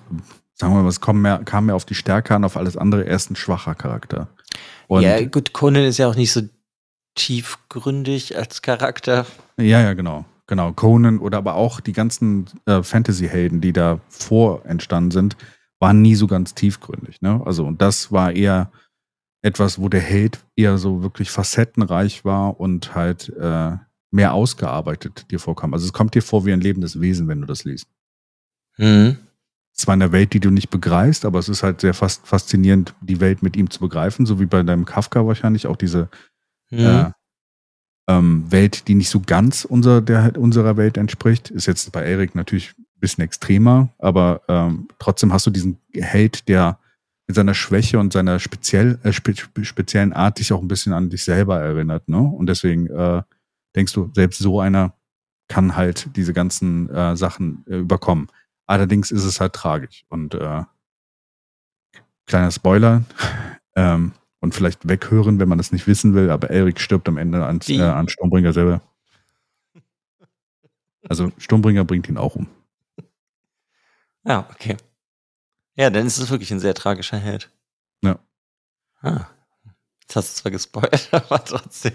sagen 0.54 0.74
wir 0.74 0.82
mal, 0.82 0.88
es 0.88 1.00
kam 1.00 1.20
mehr, 1.22 1.40
kam 1.44 1.66
mehr 1.66 1.74
auf 1.76 1.84
die 1.84 1.94
Stärke 1.94 2.34
an, 2.34 2.44
auf 2.44 2.56
alles 2.56 2.76
andere 2.76 3.02
erst 3.04 3.30
ein 3.30 3.36
schwacher 3.36 3.74
Charakter. 3.74 4.28
Und 4.88 5.02
ja, 5.02 5.22
gut, 5.24 5.52
Conan 5.52 5.84
ist 5.84 5.98
ja 5.98 6.08
auch 6.08 6.16
nicht 6.16 6.32
so 6.32 6.42
tiefgründig 7.14 8.36
als 8.36 8.62
Charakter. 8.62 9.26
Ja, 9.58 9.80
ja, 9.80 9.94
genau. 9.94 10.24
Genau. 10.46 10.72
Conan 10.72 11.18
oder 11.18 11.38
aber 11.38 11.54
auch 11.54 11.80
die 11.80 11.92
ganzen 11.92 12.46
äh, 12.66 12.82
Fantasy-Helden, 12.82 13.60
die 13.60 13.72
da 13.72 14.00
vor 14.08 14.64
entstanden 14.66 15.10
sind, 15.10 15.36
waren 15.82 16.00
nie 16.00 16.14
so 16.14 16.28
ganz 16.28 16.54
tiefgründig. 16.54 17.20
Ne? 17.22 17.42
Also, 17.44 17.66
und 17.66 17.82
das 17.82 18.12
war 18.12 18.32
eher 18.32 18.70
etwas, 19.42 19.80
wo 19.80 19.88
der 19.88 20.00
Held 20.00 20.38
eher 20.54 20.78
so 20.78 21.02
wirklich 21.02 21.32
facettenreich 21.32 22.24
war 22.24 22.60
und 22.60 22.94
halt 22.94 23.30
äh, 23.36 23.72
mehr 24.12 24.32
ausgearbeitet 24.32 25.26
dir 25.32 25.40
vorkam. 25.40 25.74
Also, 25.74 25.84
es 25.84 25.92
kommt 25.92 26.14
dir 26.14 26.22
vor 26.22 26.46
wie 26.46 26.52
ein 26.52 26.60
lebendes 26.60 27.00
Wesen, 27.00 27.26
wenn 27.26 27.40
du 27.40 27.48
das 27.48 27.64
liest. 27.64 27.88
Mhm. 28.78 29.16
Zwar 29.72 29.94
in 29.94 30.02
einer 30.02 30.12
Welt, 30.12 30.34
die 30.34 30.40
du 30.40 30.50
nicht 30.50 30.70
begreifst, 30.70 31.24
aber 31.24 31.40
es 31.40 31.48
ist 31.48 31.64
halt 31.64 31.80
sehr 31.80 31.94
fast 31.94 32.28
faszinierend, 32.28 32.94
die 33.00 33.18
Welt 33.18 33.42
mit 33.42 33.56
ihm 33.56 33.68
zu 33.68 33.80
begreifen, 33.80 34.24
so 34.24 34.38
wie 34.38 34.46
bei 34.46 34.62
deinem 34.62 34.84
Kafka 34.84 35.26
wahrscheinlich 35.26 35.66
auch 35.66 35.76
diese 35.76 36.08
Mhm. 36.70 36.78
äh, 36.78 37.10
ähm, 38.08 38.50
Welt, 38.50 38.86
die 38.86 38.94
nicht 38.94 39.10
so 39.10 39.20
ganz 39.20 39.64
unser, 39.64 40.00
der, 40.00 40.38
unserer 40.38 40.76
Welt 40.76 40.96
entspricht. 40.96 41.50
Ist 41.50 41.66
jetzt 41.66 41.90
bei 41.92 42.04
Erik 42.04 42.34
natürlich 42.34 42.74
bisschen 43.02 43.24
extremer, 43.24 43.90
aber 43.98 44.40
ähm, 44.48 44.88
trotzdem 44.98 45.32
hast 45.32 45.46
du 45.46 45.50
diesen 45.50 45.78
Held, 45.92 46.48
der 46.48 46.78
mit 47.26 47.36
seiner 47.36 47.54
Schwäche 47.54 47.98
und 47.98 48.12
seiner 48.12 48.38
speziell, 48.38 48.98
äh, 49.02 49.12
spe 49.12 49.34
speziellen 49.62 50.12
Art 50.14 50.38
dich 50.38 50.52
auch 50.52 50.62
ein 50.62 50.68
bisschen 50.68 50.94
an 50.94 51.10
dich 51.10 51.24
selber 51.24 51.60
erinnert. 51.60 52.08
Ne? 52.08 52.18
Und 52.18 52.46
deswegen 52.46 52.88
äh, 52.88 53.22
denkst 53.76 53.92
du, 53.92 54.10
selbst 54.14 54.38
so 54.38 54.60
einer 54.60 54.94
kann 55.48 55.76
halt 55.76 56.16
diese 56.16 56.32
ganzen 56.32 56.88
äh, 56.88 57.16
Sachen 57.16 57.64
äh, 57.68 57.76
überkommen. 57.76 58.28
Allerdings 58.66 59.10
ist 59.10 59.24
es 59.24 59.40
halt 59.40 59.52
tragisch. 59.52 60.04
Und 60.08 60.34
äh, 60.34 60.62
kleiner 62.26 62.50
Spoiler, 62.50 63.02
ähm, 63.76 64.12
und 64.40 64.54
vielleicht 64.56 64.88
weghören, 64.88 65.38
wenn 65.38 65.48
man 65.48 65.58
das 65.58 65.70
nicht 65.70 65.86
wissen 65.86 66.14
will, 66.14 66.28
aber 66.28 66.50
Erik 66.50 66.80
stirbt 66.80 67.08
am 67.08 67.16
Ende 67.16 67.46
an, 67.46 67.60
äh, 67.68 67.80
an 67.80 68.08
Sturmbringer 68.08 68.52
selber. 68.52 68.82
Also 71.08 71.30
Sturmbringer 71.38 71.84
bringt 71.84 72.08
ihn 72.08 72.16
auch 72.16 72.34
um. 72.34 72.48
Ja, 74.24 74.48
okay. 74.50 74.76
Ja, 75.76 75.90
dann 75.90 76.06
ist 76.06 76.18
es 76.18 76.30
wirklich 76.30 76.50
ein 76.52 76.60
sehr 76.60 76.74
tragischer 76.74 77.18
Held. 77.18 77.50
Ja. 78.04 78.18
Ah. 79.00 79.26
Jetzt 80.02 80.16
hast 80.16 80.36
du 80.36 80.42
zwar 80.42 80.52
gespoilert, 80.52 81.08
aber 81.12 81.44
trotzdem. 81.44 81.94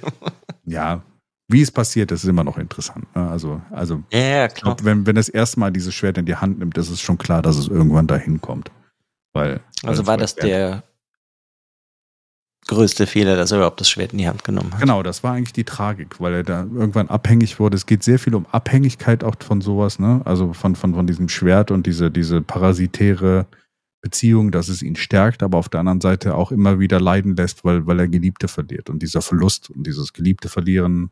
Ja, 0.65 1.03
wie 1.49 1.61
es 1.61 1.71
passiert, 1.71 2.11
das 2.11 2.23
ist 2.23 2.30
immer 2.30 2.43
noch 2.43 2.57
interessant. 2.57 3.13
Ne? 3.15 3.30
Also, 3.30 3.61
also 3.71 4.03
Ja, 4.11 4.19
ja, 4.19 4.47
klar. 4.49 4.75
glaub, 4.75 4.84
wenn, 4.86 5.05
wenn 5.05 5.15
das 5.15 5.30
erste 5.30 5.59
Mal 5.59 5.71
dieses 5.71 5.93
Schwert 5.93 6.17
in 6.17 6.25
die 6.25 6.36
Hand 6.36 6.59
nimmt, 6.59 6.78
ist 6.78 6.89
es 6.89 6.99
schon 6.99 7.17
klar, 7.17 7.41
dass 7.41 7.55
es 7.55 7.67
irgendwann 7.67 8.07
dahin 8.07 8.41
kommt. 8.41 8.71
Weil, 9.34 9.61
Also 9.84 10.07
war 10.07 10.17
das 10.17 10.36
der 10.36 10.84
größte 12.68 13.07
Fehler, 13.07 13.36
dass 13.36 13.51
er 13.51 13.57
überhaupt 13.57 13.80
das 13.80 13.89
Schwert 13.89 14.11
in 14.11 14.20
die 14.20 14.28
Hand 14.28 14.43
genommen 14.43 14.74
hat. 14.74 14.80
Genau, 14.80 15.03
das 15.03 15.24
war 15.24 15.34
eigentlich 15.34 15.53
die 15.53 15.63
Tragik, 15.63 16.20
weil 16.20 16.34
er 16.34 16.43
da 16.43 16.61
irgendwann 16.63 17.07
abhängig 17.09 17.59
wurde. 17.59 17.76
Es 17.76 17.86
geht 17.86 18.03
sehr 18.03 18.20
viel 18.20 18.36
um 18.36 18.45
Abhängigkeit 18.47 19.24
auch 19.24 19.36
von 19.39 19.61
sowas, 19.61 19.99
ne? 19.99 20.22
Also 20.26 20.53
von, 20.53 20.76
von, 20.76 20.93
von 20.93 21.07
diesem 21.07 21.30
Schwert 21.30 21.72
und 21.72 21.88
diese, 21.88 22.11
diese 22.11 22.41
parasitäre 22.41 23.47
Beziehung, 24.01 24.51
dass 24.51 24.70
es 24.70 24.84
ihn 24.84 24.95
stärkt, 24.95 25.43
aber 25.43 25.57
auf 25.57 25.70
der 25.70 25.80
anderen 25.80 26.01
Seite 26.01 26.36
auch 26.36 26.51
immer 26.51 26.80
wieder 26.80 26.99
leiden 26.99 27.36
lässt, 27.36 27.65
weil, 27.65 27.88
weil 27.88 27.99
er 27.99 28.07
Geliebte 28.07 28.47
verliert. 28.47 28.89
Und 28.89 29.01
dieser 29.01 29.22
Verlust 29.22 29.70
und 29.70 29.86
dieses 29.88 30.13
Geliebte 30.13 30.49
verlieren, 30.49 31.09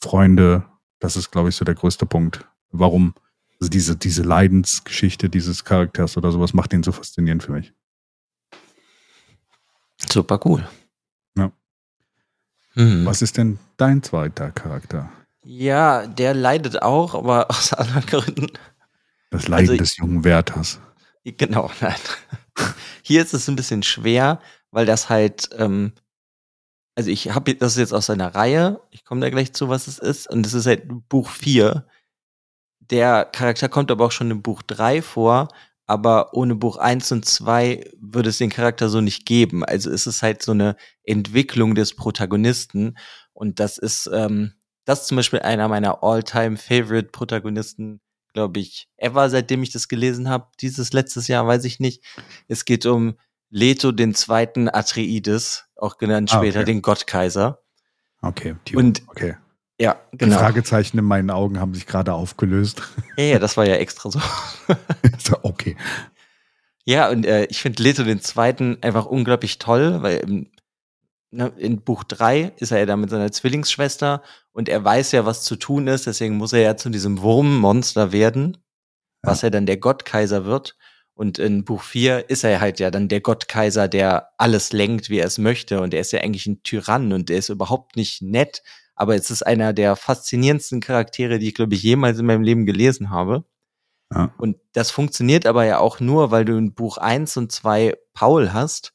Freunde, 0.00 0.64
das 0.98 1.16
ist, 1.16 1.30
glaube 1.30 1.48
ich, 1.48 1.56
so 1.56 1.64
der 1.64 1.74
größte 1.74 2.06
Punkt. 2.06 2.44
Warum? 2.70 3.14
Also 3.60 3.70
diese, 3.70 3.96
diese 3.96 4.22
Leidensgeschichte 4.22 5.28
dieses 5.28 5.64
Charakters 5.64 6.16
oder 6.16 6.30
sowas 6.30 6.54
macht 6.54 6.72
ihn 6.72 6.82
so 6.82 6.92
faszinierend 6.92 7.42
für 7.42 7.52
mich. 7.52 7.72
Super 10.10 10.40
cool. 10.44 10.66
Ja. 11.36 11.50
Mhm. 12.74 13.04
Was 13.06 13.22
ist 13.22 13.36
denn 13.36 13.58
dein 13.76 14.02
zweiter 14.02 14.50
Charakter? 14.52 15.10
Ja, 15.42 16.06
der 16.06 16.34
leidet 16.34 16.82
auch, 16.82 17.14
aber 17.14 17.50
aus 17.50 17.72
anderen 17.72 18.06
Gründen. 18.06 18.46
Das 19.30 19.48
Leiden 19.48 19.70
Also- 19.70 19.76
des 19.82 19.96
jungen 19.96 20.24
Wärters. 20.24 20.80
Genau, 21.24 21.70
nein. 21.80 21.94
Hier 23.02 23.22
ist 23.22 23.34
es 23.34 23.48
ein 23.48 23.56
bisschen 23.56 23.82
schwer, 23.82 24.40
weil 24.70 24.86
das 24.86 25.08
halt, 25.10 25.50
ähm, 25.56 25.92
also 26.94 27.10
ich 27.10 27.30
habe 27.34 27.54
das 27.54 27.76
jetzt 27.76 27.92
aus 27.92 28.06
seiner 28.06 28.34
Reihe, 28.34 28.80
ich 28.90 29.04
komme 29.04 29.20
da 29.20 29.30
gleich 29.30 29.52
zu, 29.52 29.68
was 29.68 29.86
es 29.88 29.98
ist, 29.98 30.28
und 30.30 30.44
es 30.46 30.54
ist 30.54 30.66
halt 30.66 30.84
Buch 31.08 31.28
4. 31.30 31.86
Der 32.80 33.26
Charakter 33.26 33.68
kommt 33.68 33.90
aber 33.90 34.06
auch 34.06 34.12
schon 34.12 34.30
in 34.30 34.42
Buch 34.42 34.62
3 34.62 35.02
vor, 35.02 35.48
aber 35.88 36.34
ohne 36.34 36.54
Buch 36.54 36.76
1 36.76 37.10
und 37.12 37.24
2 37.24 37.90
würde 38.00 38.28
es 38.28 38.38
den 38.38 38.50
Charakter 38.50 38.88
so 38.88 39.00
nicht 39.00 39.26
geben. 39.26 39.64
Also 39.64 39.90
es 39.90 40.06
ist 40.06 40.22
halt 40.22 40.42
so 40.42 40.52
eine 40.52 40.76
Entwicklung 41.02 41.74
des 41.74 41.96
Protagonisten 41.96 42.96
und 43.32 43.58
das 43.58 43.78
ist, 43.78 44.08
ähm, 44.12 44.52
das 44.84 45.00
ist 45.02 45.08
zum 45.08 45.16
Beispiel 45.16 45.40
einer 45.40 45.66
meiner 45.68 46.02
All-Time-Favorite-Protagonisten, 46.88 48.00
glaube 48.32 48.60
ich, 48.60 48.88
ever, 48.96 49.28
seitdem 49.30 49.62
ich 49.62 49.70
das 49.70 49.88
gelesen 49.88 50.28
habe. 50.28 50.48
Dieses 50.60 50.92
letztes 50.92 51.28
Jahr, 51.28 51.46
weiß 51.46 51.64
ich 51.64 51.80
nicht. 51.80 52.04
Es 52.46 52.64
geht 52.64 52.86
um 52.86 53.18
Leto 53.50 53.92
den 53.92 54.14
zweiten 54.14 54.68
Atreides, 54.68 55.64
auch 55.76 55.96
genannt 55.98 56.30
Ah, 56.32 56.38
später 56.38 56.60
okay. 56.60 56.66
den 56.66 56.82
Gottkaiser. 56.82 57.60
Okay, 58.20 58.56
Und- 58.74 59.02
okay. 59.08 59.36
Ja, 59.80 59.96
Die 60.12 60.18
genau. 60.18 60.38
Fragezeichen 60.38 60.98
in 60.98 61.04
meinen 61.04 61.30
Augen 61.30 61.60
haben 61.60 61.74
sich 61.74 61.86
gerade 61.86 62.12
aufgelöst. 62.14 62.82
Ja, 63.16 63.24
ja, 63.24 63.38
das 63.40 63.56
war 63.56 63.66
ja 63.66 63.74
extra 63.74 64.12
so. 64.12 64.20
okay. 65.42 65.76
Ja, 66.84 67.10
und 67.10 67.26
äh, 67.26 67.46
ich 67.46 67.60
finde 67.60 67.82
Leto 67.82 68.04
den 68.04 68.20
zweiten 68.20 68.78
einfach 68.80 69.06
unglaublich 69.06 69.58
toll, 69.58 70.02
weil 70.02 70.18
im, 70.18 70.50
ne, 71.32 71.52
in 71.56 71.82
Buch 71.82 72.04
3 72.04 72.52
ist 72.58 72.70
er 72.70 72.78
ja 72.78 72.86
da 72.86 72.96
mit 72.96 73.10
seiner 73.10 73.32
Zwillingsschwester 73.32 74.22
und 74.52 74.68
er 74.68 74.84
weiß 74.84 75.12
ja, 75.12 75.26
was 75.26 75.42
zu 75.42 75.56
tun 75.56 75.88
ist, 75.88 76.06
deswegen 76.06 76.36
muss 76.36 76.52
er 76.52 76.60
ja 76.60 76.76
zu 76.76 76.90
diesem 76.90 77.20
Wurmmonster 77.20 78.12
werden, 78.12 78.56
was 79.22 79.42
er 79.42 79.50
dann 79.50 79.66
der 79.66 79.78
Gottkaiser 79.78 80.44
wird. 80.44 80.76
Und 81.14 81.40
in 81.40 81.64
Buch 81.64 81.82
4 81.82 82.30
ist 82.30 82.44
er 82.44 82.60
halt 82.60 82.78
ja 82.78 82.92
dann 82.92 83.08
der 83.08 83.20
Gottkaiser, 83.20 83.88
der 83.88 84.28
alles 84.38 84.72
lenkt, 84.72 85.10
wie 85.10 85.18
er 85.18 85.26
es 85.26 85.38
möchte. 85.38 85.80
Und 85.80 85.92
er 85.92 86.00
ist 86.00 86.12
ja 86.12 86.20
eigentlich 86.20 86.46
ein 86.46 86.62
Tyrann 86.62 87.12
und 87.12 87.28
er 87.28 87.38
ist 87.38 87.48
überhaupt 87.48 87.96
nicht 87.96 88.22
nett. 88.22 88.62
Aber 88.98 89.14
es 89.14 89.30
ist 89.30 89.42
einer 89.42 89.72
der 89.72 89.94
faszinierendsten 89.94 90.80
Charaktere, 90.80 91.38
die 91.38 91.48
ich, 91.48 91.54
glaube 91.54 91.74
ich, 91.74 91.82
jemals 91.84 92.18
in 92.18 92.26
meinem 92.26 92.42
Leben 92.42 92.66
gelesen 92.66 93.10
habe. 93.10 93.44
Ja. 94.12 94.34
Und 94.38 94.56
das 94.72 94.90
funktioniert 94.90 95.46
aber 95.46 95.64
ja 95.64 95.78
auch 95.78 96.00
nur, 96.00 96.32
weil 96.32 96.44
du 96.44 96.56
in 96.56 96.74
Buch 96.74 96.98
1 96.98 97.36
und 97.36 97.52
2 97.52 97.94
Paul 98.12 98.52
hast, 98.52 98.94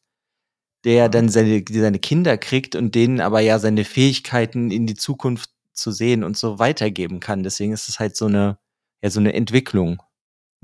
der 0.83 1.07
dann 1.07 1.29
seine, 1.29 1.63
seine 1.69 1.99
Kinder 1.99 2.37
kriegt 2.37 2.75
und 2.75 2.95
denen 2.95 3.21
aber 3.21 3.39
ja 3.39 3.59
seine 3.59 3.85
Fähigkeiten 3.85 4.71
in 4.71 4.87
die 4.87 4.95
Zukunft 4.95 5.51
zu 5.71 5.91
sehen 5.91 6.25
und 6.25 6.35
so 6.35 6.59
weitergeben 6.59 7.21
kann. 7.21 7.43
Deswegen 7.43 7.71
ist 7.71 7.87
es 7.87 7.99
halt 7.99 8.17
so 8.17 8.25
eine, 8.25 8.57
ja, 9.01 9.09
so 9.09 9.21
eine 9.21 9.33
Entwicklung. 9.33 10.03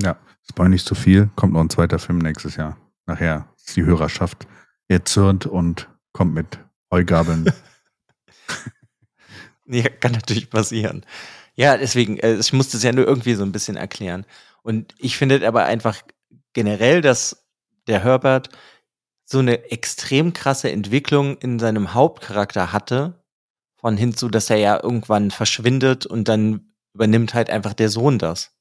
Ja, 0.01 0.17
spoil 0.49 0.67
nicht 0.67 0.85
zu 0.85 0.95
viel. 0.95 1.29
Kommt 1.37 1.53
noch 1.53 1.61
ein 1.61 1.69
zweiter 1.69 1.97
Film 1.97 2.17
nächstes 2.17 2.57
Jahr. 2.57 2.75
Nachher 3.05 3.47
ist 3.55 3.77
die 3.77 3.85
Hörerschaft 3.85 4.47
erzürnt 4.89 5.45
und 5.45 5.87
kommt 6.11 6.33
mit 6.33 6.59
Heugabeln. 6.91 7.53
Ja, 9.74 9.88
kann 9.88 10.13
natürlich 10.13 10.49
passieren. 10.49 11.05
Ja, 11.53 11.78
deswegen, 11.78 12.17
äh, 12.17 12.38
ich 12.38 12.53
musste 12.53 12.78
es 12.78 12.84
ja 12.84 12.91
nur 12.91 13.05
irgendwie 13.05 13.36
so 13.36 13.43
ein 13.43 13.51
bisschen 13.51 13.78
erklären. 13.78 14.26
Und 14.63 14.95
ich 14.97 15.15
finde 15.15 15.47
aber 15.47 15.65
einfach 15.65 16.01
generell, 16.53 17.01
dass 17.01 17.45
der 17.86 18.03
Herbert 18.03 18.49
so 19.26 19.38
eine 19.38 19.70
extrem 19.70 20.34
krasse 20.34 20.72
Entwicklung 20.72 21.38
in 21.38 21.59
seinem 21.59 21.93
Hauptcharakter 21.93 22.74
hatte, 22.74 23.24
von 23.76 23.95
hinzu, 23.95 24.28
dass 24.28 24.49
er 24.49 24.57
ja 24.57 24.82
irgendwann 24.82 25.30
verschwindet 25.30 26.07
und 26.07 26.28
dann 26.28 26.74
übernimmt 26.95 27.36
halt 27.36 27.51
einfach 27.51 27.76
der 27.76 27.89
Sohn 27.89 28.17
das. 28.17 28.51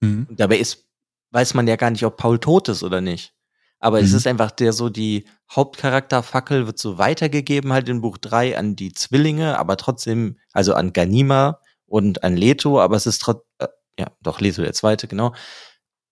Mhm. 0.00 0.26
Und 0.30 0.40
dabei 0.40 0.56
ist 0.56 0.86
weiß 1.32 1.52
man 1.52 1.68
ja 1.68 1.76
gar 1.76 1.90
nicht, 1.90 2.04
ob 2.04 2.16
Paul 2.16 2.38
tot 2.38 2.68
ist 2.68 2.82
oder 2.82 3.02
nicht. 3.02 3.34
Aber 3.78 3.98
mhm. 3.98 4.04
es 4.04 4.12
ist 4.12 4.26
einfach 4.26 4.50
der 4.50 4.72
so, 4.72 4.88
die 4.88 5.26
Hauptcharakterfackel 5.50 6.66
wird 6.66 6.78
so 6.78 6.98
weitergegeben 6.98 7.72
halt 7.72 7.88
in 7.88 8.00
Buch 8.00 8.18
drei 8.18 8.58
an 8.58 8.76
die 8.76 8.92
Zwillinge, 8.92 9.58
aber 9.58 9.76
trotzdem, 9.76 10.38
also 10.52 10.74
an 10.74 10.92
Ganima 10.92 11.60
und 11.86 12.24
an 12.24 12.36
Leto, 12.36 12.80
aber 12.80 12.96
es 12.96 13.06
ist 13.06 13.20
trotzdem, 13.20 13.46
äh, 13.58 13.68
ja, 13.98 14.10
doch 14.22 14.40
Leto 14.40 14.62
der 14.62 14.72
zweite, 14.72 15.08
genau. 15.08 15.34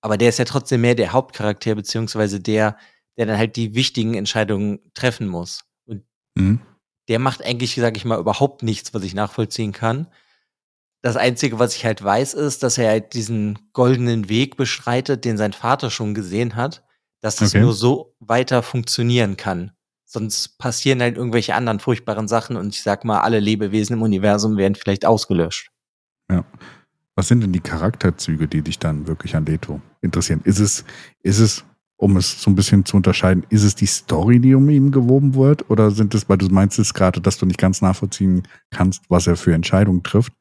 Aber 0.01 0.19
der 0.19 0.29
ist 0.29 0.39
ja 0.39 0.45
trotzdem 0.45 0.83
mehr 0.83 0.95
der 0.95 1.13
Hauptcharakter, 1.13 1.75
beziehungsweise 1.75 2.39
der, 2.39 2.77
der 3.17 3.27
dann 3.27 3.39
halt 3.39 3.57
die 3.57 3.75
wichtigen 3.75 4.15
Entscheidungen 4.15 4.81
treffen 4.93 5.27
muss. 5.27 5.65
Und 5.87 6.05
mhm. 6.35 6.61
der 7.09 7.19
macht 7.19 7.43
eigentlich, 7.43 7.75
sag 7.75 7.97
ich 7.97 8.05
mal, 8.05 8.19
überhaupt 8.19 8.63
nichts, 8.63 8.93
was 8.93 9.03
ich 9.03 9.15
nachvollziehen 9.15 9.73
kann. 9.73 10.09
Das 11.01 11.17
Einzige, 11.17 11.59
was 11.59 11.75
ich 11.75 11.85
halt 11.85 12.03
weiß, 12.05 12.35
ist, 12.35 12.63
dass 12.63 12.79
er 12.79 12.89
halt 12.91 13.15
diesen 13.15 13.71
goldenen 13.73 14.29
Weg 14.29 14.57
beschreitet, 14.57 15.25
den 15.25 15.37
sein 15.37 15.53
Vater 15.53 15.91
schon 15.91 16.15
gesehen 16.15 16.55
hat, 16.55 16.84
dass 17.25 17.37
das 17.37 17.55
okay. 17.55 17.63
nur 17.63 17.73
so 17.73 18.15
weiter 18.21 18.63
funktionieren 18.63 19.39
kann. 19.39 19.71
Sonst 20.05 20.59
passieren 20.59 21.01
halt 21.01 21.17
irgendwelche 21.17 21.55
anderen 21.55 21.81
furchtbaren 21.81 22.29
Sachen 22.29 22.59
und 22.59 22.75
ich 22.75 22.83
sag 22.83 23.07
mal, 23.07 23.21
alle 23.21 23.41
Lebewesen 23.41 23.95
im 23.95 24.03
Universum 24.03 24.59
werden 24.59 24.75
vielleicht 24.75 25.07
ausgelöscht. 25.07 25.71
Ja. 26.31 26.45
Was 27.15 27.29
sind 27.29 27.41
denn 27.41 27.53
die 27.53 27.61
Charakterzüge, 27.61 28.47
die 28.47 28.61
dich 28.61 28.79
dann 28.79 29.07
wirklich 29.07 29.37
an 29.37 29.47
Leto 29.47 29.81
interessieren? 30.03 30.43
Ist 30.45 30.59
es, 30.59 30.85
ist 31.23 31.39
es 31.39 31.65
um 31.97 32.19
es 32.19 32.43
so 32.43 32.51
ein 32.51 32.57
bisschen 32.57 32.85
zu 32.85 32.99
unterscheiden, 32.99 33.47
ist 33.49 33.63
es 33.63 33.75
die 33.75 33.87
Story, 33.87 34.39
die 34.39 34.55
um 34.55 34.69
ihn 34.69 34.91
gewoben 34.91 35.35
wird? 35.35 35.71
Oder 35.71 35.93
sind 35.93 36.15
es, 36.15 36.29
weil 36.29 36.37
du 36.37 36.49
meinst 36.49 36.79
es 36.79 36.93
gerade, 36.93 37.23
dass 37.23 37.39
du 37.39 37.47
nicht 37.47 37.59
ganz 37.59 37.81
nachvollziehen 37.81 38.43
kannst, 38.71 39.05
was 39.09 39.27
er 39.27 39.37
für 39.37 39.55
Entscheidungen 39.55 40.03
trifft? 40.03 40.35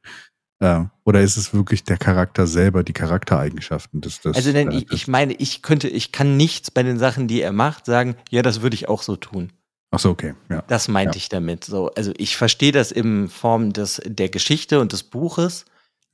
Äh, 0.64 0.86
oder 1.04 1.20
ist 1.20 1.36
es 1.36 1.54
wirklich 1.54 1.84
der 1.84 1.98
Charakter 1.98 2.48
selber, 2.48 2.84
die 2.84 2.94
Charaktereigenschaften 2.94 4.00
des, 4.00 4.22
des 4.22 4.38
Also 4.38 4.54
denn 4.54 4.72
ich, 4.72 4.90
ich 4.94 5.08
meine, 5.10 5.34
ich 5.34 5.62
könnte, 5.62 5.90
ich 5.90 6.14
kann 6.14 6.38
nichts 6.38 6.72
bei 6.72 6.84
den 6.84 6.98
Sachen, 6.98 7.28
die 7.28 7.42
er 7.42 7.52
macht, 7.52 7.86
sagen, 7.86 8.16
ja, 8.30 8.42
das 8.42 8.62
würde 8.62 8.76
ich 8.76 8.88
auch 8.88 9.04
so 9.04 9.18
tun. 9.18 9.52
Ach 9.92 10.00
so, 10.00 10.12
okay. 10.12 10.36
Ja. 10.50 10.64
Das 10.70 10.88
meinte 10.88 11.18
ja. 11.18 11.18
ich 11.18 11.28
damit. 11.28 11.66
So, 11.66 11.92
also 11.96 12.14
ich 12.16 12.38
verstehe 12.38 12.72
das 12.72 12.94
in 12.94 13.28
Form 13.28 13.74
des, 13.74 14.02
der 14.06 14.30
Geschichte 14.30 14.80
und 14.80 14.94
des 14.94 15.04
Buches. 15.04 15.66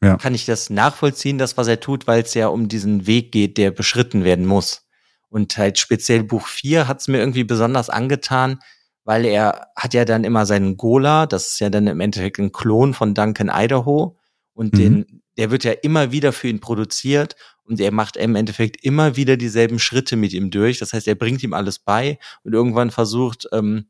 Ja. 0.02 0.18
Kann 0.18 0.34
ich 0.34 0.48
das 0.48 0.72
nachvollziehen, 0.72 1.38
das, 1.38 1.56
was 1.56 1.68
er 1.68 1.80
tut, 1.80 2.08
weil 2.08 2.24
es 2.24 2.34
ja 2.34 2.48
um 2.48 2.70
diesen 2.70 3.06
Weg 3.06 3.32
geht, 3.32 3.58
der 3.58 3.70
beschritten 3.70 4.24
werden 4.24 4.48
muss. 4.48 4.88
Und 5.30 5.56
halt 5.60 5.78
speziell 5.78 6.24
Buch 6.24 6.48
4 6.48 6.88
hat 6.88 7.02
es 7.02 7.08
mir 7.08 7.20
irgendwie 7.20 7.44
besonders 7.44 7.92
angetan, 7.92 8.60
weil 9.04 9.26
er 9.26 9.68
hat 9.76 9.94
ja 9.94 10.06
dann 10.06 10.24
immer 10.24 10.48
seinen 10.48 10.76
Gola, 10.76 11.28
das 11.28 11.52
ist 11.52 11.60
ja 11.60 11.70
dann 11.70 11.86
im 11.86 12.00
Endeffekt 12.00 12.40
ein 12.40 12.52
Klon 12.52 12.96
von 12.96 13.14
Duncan 13.14 13.52
Idaho. 13.54 14.19
Und 14.60 14.74
mhm. 14.74 14.78
den, 14.78 15.22
der 15.38 15.52
wird 15.52 15.64
ja 15.64 15.72
immer 15.72 16.12
wieder 16.12 16.34
für 16.34 16.50
ihn 16.50 16.60
produziert 16.60 17.38
und 17.64 17.80
er 17.80 17.94
macht 17.94 18.18
im 18.18 18.36
Endeffekt 18.36 18.84
immer 18.84 19.16
wieder 19.16 19.38
dieselben 19.38 19.80
Schritte 19.80 20.18
mit 20.18 20.34
ihm 20.34 20.52
durch. 20.52 20.80
Das 20.80 20.92
heißt, 20.92 21.08
er 21.08 21.16
bringt 21.16 21.42
ihm 21.44 21.54
alles 21.54 21.80
bei 21.80 22.20
und 22.44 22.52
irgendwann 22.52 22.92
versucht 22.92 23.48
ähm, 23.54 23.88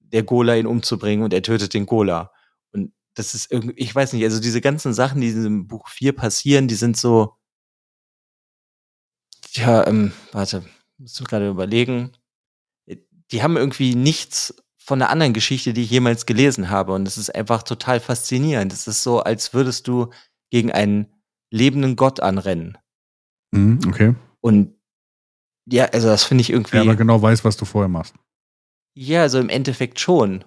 der 0.00 0.24
Gola 0.24 0.56
ihn 0.56 0.66
umzubringen 0.66 1.24
und 1.24 1.32
er 1.32 1.42
tötet 1.42 1.72
den 1.72 1.86
Gola. 1.86 2.32
Und 2.72 2.92
das 3.14 3.36
ist 3.36 3.52
irgendwie, 3.52 3.76
ich 3.76 3.94
weiß 3.94 4.12
nicht, 4.12 4.24
also 4.24 4.40
diese 4.40 4.60
ganzen 4.60 4.92
Sachen, 4.92 5.20
die 5.20 5.28
in 5.28 5.36
diesem 5.36 5.68
Buch 5.68 5.86
4 5.86 6.16
passieren, 6.16 6.66
die 6.66 6.74
sind 6.74 6.96
so, 6.96 7.36
ja, 9.52 9.86
ähm, 9.86 10.10
warte, 10.32 10.64
musst 10.98 11.20
du 11.20 11.22
gerade 11.22 11.48
überlegen. 11.48 12.10
Die 13.30 13.40
haben 13.40 13.56
irgendwie 13.56 13.94
nichts 13.94 14.52
von 14.84 15.00
einer 15.00 15.10
anderen 15.10 15.32
Geschichte, 15.32 15.72
die 15.72 15.82
ich 15.82 15.90
jemals 15.90 16.26
gelesen 16.26 16.70
habe. 16.70 16.92
Und 16.92 17.06
es 17.06 17.18
ist 17.18 17.34
einfach 17.34 17.62
total 17.62 18.00
faszinierend. 18.00 18.72
Es 18.72 18.86
ist 18.86 19.02
so, 19.02 19.20
als 19.20 19.54
würdest 19.54 19.88
du 19.88 20.10
gegen 20.50 20.72
einen 20.72 21.06
lebenden 21.50 21.96
Gott 21.96 22.20
anrennen. 22.20 22.78
Mhm, 23.52 23.80
okay. 23.86 24.14
Und 24.40 24.74
ja, 25.66 25.84
also 25.86 26.08
das 26.08 26.24
finde 26.24 26.42
ich 26.42 26.50
irgendwie. 26.50 26.76
Ja, 26.76 26.82
aber 26.82 26.96
genau 26.96 27.20
weiß, 27.20 27.44
was 27.44 27.56
du 27.56 27.64
vorher 27.64 27.88
machst. 27.88 28.14
Ja, 28.94 29.22
also 29.22 29.38
im 29.38 29.48
Endeffekt 29.48 30.00
schon. 30.00 30.44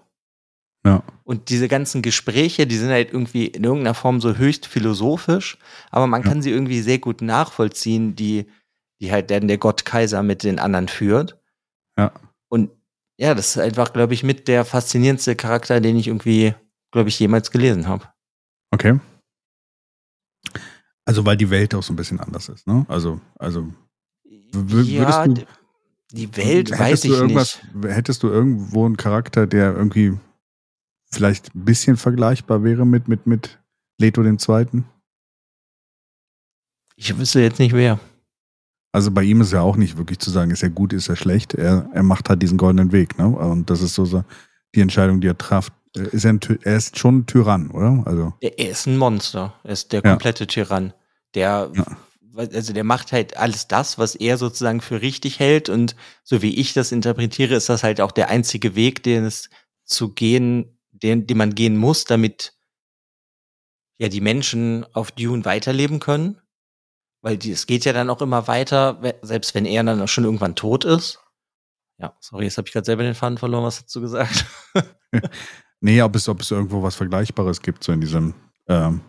Ja. 0.85 1.03
Und 1.23 1.49
diese 1.49 1.67
ganzen 1.67 2.01
Gespräche, 2.01 2.67
die 2.67 2.77
sind 2.77 2.89
halt 2.89 3.11
irgendwie 3.11 3.47
in 3.47 3.63
irgendeiner 3.63 3.95
Form 3.95 4.21
so 4.21 4.35
höchst 4.35 4.67
philosophisch, 4.67 5.57
aber 5.89 6.05
man 6.05 6.21
ja. 6.21 6.27
kann 6.27 6.41
sie 6.41 6.51
irgendwie 6.51 6.81
sehr 6.81 6.99
gut 6.99 7.21
nachvollziehen, 7.21 8.15
die 8.15 8.45
die 9.01 9.11
halt 9.11 9.31
dann 9.31 9.47
der 9.47 9.57
Gott 9.57 9.85
Kaiser 9.85 10.23
mit 10.23 10.43
den 10.43 10.59
anderen 10.59 10.87
führt. 10.87 11.37
Ja. 11.97 12.11
Und 12.49 12.71
ja, 13.17 13.33
das 13.33 13.49
ist 13.49 13.57
einfach, 13.57 13.93
glaube 13.93 14.13
ich, 14.13 14.23
mit 14.23 14.47
der 14.47 14.65
faszinierendste 14.65 15.35
Charakter, 15.35 15.79
den 15.79 15.95
ich 15.95 16.07
irgendwie, 16.07 16.53
glaube 16.91 17.09
ich, 17.09 17.19
jemals 17.19 17.51
gelesen 17.51 17.87
habe. 17.87 18.07
Okay. 18.71 18.99
Also 21.05 21.25
weil 21.25 21.37
die 21.37 21.49
Welt 21.49 21.75
auch 21.75 21.83
so 21.83 21.93
ein 21.93 21.95
bisschen 21.95 22.19
anders 22.19 22.49
ist, 22.49 22.67
ne? 22.67 22.85
Also, 22.89 23.21
also 23.37 23.71
ja, 24.23 25.27
du, 25.27 25.45
die 26.11 26.35
Welt 26.35 26.71
weiß 26.71 27.05
ich 27.05 27.21
nicht. 27.21 27.63
Hättest 27.83 28.23
du 28.23 28.27
irgendwo 28.27 28.85
einen 28.85 28.97
Charakter, 28.97 29.47
der 29.47 29.75
irgendwie 29.75 30.17
vielleicht 31.11 31.55
ein 31.55 31.65
bisschen 31.65 31.97
vergleichbar 31.97 32.63
wäre 32.63 32.85
mit, 32.85 33.07
mit, 33.07 33.27
mit 33.27 33.59
Leto 33.99 34.23
dem 34.23 34.39
Zweiten? 34.39 34.85
Ich 36.95 37.17
wüsste 37.17 37.41
jetzt 37.41 37.59
nicht 37.59 37.73
wer. 37.73 37.99
Also 38.95 39.11
bei 39.11 39.23
ihm 39.23 39.41
ist 39.41 39.51
ja 39.51 39.59
auch 39.59 39.75
nicht 39.75 39.97
wirklich 39.97 40.19
zu 40.19 40.31
sagen, 40.31 40.51
ist 40.51 40.63
er 40.63 40.69
gut, 40.69 40.93
ist 40.93 41.09
er 41.09 41.17
schlecht. 41.17 41.53
Er, 41.53 41.89
er 41.93 42.01
macht 42.01 42.29
halt 42.29 42.41
diesen 42.41 42.57
goldenen 42.57 42.93
Weg, 42.93 43.17
ne? 43.17 43.27
Und 43.27 43.69
das 43.69 43.81
ist 43.81 43.93
so, 43.93 44.05
so 44.05 44.23
die 44.73 44.79
Entscheidung, 44.79 45.19
die 45.19 45.27
er 45.27 45.37
trifft. 45.37 45.73
Ist 45.93 46.23
er, 46.23 46.31
ein, 46.31 46.39
er 46.63 46.77
ist 46.77 46.97
schon 46.97 47.17
ein 47.17 47.25
Tyrann, 47.25 47.71
oder? 47.71 48.03
Also. 48.05 48.33
Er 48.39 48.69
ist 48.69 48.85
ein 48.85 48.95
Monster. 48.95 49.53
Er 49.65 49.73
ist 49.73 49.91
der 49.91 50.01
komplette 50.01 50.45
ja. 50.45 50.47
Tyrann. 50.47 50.93
Der, 51.33 51.71
ja. 51.73 51.85
also 52.37 52.71
der 52.71 52.85
macht 52.85 53.11
halt 53.11 53.35
alles 53.35 53.67
das, 53.67 53.97
was 53.97 54.15
er 54.15 54.37
sozusagen 54.37 54.79
für 54.79 55.01
richtig 55.01 55.39
hält. 55.39 55.67
Und 55.67 55.97
so 56.23 56.41
wie 56.41 56.55
ich 56.55 56.71
das 56.71 56.93
interpretiere, 56.93 57.55
ist 57.55 57.67
das 57.67 57.83
halt 57.83 57.99
auch 57.99 58.13
der 58.13 58.29
einzige 58.29 58.75
Weg, 58.75 59.03
den 59.03 59.25
es 59.25 59.49
zu 59.83 60.13
gehen, 60.13 60.79
den, 60.91 61.27
den 61.27 61.37
man 61.37 61.53
gehen 61.53 61.75
muss, 61.75 62.05
damit 62.05 62.53
ja 63.97 64.07
die 64.07 64.21
Menschen 64.21 64.85
auf 64.93 65.11
Dune 65.11 65.43
weiterleben 65.43 65.99
können 65.99 66.39
weil 67.25 67.39
es 67.39 67.65
geht 67.65 67.85
ja 67.85 67.91
dann 67.91 68.11
auch 68.11 68.21
immer 68.21 68.47
weiter, 68.47 69.01
selbst 69.23 69.55
wenn 69.55 69.65
er 69.65 69.83
dann 69.83 70.07
schon 70.07 70.25
irgendwann 70.25 70.53
tot 70.53 70.85
ist. 70.85 71.19
Ja, 71.97 72.15
sorry, 72.19 72.43
jetzt 72.43 72.59
habe 72.59 72.67
ich 72.67 72.73
gerade 72.73 72.85
selber 72.85 73.01
den 73.01 73.15
Faden 73.15 73.39
verloren. 73.39 73.63
Was 73.63 73.77
hast 73.77 73.95
du 73.95 74.01
gesagt? 74.01 74.45
nee, 75.81 75.99
ob 76.03 76.15
es, 76.15 76.29
ob 76.29 76.41
es 76.41 76.51
irgendwo 76.51 76.83
was 76.83 76.93
Vergleichbares 76.93 77.63
gibt, 77.63 77.83
so 77.83 77.93
in 77.93 77.99
diesem 77.99 78.35
ähm, 78.67 79.01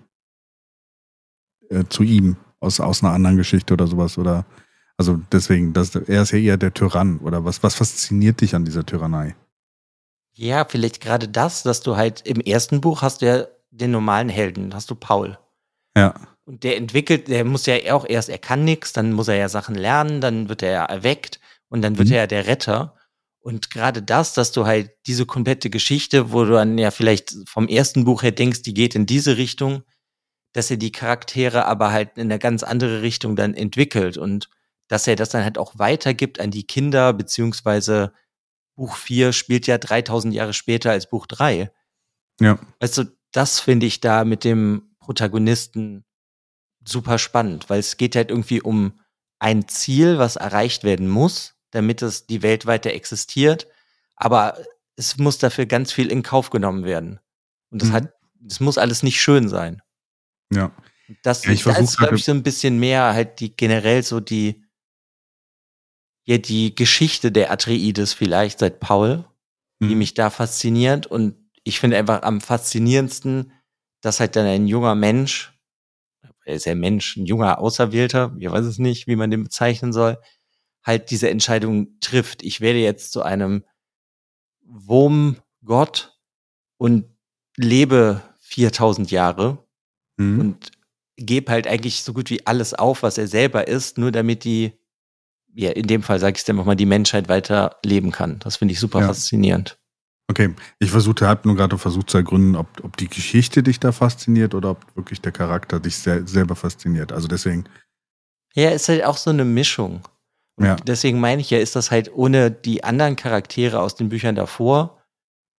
äh, 1.68 1.84
zu 1.90 2.04
ihm 2.04 2.38
aus, 2.58 2.80
aus 2.80 3.04
einer 3.04 3.12
anderen 3.12 3.36
Geschichte 3.36 3.74
oder 3.74 3.86
sowas. 3.86 4.16
Oder 4.16 4.46
also 4.96 5.20
deswegen, 5.30 5.74
das, 5.74 5.94
er 5.94 6.22
ist 6.22 6.30
ja 6.30 6.38
eher 6.38 6.56
der 6.56 6.72
Tyrann. 6.72 7.18
Oder 7.18 7.44
was, 7.44 7.62
was 7.62 7.74
fasziniert 7.74 8.40
dich 8.40 8.54
an 8.54 8.64
dieser 8.64 8.86
Tyrannei? 8.86 9.36
Ja, 10.32 10.64
vielleicht 10.64 11.02
gerade 11.02 11.28
das, 11.28 11.64
dass 11.64 11.82
du 11.82 11.96
halt 11.96 12.26
im 12.26 12.40
ersten 12.40 12.80
Buch 12.80 13.02
hast 13.02 13.20
du 13.20 13.26
ja 13.26 13.46
den 13.70 13.90
normalen 13.90 14.30
Helden, 14.30 14.72
hast 14.72 14.90
du 14.90 14.94
Paul. 14.94 15.38
Ja. 15.94 16.14
Und 16.46 16.62
der 16.62 16.76
entwickelt, 16.76 17.26
der 17.26 17.44
muss 17.44 17.66
ja 17.66 17.76
auch 17.92 18.06
erst, 18.08 18.28
er 18.28 18.38
kann 18.38 18.64
nichts, 18.64 18.92
dann 18.92 19.12
muss 19.12 19.26
er 19.26 19.34
ja 19.34 19.48
Sachen 19.48 19.74
lernen, 19.74 20.20
dann 20.20 20.48
wird 20.48 20.62
er 20.62 20.70
ja 20.70 20.84
erweckt 20.84 21.40
und 21.68 21.82
dann 21.82 21.98
wird 21.98 22.08
mhm. 22.08 22.14
er 22.14 22.20
ja 22.20 22.26
der 22.28 22.46
Retter. 22.46 22.96
Und 23.40 23.70
gerade 23.70 24.00
das, 24.00 24.32
dass 24.32 24.52
du 24.52 24.64
halt 24.64 24.92
diese 25.08 25.26
komplette 25.26 25.70
Geschichte, 25.70 26.32
wo 26.32 26.44
du 26.44 26.52
dann 26.52 26.78
ja 26.78 26.92
vielleicht 26.92 27.34
vom 27.48 27.66
ersten 27.66 28.04
Buch 28.04 28.22
her 28.22 28.30
denkst, 28.30 28.62
die 28.62 28.74
geht 28.74 28.94
in 28.94 29.06
diese 29.06 29.36
Richtung, 29.36 29.82
dass 30.52 30.70
er 30.70 30.76
die 30.76 30.92
Charaktere 30.92 31.66
aber 31.66 31.90
halt 31.90 32.16
in 32.16 32.30
eine 32.30 32.38
ganz 32.38 32.62
andere 32.62 33.02
Richtung 33.02 33.34
dann 33.34 33.54
entwickelt 33.54 34.16
und 34.16 34.48
dass 34.88 35.08
er 35.08 35.16
das 35.16 35.30
dann 35.30 35.42
halt 35.42 35.58
auch 35.58 35.78
weitergibt 35.78 36.38
an 36.38 36.52
die 36.52 36.64
Kinder, 36.64 37.12
beziehungsweise 37.12 38.12
Buch 38.76 38.96
4 38.96 39.32
spielt 39.32 39.66
ja 39.66 39.78
3000 39.78 40.32
Jahre 40.32 40.52
später 40.52 40.92
als 40.92 41.10
Buch 41.10 41.26
3. 41.26 41.72
Ja. 42.40 42.58
Also 42.78 43.04
das 43.32 43.58
finde 43.58 43.86
ich 43.86 44.00
da 44.00 44.24
mit 44.24 44.44
dem 44.44 44.94
Protagonisten 45.00 46.04
super 46.86 47.18
spannend, 47.18 47.68
weil 47.68 47.80
es 47.80 47.96
geht 47.96 48.16
halt 48.16 48.30
irgendwie 48.30 48.62
um 48.62 49.00
ein 49.38 49.68
Ziel, 49.68 50.18
was 50.18 50.36
erreicht 50.36 50.84
werden 50.84 51.08
muss, 51.08 51.54
damit 51.70 52.02
es 52.02 52.26
die 52.26 52.42
Welt 52.42 52.66
weiter 52.66 52.92
existiert. 52.92 53.66
Aber 54.16 54.58
es 54.96 55.18
muss 55.18 55.38
dafür 55.38 55.66
ganz 55.66 55.92
viel 55.92 56.10
in 56.10 56.22
Kauf 56.22 56.50
genommen 56.50 56.84
werden. 56.84 57.20
Und 57.70 57.82
das 57.82 57.90
mhm. 57.90 57.92
hat, 57.92 58.12
das 58.40 58.60
muss 58.60 58.78
alles 58.78 59.02
nicht 59.02 59.20
schön 59.20 59.48
sein. 59.48 59.82
Ja. 60.52 60.72
Das, 61.22 61.44
ja, 61.44 61.52
ich 61.52 61.64
da 61.64 61.76
ist, 61.76 61.98
glaube 61.98 62.16
ich, 62.16 62.24
so 62.24 62.32
ein 62.32 62.42
bisschen 62.42 62.78
mehr 62.78 63.14
halt 63.14 63.40
die 63.40 63.54
generell 63.54 64.02
so 64.02 64.20
die, 64.20 64.64
ja, 66.24 66.38
die 66.38 66.74
Geschichte 66.74 67.30
der 67.30 67.52
Atreides 67.52 68.12
vielleicht 68.12 68.58
seit 68.58 68.80
Paul, 68.80 69.24
mhm. 69.78 69.88
die 69.88 69.94
mich 69.94 70.14
da 70.14 70.30
fasziniert. 70.30 71.06
Und 71.06 71.36
ich 71.62 71.78
finde 71.78 71.98
einfach 71.98 72.22
am 72.22 72.40
faszinierendsten, 72.40 73.52
dass 74.00 74.20
halt 74.20 74.34
dann 74.34 74.46
ein 74.46 74.66
junger 74.66 74.94
Mensch 74.94 75.55
er 76.46 76.54
ist 76.54 76.64
ja 76.64 76.74
Mensch, 76.74 77.16
ein 77.16 77.26
junger 77.26 77.58
Auserwählter, 77.58 78.34
ich 78.38 78.50
weiß 78.50 78.64
es 78.64 78.78
nicht, 78.78 79.06
wie 79.06 79.16
man 79.16 79.30
den 79.30 79.42
bezeichnen 79.44 79.92
soll, 79.92 80.16
halt 80.84 81.10
diese 81.10 81.28
Entscheidung 81.28 81.98
trifft. 82.00 82.42
Ich 82.44 82.60
werde 82.60 82.78
jetzt 82.78 83.12
zu 83.12 83.22
einem 83.22 83.64
Wurmgott 84.64 86.16
und 86.78 87.04
lebe 87.56 88.22
4000 88.40 89.10
Jahre. 89.10 89.58
Mhm. 90.16 90.40
Und 90.40 90.70
gebe 91.16 91.50
halt 91.50 91.66
eigentlich 91.66 92.02
so 92.02 92.12
gut 92.12 92.30
wie 92.30 92.46
alles 92.46 92.74
auf, 92.74 93.02
was 93.02 93.18
er 93.18 93.26
selber 93.26 93.66
ist, 93.68 93.98
nur 93.98 94.12
damit 94.12 94.44
die, 94.44 94.72
ja, 95.54 95.70
in 95.70 95.86
dem 95.86 96.02
Fall 96.02 96.20
sage 96.20 96.36
ich 96.36 96.42
es 96.42 96.48
einfach 96.48 96.64
mal, 96.64 96.76
die 96.76 96.86
Menschheit 96.86 97.28
weiter 97.28 97.76
leben 97.84 98.12
kann. 98.12 98.38
Das 98.40 98.56
finde 98.56 98.72
ich 98.72 98.80
super 98.80 99.00
Ja. 99.00 99.06
faszinierend. 99.08 99.78
Okay, 100.28 100.54
ich 100.80 100.90
versuchte, 100.90 101.28
habe 101.28 101.46
nur 101.46 101.56
gerade 101.56 101.78
versucht 101.78 102.10
zu 102.10 102.16
ergründen, 102.18 102.56
ob, 102.56 102.66
ob 102.82 102.96
die 102.96 103.08
Geschichte 103.08 103.62
dich 103.62 103.78
da 103.78 103.92
fasziniert 103.92 104.54
oder 104.54 104.70
ob 104.70 104.96
wirklich 104.96 105.20
der 105.20 105.30
Charakter 105.32 105.78
dich 105.78 105.96
sel 105.98 106.26
selber 106.26 106.56
fasziniert. 106.56 107.12
Also 107.12 107.28
deswegen, 107.28 107.64
Ja, 108.54 108.70
ist 108.70 108.88
halt 108.88 109.04
auch 109.04 109.16
so 109.18 109.30
eine 109.30 109.44
Mischung. 109.44 110.00
Und 110.58 110.64
Ja. 110.66 110.76
deswegen 110.76 111.20
meine 111.20 111.42
ich 111.42 111.50
ja, 111.50 111.58
ist 111.58 111.76
das 111.76 111.90
halt 111.90 112.10
ohne 112.12 112.50
die 112.50 112.82
anderen 112.82 113.14
Charaktere 113.14 113.80
aus 113.80 113.94
den 113.94 114.08
Büchern 114.08 114.34
davor, 114.34 115.02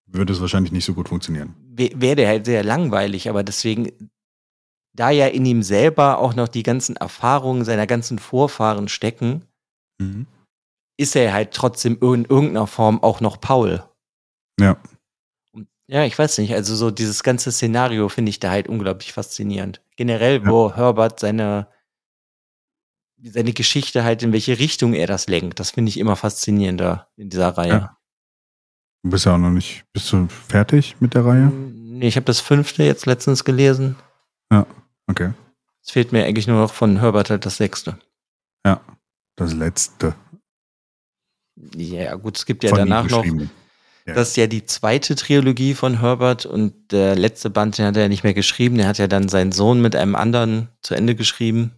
würde 0.10 0.34
es 0.34 0.42
wahrscheinlich 0.42 0.72
nicht 0.72 0.86
so 0.86 0.94
gut 0.94 1.10
funktionieren. 1.10 1.54
wäre 1.78 2.16
der 2.16 2.28
halt 2.28 2.46
sehr 2.46 2.64
langweilig, 2.64 3.30
aber 3.30 3.44
deswegen, 3.44 3.92
da 4.96 5.12
ja 5.12 5.28
in 5.28 5.46
ihm 5.46 5.62
selber 5.64 6.18
auch 6.18 6.34
noch 6.34 6.48
die 6.48 6.64
ganzen 6.64 6.96
Erfahrungen 6.96 7.64
seiner 7.66 7.86
ganzen 7.88 8.18
Vorfahren 8.20 8.88
stecken, 8.88 9.44
Mhm. 10.02 10.26
ist 11.00 11.16
er 11.16 11.34
halt 11.34 11.54
trotzdem 11.54 11.98
in 12.02 12.26
irgendeiner 12.26 12.68
Form 12.68 13.02
auch 13.04 13.22
noch 13.22 13.40
Paul. 13.40 13.84
Ja. 14.60 14.78
Ja, 15.90 16.04
ich 16.04 16.20
weiß 16.20 16.40
nicht, 16.40 16.54
also 16.54 16.76
so 16.76 16.92
dieses 16.92 17.24
ganze 17.24 17.52
Szenario 17.52 18.10
finde 18.10 18.30
ich 18.30 18.40
da 18.40 18.50
halt 18.52 18.68
unglaublich 18.68 19.14
faszinierend. 19.14 19.82
Generell, 19.96 20.46
wo 20.46 20.76
Herbert 20.76 21.20
seine, 21.22 21.68
seine 23.24 23.54
Geschichte 23.54 24.04
halt, 24.04 24.22
in 24.22 24.34
welche 24.34 24.60
Richtung 24.60 24.94
er 24.94 25.08
das 25.08 25.28
lenkt, 25.28 25.62
das 25.62 25.72
finde 25.72 25.90
ich 25.90 25.98
immer 25.98 26.18
faszinierender 26.18 27.08
in 27.16 27.30
dieser 27.30 27.50
Reihe. 27.58 27.70
Ja. 27.70 27.98
Du 29.04 29.12
bist 29.12 29.26
ja 29.26 29.36
auch 29.36 29.38
noch 29.38 29.52
nicht, 29.52 29.86
bist 29.94 30.12
du 30.12 30.28
fertig 30.28 30.98
mit 31.00 31.14
der 31.14 31.24
Reihe? 31.24 31.46
Nee, 31.46 32.08
ich 32.08 32.18
habe 32.18 32.26
das 32.26 32.42
fünfte 32.42 32.84
jetzt 32.84 33.06
letztens 33.06 33.46
gelesen. 33.46 33.96
Okay. 35.10 35.32
Es 35.82 35.92
fehlt 35.92 36.12
mir 36.12 36.26
eigentlich 36.26 36.48
nur 36.48 36.60
noch 36.60 36.74
von 36.74 37.00
Herbert 37.00 37.30
halt 37.30 37.46
das 37.46 37.56
sechste. 37.56 37.98
Das 39.38 39.54
letzte. 39.54 40.16
Ja, 41.56 42.16
gut, 42.16 42.38
es 42.38 42.46
gibt 42.46 42.64
ja 42.64 42.72
von 42.72 42.80
danach 42.80 43.10
noch. 43.10 43.24
Ja. 44.08 44.14
das 44.14 44.30
ist 44.30 44.38
ja 44.38 44.48
die 44.48 44.66
zweite 44.66 45.16
Trilogie 45.16 45.74
von 45.74 46.00
Herbert 46.00 46.46
und 46.46 46.92
der 46.92 47.16
letzte 47.16 47.50
Band, 47.50 47.78
den 47.78 47.86
hat 47.86 47.96
er 47.98 48.04
ja 48.04 48.08
nicht 48.10 48.24
mehr 48.24 48.34
geschrieben, 48.34 48.78
der 48.78 48.88
hat 48.88 48.98
ja 48.98 49.08
dann 49.08 49.28
seinen 49.30 49.52
Sohn 49.52 49.82
mit 49.82 49.96
einem 49.96 50.16
anderen 50.16 50.70
zu 50.82 50.96
Ende 50.96 51.14
geschrieben. 51.16 51.74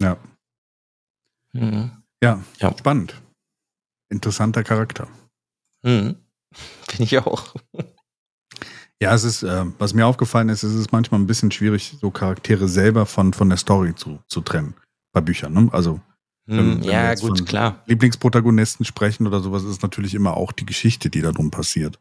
Ja. 0.00 0.16
Mhm. 1.52 1.92
Ja, 2.22 2.42
Ja. 2.58 2.74
spannend. 2.76 3.14
Interessanter 4.10 4.64
Charakter. 4.64 5.08
Mhm. 5.82 6.16
Finde 6.88 7.04
ich 7.04 7.18
auch. 7.18 7.54
Ja, 9.00 9.14
es 9.14 9.24
ist, 9.24 9.42
äh, 9.42 9.64
was 9.78 9.94
mir 9.94 10.06
aufgefallen 10.06 10.48
ist, 10.48 10.62
es 10.62 10.74
ist 10.74 10.92
manchmal 10.92 11.20
ein 11.20 11.26
bisschen 11.26 11.50
schwierig, 11.50 11.96
so 12.00 12.10
Charaktere 12.10 12.68
selber 12.68 13.06
von, 13.06 13.32
von 13.32 13.48
der 13.48 13.58
Story 13.58 13.94
zu, 13.94 14.20
zu 14.28 14.40
trennen 14.42 14.74
bei 15.12 15.20
Büchern. 15.20 15.52
Ne? 15.52 15.68
Also. 15.72 16.00
Wenn- 16.46 16.58
wenn 16.78 16.82
wir 16.84 16.90
Ja, 16.92 17.10
jetzt 17.10 17.22
gut, 17.22 17.46
klar. 17.46 17.82
Lieblingsprotagonisten 17.86 18.84
sprechen 18.84 19.26
oder 19.26 19.40
sowas, 19.40 19.62
ist 19.64 19.82
natürlich 19.82 20.14
immer 20.14 20.36
auch 20.36 20.52
die 20.52 20.66
Geschichte, 20.66 21.08
die 21.10 21.20
da 21.22 21.32
drum 21.32 21.50
passiert. 21.50 21.98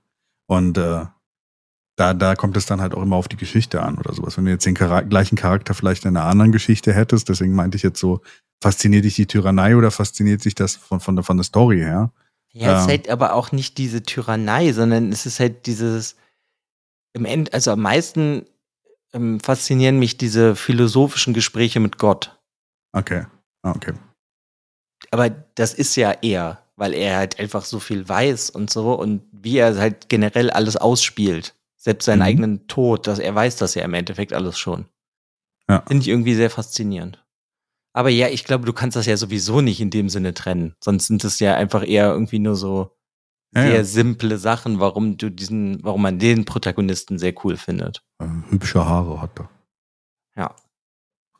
Und 0.47 0.77
äh, 0.77 1.05
da, 1.95 2.13
da 2.13 2.35
kommt 2.35 2.57
es 2.57 2.65
dann 2.65 2.81
halt 2.81 2.93
auch 2.95 3.03
immer 3.03 3.15
auf 3.17 3.27
die 3.27 3.37
Geschichte 3.37 3.83
an 3.83 3.97
oder 3.99 4.13
sowas. 4.13 4.37
Wenn 4.37 4.45
du 4.45 4.51
jetzt 4.51 4.65
den 4.65 4.75
Chara 4.75 5.01
gleichen 5.01 5.35
Charakter 5.37 5.73
vielleicht 5.73 6.05
in 6.05 6.15
einer 6.17 6.25
anderen 6.25 6.51
Geschichte 6.51 6.93
hättest, 6.93 7.29
deswegen 7.29 7.53
meinte 7.53 7.75
ich 7.77 7.83
jetzt 7.83 7.99
so, 7.99 8.21
fasziniert 8.63 9.05
dich 9.05 9.15
die 9.15 9.27
Tyrannei 9.27 9.75
oder 9.75 9.91
fasziniert 9.91 10.41
sich 10.41 10.55
das 10.55 10.75
von, 10.75 10.99
von, 10.99 11.15
der, 11.15 11.23
von 11.23 11.37
der 11.37 11.43
Story 11.43 11.79
her? 11.79 12.11
Ja, 12.53 12.73
es 12.73 12.79
ist 12.79 12.83
Ähm. 12.85 12.89
halt 12.89 13.09
aber 13.09 13.33
auch 13.33 13.51
nicht 13.51 13.77
diese 13.77 14.01
Tyrannei, 14.03 14.73
sondern 14.73 15.11
es 15.11 15.25
ist 15.25 15.39
halt 15.39 15.67
dieses, 15.67 16.15
im 17.13 17.25
End, 17.25 17.53
also 17.53 17.71
am 17.71 17.81
meisten 17.81 18.45
ähm, 19.13 19.39
faszinieren 19.39 19.99
mich 19.99 20.17
diese 20.17 20.55
philosophischen 20.55 21.33
Gespräche 21.33 21.79
mit 21.79 21.97
Gott. 21.97 22.39
Okay. 22.93 23.25
Ah, 23.61 23.71
okay. 23.75 23.93
Aber 25.09 25.29
das 25.29 25.73
ist 25.73 25.95
ja 25.95 26.11
er, 26.21 26.61
weil 26.75 26.93
er 26.93 27.17
halt 27.17 27.39
einfach 27.39 27.65
so 27.65 27.79
viel 27.79 28.07
weiß 28.07 28.49
und 28.51 28.69
so 28.69 28.93
und 28.93 29.23
wie 29.31 29.57
er 29.57 29.75
halt 29.77 30.09
generell 30.09 30.49
alles 30.51 30.77
ausspielt. 30.77 31.55
Selbst 31.77 32.05
seinen 32.05 32.19
Mhm. 32.19 32.25
eigenen 32.25 32.67
Tod, 32.67 33.07
dass 33.07 33.17
er 33.19 33.33
weiß 33.33 33.55
das 33.57 33.73
ja 33.75 33.83
im 33.83 33.93
Endeffekt 33.95 34.33
alles 34.33 34.59
schon. 34.59 34.85
Ja. 35.69 35.83
Finde 35.87 36.01
ich 36.03 36.09
irgendwie 36.09 36.35
sehr 36.35 36.49
faszinierend. 36.51 37.25
Aber 37.93 38.09
ja, 38.09 38.27
ich 38.29 38.43
glaube, 38.45 38.65
du 38.65 38.71
kannst 38.73 38.95
das 38.95 39.05
ja 39.05 39.17
sowieso 39.17 39.59
nicht 39.61 39.81
in 39.81 39.89
dem 39.89 40.07
Sinne 40.07 40.33
trennen. 40.33 40.75
Sonst 40.79 41.07
sind 41.07 41.23
es 41.23 41.39
ja 41.39 41.55
einfach 41.55 41.85
eher 41.85 42.09
irgendwie 42.11 42.39
nur 42.39 42.55
so 42.55 42.95
Ja, 43.53 43.63
sehr 43.63 43.75
ja. 43.77 43.83
simple 43.83 44.37
Sachen, 44.37 44.79
warum 44.79 45.17
du 45.17 45.29
diesen, 45.29 45.83
warum 45.83 46.03
man 46.03 46.19
den 46.19 46.45
Protagonisten 46.45 47.19
sehr 47.19 47.33
cool 47.43 47.57
findet. 47.57 48.01
Äh, 48.19 48.27
hübsche 48.49 48.85
Haare 48.85 49.21
hat 49.21 49.39
er. 49.39 49.49
Ja. 50.37 50.55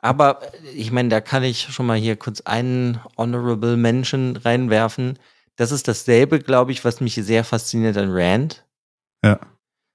Aber 0.02 0.42
äh, 0.42 0.68
ich 0.72 0.92
meine, 0.92 1.08
da 1.08 1.22
kann 1.22 1.42
ich 1.42 1.62
schon 1.72 1.86
mal 1.86 1.96
hier 1.96 2.16
kurz 2.16 2.42
einen 2.42 3.00
Honorable 3.16 3.78
Mention 3.78 4.36
reinwerfen. 4.36 5.18
Das 5.56 5.72
ist 5.72 5.88
dasselbe, 5.88 6.40
glaube 6.40 6.72
ich, 6.72 6.84
was 6.84 7.00
mich 7.00 7.14
sehr 7.14 7.44
fasziniert 7.44 7.96
an 7.96 8.10
Rand. 8.10 8.66
Ja. 9.24 9.40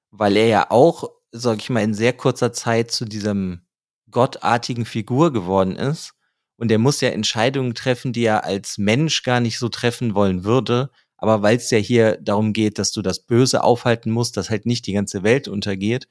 Weil 0.09 0.37
er 0.37 0.47
ja 0.47 0.71
auch, 0.71 1.11
sag 1.31 1.59
ich 1.59 1.69
mal, 1.69 1.83
in 1.83 1.93
sehr 1.93 2.13
kurzer 2.13 2.53
Zeit 2.53 2.89
zu 2.89 3.05
diesem 3.05 3.61
gottartigen 4.09 4.85
Figur 4.85 5.31
geworden 5.31 5.75
ist. 5.75 6.13
Und 6.55 6.71
er 6.71 6.79
muss 6.79 7.01
ja 7.01 7.09
Entscheidungen 7.09 7.75
treffen, 7.75 8.13
die 8.13 8.23
er 8.23 8.45
als 8.45 8.77
Mensch 8.77 9.21
gar 9.21 9.41
nicht 9.41 9.59
so 9.59 9.69
treffen 9.69 10.15
wollen 10.15 10.43
würde. 10.43 10.89
Aber 11.17 11.41
weil 11.41 11.57
es 11.57 11.69
ja 11.69 11.77
hier 11.77 12.17
darum 12.17 12.53
geht, 12.53 12.79
dass 12.79 12.91
du 12.91 13.01
das 13.01 13.19
Böse 13.19 13.63
aufhalten 13.63 14.11
musst, 14.11 14.37
dass 14.37 14.49
halt 14.49 14.65
nicht 14.65 14.87
die 14.87 14.93
ganze 14.93 15.23
Welt 15.23 15.47
untergeht, 15.47 16.07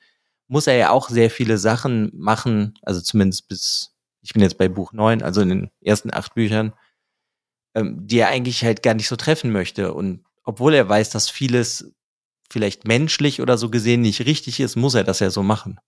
muss 0.48 0.66
er 0.66 0.76
ja 0.76 0.90
auch 0.90 1.08
sehr 1.08 1.30
viele 1.30 1.58
Sachen 1.58 2.10
machen, 2.14 2.74
also 2.82 3.00
zumindest 3.00 3.48
bis, 3.48 3.94
ich 4.22 4.32
bin 4.32 4.42
jetzt 4.42 4.58
bei 4.58 4.68
Buch 4.68 4.92
9, 4.92 5.22
also 5.22 5.40
in 5.40 5.48
den 5.48 5.70
ersten 5.80 6.12
acht 6.12 6.34
Büchern, 6.34 6.72
ähm, 7.74 8.06
die 8.06 8.18
er 8.18 8.28
eigentlich 8.28 8.62
halt 8.64 8.82
gar 8.82 8.94
nicht 8.94 9.08
so 9.08 9.16
treffen 9.16 9.50
möchte. 9.52 9.92
Und 9.92 10.24
obwohl 10.44 10.74
er 10.74 10.88
weiß, 10.88 11.10
dass 11.10 11.28
vieles 11.28 11.92
vielleicht 12.50 12.86
menschlich 12.86 13.40
oder 13.40 13.58
so 13.58 13.70
gesehen 13.70 14.02
nicht 14.02 14.20
richtig 14.24 14.60
ist, 14.60 14.76
muss 14.76 14.94
er 14.94 15.04
das 15.04 15.18
ja 15.20 15.30
so 15.30 15.42
machen. 15.42 15.78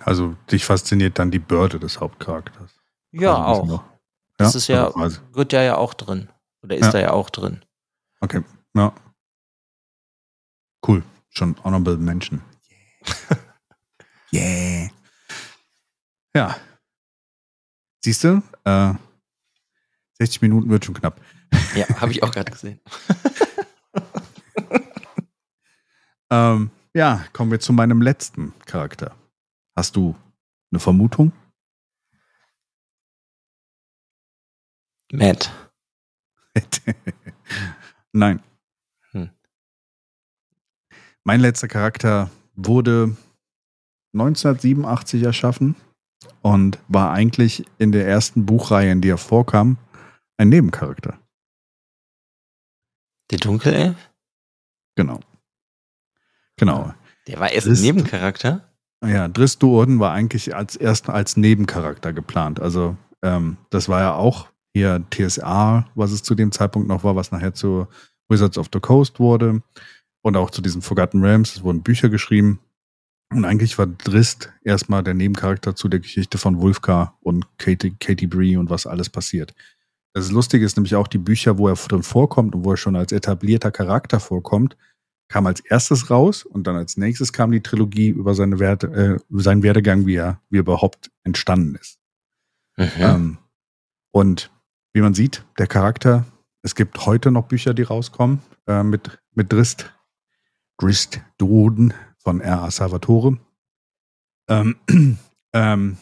Also 0.00 0.36
dich 0.50 0.64
fasziniert 0.64 1.18
dann 1.18 1.30
die 1.30 1.38
Börde 1.38 1.78
des 1.78 2.00
Hauptcharakters. 2.00 2.70
Ja, 3.12 3.34
Also 3.44 3.62
auch. 3.62 3.66
noch. 3.66 3.84
Das 4.38 4.54
ist 4.54 4.66
ja, 4.68 4.90
Also 4.94 5.20
wird 5.32 5.52
ja 5.52 5.62
ja 5.62 5.76
auch 5.76 5.94
drin. 5.94 6.28
Oder 6.62 6.76
ist 6.76 6.86
Ja. 6.86 6.92
da 6.92 7.00
ja 7.00 7.10
auch 7.12 7.30
drin. 7.30 7.64
Okay, 8.20 8.42
ja. 8.74 8.94
Cool. 10.86 11.02
Schon 11.30 11.56
honorable 11.64 11.96
Menschen. 11.96 12.42
yeah. 13.30 13.38
Ja. 16.34 16.56
Siehst 18.04 18.24
du? 18.24 18.42
Äh, 18.64 18.94
60 20.14 20.42
Minuten 20.42 20.70
wird 20.70 20.84
schon 20.84 20.94
knapp. 20.94 21.20
Ja, 21.74 21.88
habe 22.00 22.12
ich 22.12 22.22
auch 22.22 22.30
gerade 22.30 22.50
gesehen. 22.50 22.80
Ähm, 26.32 26.70
ja, 26.94 27.26
kommen 27.34 27.50
wir 27.50 27.60
zu 27.60 27.74
meinem 27.74 28.00
letzten 28.00 28.54
Charakter. 28.64 29.14
Hast 29.76 29.96
du 29.96 30.16
eine 30.70 30.80
Vermutung? 30.80 31.30
Matt. 35.12 35.52
Nein. 38.12 38.42
Hm. 39.10 39.28
Mein 41.22 41.40
letzter 41.40 41.68
Charakter 41.68 42.30
wurde 42.54 43.14
1987 44.12 45.22
erschaffen 45.22 45.76
und 46.42 46.78
war 46.88 47.12
eigentlich 47.12 47.64
in 47.78 47.92
der 47.92 48.06
ersten 48.06 48.46
Buchreihe, 48.46 48.90
in 48.90 49.00
die 49.00 49.08
er 49.08 49.18
vorkam, 49.18 49.78
ein 50.36 50.48
Nebencharakter. 50.48 51.18
Der 53.30 53.38
Dunkelelf? 53.38 53.96
Genau. 54.96 55.20
Genau. 56.56 56.92
Der 57.26 57.40
war 57.40 57.50
erst 57.50 57.68
ein 57.68 57.80
Nebencharakter? 57.80 58.68
Ja, 59.04 59.28
Driss 59.28 59.58
Duorden 59.58 59.98
war 59.98 60.12
eigentlich 60.12 60.54
als 60.54 60.76
erst 60.76 61.08
als 61.08 61.36
Nebencharakter 61.36 62.12
geplant. 62.12 62.60
Also 62.60 62.96
ähm, 63.22 63.56
das 63.70 63.88
war 63.88 64.00
ja 64.00 64.14
auch 64.14 64.48
hier 64.74 65.04
TSA, 65.10 65.86
was 65.94 66.12
es 66.12 66.22
zu 66.22 66.34
dem 66.34 66.52
Zeitpunkt 66.52 66.88
noch 66.88 67.04
war, 67.04 67.16
was 67.16 67.32
nachher 67.32 67.54
zu 67.54 67.88
Wizards 68.28 68.58
of 68.58 68.68
the 68.72 68.80
Coast 68.80 69.18
wurde 69.18 69.62
und 70.22 70.36
auch 70.36 70.50
zu 70.50 70.62
diesen 70.62 70.82
Forgotten 70.82 71.22
Realms. 71.22 71.56
Es 71.56 71.62
wurden 71.62 71.82
Bücher 71.82 72.08
geschrieben 72.08 72.60
und 73.34 73.44
eigentlich 73.44 73.78
war 73.78 73.86
Drist 73.86 74.52
erstmal 74.62 75.02
der 75.02 75.14
Nebencharakter 75.14 75.74
zu 75.74 75.88
der 75.88 76.00
Geschichte 76.00 76.38
von 76.38 76.60
Wulfgar 76.60 77.18
und 77.20 77.46
Katie, 77.58 77.94
Katie 77.98 78.26
Bree 78.26 78.56
und 78.56 78.70
was 78.70 78.86
alles 78.86 79.10
passiert. 79.10 79.54
Das 80.14 80.30
Lustige 80.30 80.64
ist 80.64 80.76
nämlich 80.76 80.94
auch 80.94 81.08
die 81.08 81.18
Bücher, 81.18 81.58
wo 81.58 81.68
er 81.68 81.74
drin 81.74 82.02
vorkommt 82.02 82.54
und 82.54 82.64
wo 82.64 82.72
er 82.72 82.76
schon 82.76 82.96
als 82.96 83.12
etablierter 83.12 83.70
Charakter 83.70 84.20
vorkommt, 84.20 84.76
kam 85.28 85.46
als 85.46 85.60
erstes 85.60 86.10
raus 86.10 86.44
und 86.44 86.66
dann 86.66 86.76
als 86.76 86.98
nächstes 86.98 87.32
kam 87.32 87.50
die 87.52 87.62
Trilogie 87.62 88.08
über 88.08 88.34
seine 88.34 88.58
Werte, 88.58 88.86
äh, 88.88 89.40
seinen 89.40 89.62
Werdegang, 89.62 90.06
wie 90.06 90.16
er, 90.16 90.40
wie 90.50 90.58
er 90.58 90.60
überhaupt 90.60 91.10
entstanden 91.24 91.76
ist. 91.76 91.98
Mhm. 92.76 92.90
Ähm, 92.98 93.38
und 94.10 94.50
wie 94.92 95.00
man 95.00 95.14
sieht, 95.14 95.44
der 95.58 95.66
Charakter, 95.66 96.26
es 96.62 96.74
gibt 96.74 97.06
heute 97.06 97.30
noch 97.30 97.48
Bücher, 97.48 97.72
die 97.72 97.82
rauskommen 97.82 98.40
äh, 98.66 98.82
mit, 98.82 99.18
mit 99.32 99.50
Drist, 99.50 99.90
Drist 100.76 101.22
Doden 101.38 101.94
von 102.22 102.40
R.A. 102.40 102.70
Salvatore. 102.70 103.38
Ähm, 104.48 104.76
ähm, 105.52 105.96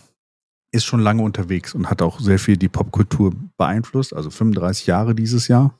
ist 0.72 0.84
schon 0.84 1.00
lange 1.00 1.22
unterwegs 1.22 1.74
und 1.74 1.90
hat 1.90 2.02
auch 2.02 2.20
sehr 2.20 2.38
viel 2.38 2.56
die 2.56 2.68
Popkultur 2.68 3.34
beeinflusst. 3.56 4.14
Also 4.14 4.30
35 4.30 4.86
Jahre 4.86 5.14
dieses 5.14 5.48
Jahr 5.48 5.78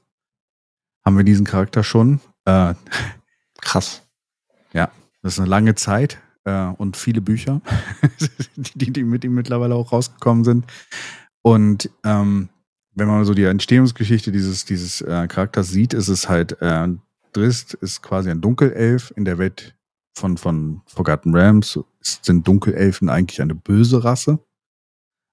haben 1.05 1.17
wir 1.17 1.25
diesen 1.25 1.47
Charakter 1.47 1.85
schon. 1.85 2.21
Äh, 2.45 2.75
Krass. 3.61 4.03
Ja, 4.73 4.91
das 5.23 5.35
ist 5.35 5.41
eine 5.41 5.49
lange 5.49 5.75
Zeit 5.75 6.19
äh, 6.45 6.67
und 6.67 6.97
viele 6.97 7.21
Bücher, 7.21 7.61
die, 8.57 8.93
die 8.93 9.05
mit 9.05 9.25
ihm 9.25 9.35
mittlerweile 9.35 9.75
auch 9.75 9.93
rausgekommen 9.93 10.45
sind. 10.45 10.65
Und 11.43 11.91
ähm, 12.05 12.49
wenn 12.95 13.09
man 13.09 13.25
so 13.25 13.35
die 13.35 13.45
Entstehungsgeschichte 13.45 14.33
dieses, 14.33 14.65
dieses 14.65 15.01
äh, 15.01 15.27
Charakters 15.29 15.69
sieht, 15.69 15.95
ist 15.95 16.09
es 16.09 16.29
halt, 16.29 16.61
äh, 16.61 16.89
Drist 17.33 17.75
ist 17.75 18.03
quasi 18.03 18.31
ein 18.31 18.41
Dunkelelf 18.41 19.13
in 19.15 19.25
der 19.25 19.39
Welt 19.39 19.77
von, 20.21 20.37
von 20.37 20.83
Forgotten 20.87 21.35
Realms. 21.35 21.81
Sind 22.01 22.47
Dunkelelfen 22.47 23.09
eigentlich 23.09 23.43
eine 23.43 23.55
böse 23.55 24.05
Rasse? 24.05 24.39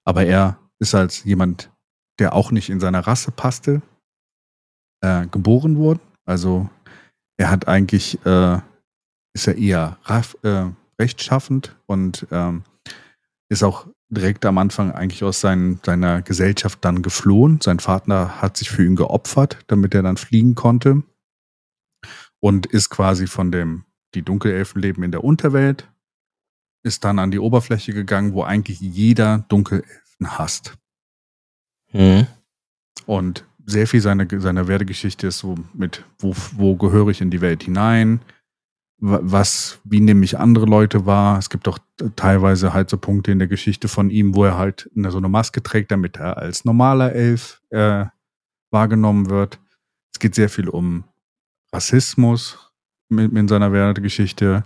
Aber 0.04 0.24
er 0.24 0.58
ist 0.78 0.94
als 0.94 1.24
jemand, 1.24 1.70
der 2.18 2.32
auch 2.34 2.50
nicht 2.50 2.70
in 2.70 2.80
seiner 2.80 3.00
Rasse 3.06 3.30
passte, 3.30 3.82
äh, 5.02 5.26
geboren 5.26 5.76
worden. 5.76 6.00
Also 6.24 6.68
er 7.36 7.50
hat 7.50 7.68
eigentlich, 7.68 8.24
äh, 8.24 8.58
ist 9.34 9.46
er 9.46 9.56
eher 9.56 9.98
raff, 10.04 10.36
äh, 10.42 10.70
rechtschaffend 11.00 11.76
und 11.86 12.26
ähm, 12.30 12.64
ist 13.48 13.62
auch 13.62 13.86
direkt 14.10 14.44
am 14.46 14.58
Anfang 14.58 14.92
eigentlich 14.92 15.22
aus 15.22 15.40
sein, 15.40 15.80
seiner 15.84 16.22
Gesellschaft 16.22 16.84
dann 16.84 17.02
geflohen. 17.02 17.60
Sein 17.60 17.78
Vater 17.78 18.40
hat 18.40 18.56
sich 18.56 18.70
für 18.70 18.84
ihn 18.84 18.96
geopfert, 18.96 19.58
damit 19.66 19.94
er 19.94 20.02
dann 20.02 20.16
fliegen 20.16 20.54
konnte. 20.54 21.02
Und 22.40 22.66
ist 22.66 22.88
quasi 22.88 23.26
von 23.26 23.50
dem, 23.50 23.84
die 24.14 24.22
Dunkelelfen 24.22 24.80
leben 24.80 25.02
in 25.02 25.12
der 25.12 25.24
Unterwelt, 25.24 25.88
ist 26.82 27.04
dann 27.04 27.18
an 27.18 27.30
die 27.30 27.38
Oberfläche 27.38 27.92
gegangen, 27.92 28.32
wo 28.32 28.42
eigentlich 28.42 28.80
jeder 28.80 29.44
Dunkelelfen 29.48 30.38
hasst. 30.38 30.74
Mhm. 31.92 32.26
Und 33.06 33.44
sehr 33.66 33.86
viel 33.86 34.00
seiner, 34.00 34.26
seiner 34.40 34.68
Werdegeschichte 34.68 35.26
ist 35.26 35.38
so 35.38 35.56
mit, 35.74 36.04
wo, 36.18 36.34
wo 36.52 36.76
gehöre 36.76 37.08
ich 37.08 37.20
in 37.20 37.30
die 37.30 37.40
Welt 37.40 37.62
hinein? 37.62 38.20
was, 39.00 39.78
wie 39.84 40.00
nehme 40.00 40.24
ich 40.24 40.38
andere 40.38 40.66
Leute 40.66 41.06
wahr. 41.06 41.38
Es 41.38 41.50
gibt 41.50 41.68
auch 41.68 41.78
teilweise 42.16 42.72
halt 42.72 42.90
so 42.90 42.98
Punkte 42.98 43.30
in 43.30 43.38
der 43.38 43.48
Geschichte 43.48 43.86
von 43.86 44.10
ihm, 44.10 44.34
wo 44.34 44.44
er 44.44 44.58
halt 44.58 44.90
eine, 44.96 45.10
so 45.10 45.18
eine 45.18 45.28
Maske 45.28 45.62
trägt, 45.62 45.92
damit 45.92 46.16
er 46.16 46.36
als 46.36 46.64
normaler 46.64 47.12
Elf 47.12 47.62
äh, 47.70 48.06
wahrgenommen 48.70 49.30
wird. 49.30 49.60
Es 50.12 50.18
geht 50.18 50.34
sehr 50.34 50.48
viel 50.48 50.68
um 50.68 51.04
Rassismus 51.72 52.67
mit, 53.08 53.32
in 53.32 53.48
seiner 53.48 53.72
Wertegeschichte, 53.72 54.64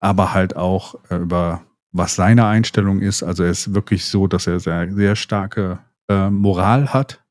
aber 0.00 0.32
halt 0.32 0.56
auch 0.56 0.94
äh, 1.10 1.16
über 1.16 1.62
was 1.92 2.14
seine 2.14 2.46
Einstellung 2.46 3.00
ist. 3.00 3.22
Also 3.22 3.44
er 3.44 3.50
ist 3.50 3.74
wirklich 3.74 4.06
so, 4.06 4.26
dass 4.26 4.46
er 4.46 4.60
sehr, 4.60 4.92
sehr 4.92 5.16
starke 5.16 5.78
äh, 6.08 6.30
Moral 6.30 6.92
hat 6.92 7.22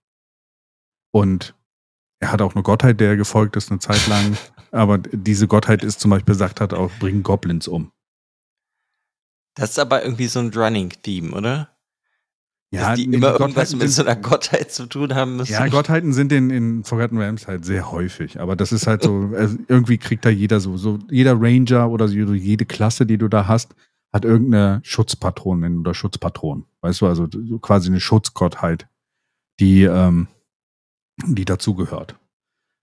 und 1.11 1.55
er 2.19 2.31
hat 2.31 2.41
auch 2.41 2.53
eine 2.53 2.63
Gottheit, 2.63 2.99
der 2.99 3.17
gefolgt 3.17 3.55
ist 3.55 3.71
eine 3.71 3.79
Zeit 3.79 4.07
lang. 4.07 4.37
Aber 4.71 4.99
diese 4.99 5.47
Gottheit 5.47 5.83
ist 5.83 5.99
zum 5.99 6.11
Beispiel 6.11 6.35
sagt 6.35 6.61
hat, 6.61 6.73
auch 6.73 6.91
bringen 6.99 7.23
Goblins 7.23 7.67
um. 7.67 7.91
Das 9.55 9.71
ist 9.71 9.79
aber 9.79 10.01
irgendwie 10.03 10.27
so 10.27 10.39
ein 10.39 10.49
Running-Theme, 10.53 11.35
oder? 11.35 11.70
Ja, 12.73 12.89
Dass 12.89 12.99
die 12.99 13.03
immer 13.05 13.37
irgendwas 13.37 13.75
mit 13.75 13.89
so 13.89 14.01
einer 14.03 14.15
Gottheit 14.15 14.71
zu 14.71 14.85
tun 14.85 15.13
haben 15.13 15.35
müssen. 15.35 15.51
Ja, 15.51 15.67
Gottheiten 15.67 16.13
sind 16.13 16.31
in, 16.31 16.49
in 16.49 16.83
Forgotten 16.85 17.17
Realms 17.17 17.45
halt 17.45 17.65
sehr 17.65 17.91
häufig. 17.91 18.39
Aber 18.39 18.55
das 18.55 18.71
ist 18.71 18.87
halt 18.87 19.03
so, 19.03 19.31
also 19.35 19.57
irgendwie 19.67 19.97
kriegt 19.97 20.23
da 20.23 20.29
jeder 20.29 20.61
so, 20.61 20.77
so 20.77 20.97
jeder 21.09 21.35
Ranger 21.37 21.89
oder 21.89 22.07
so, 22.07 22.15
jede 22.15 22.65
Klasse, 22.65 23.05
die 23.05 23.17
du 23.17 23.27
da 23.27 23.47
hast, 23.47 23.75
hat 24.13 24.23
irgendeine 24.23 24.79
Schutzpatronin 24.83 25.79
oder 25.79 25.93
Schutzpatron. 25.93 26.65
Weißt 26.79 27.01
du, 27.01 27.07
also 27.07 27.27
quasi 27.59 27.89
eine 27.89 27.99
Schutzgottheit, 27.99 28.87
die, 29.59 29.83
ähm, 29.83 30.27
die 31.25 31.45
dazugehört 31.45 32.15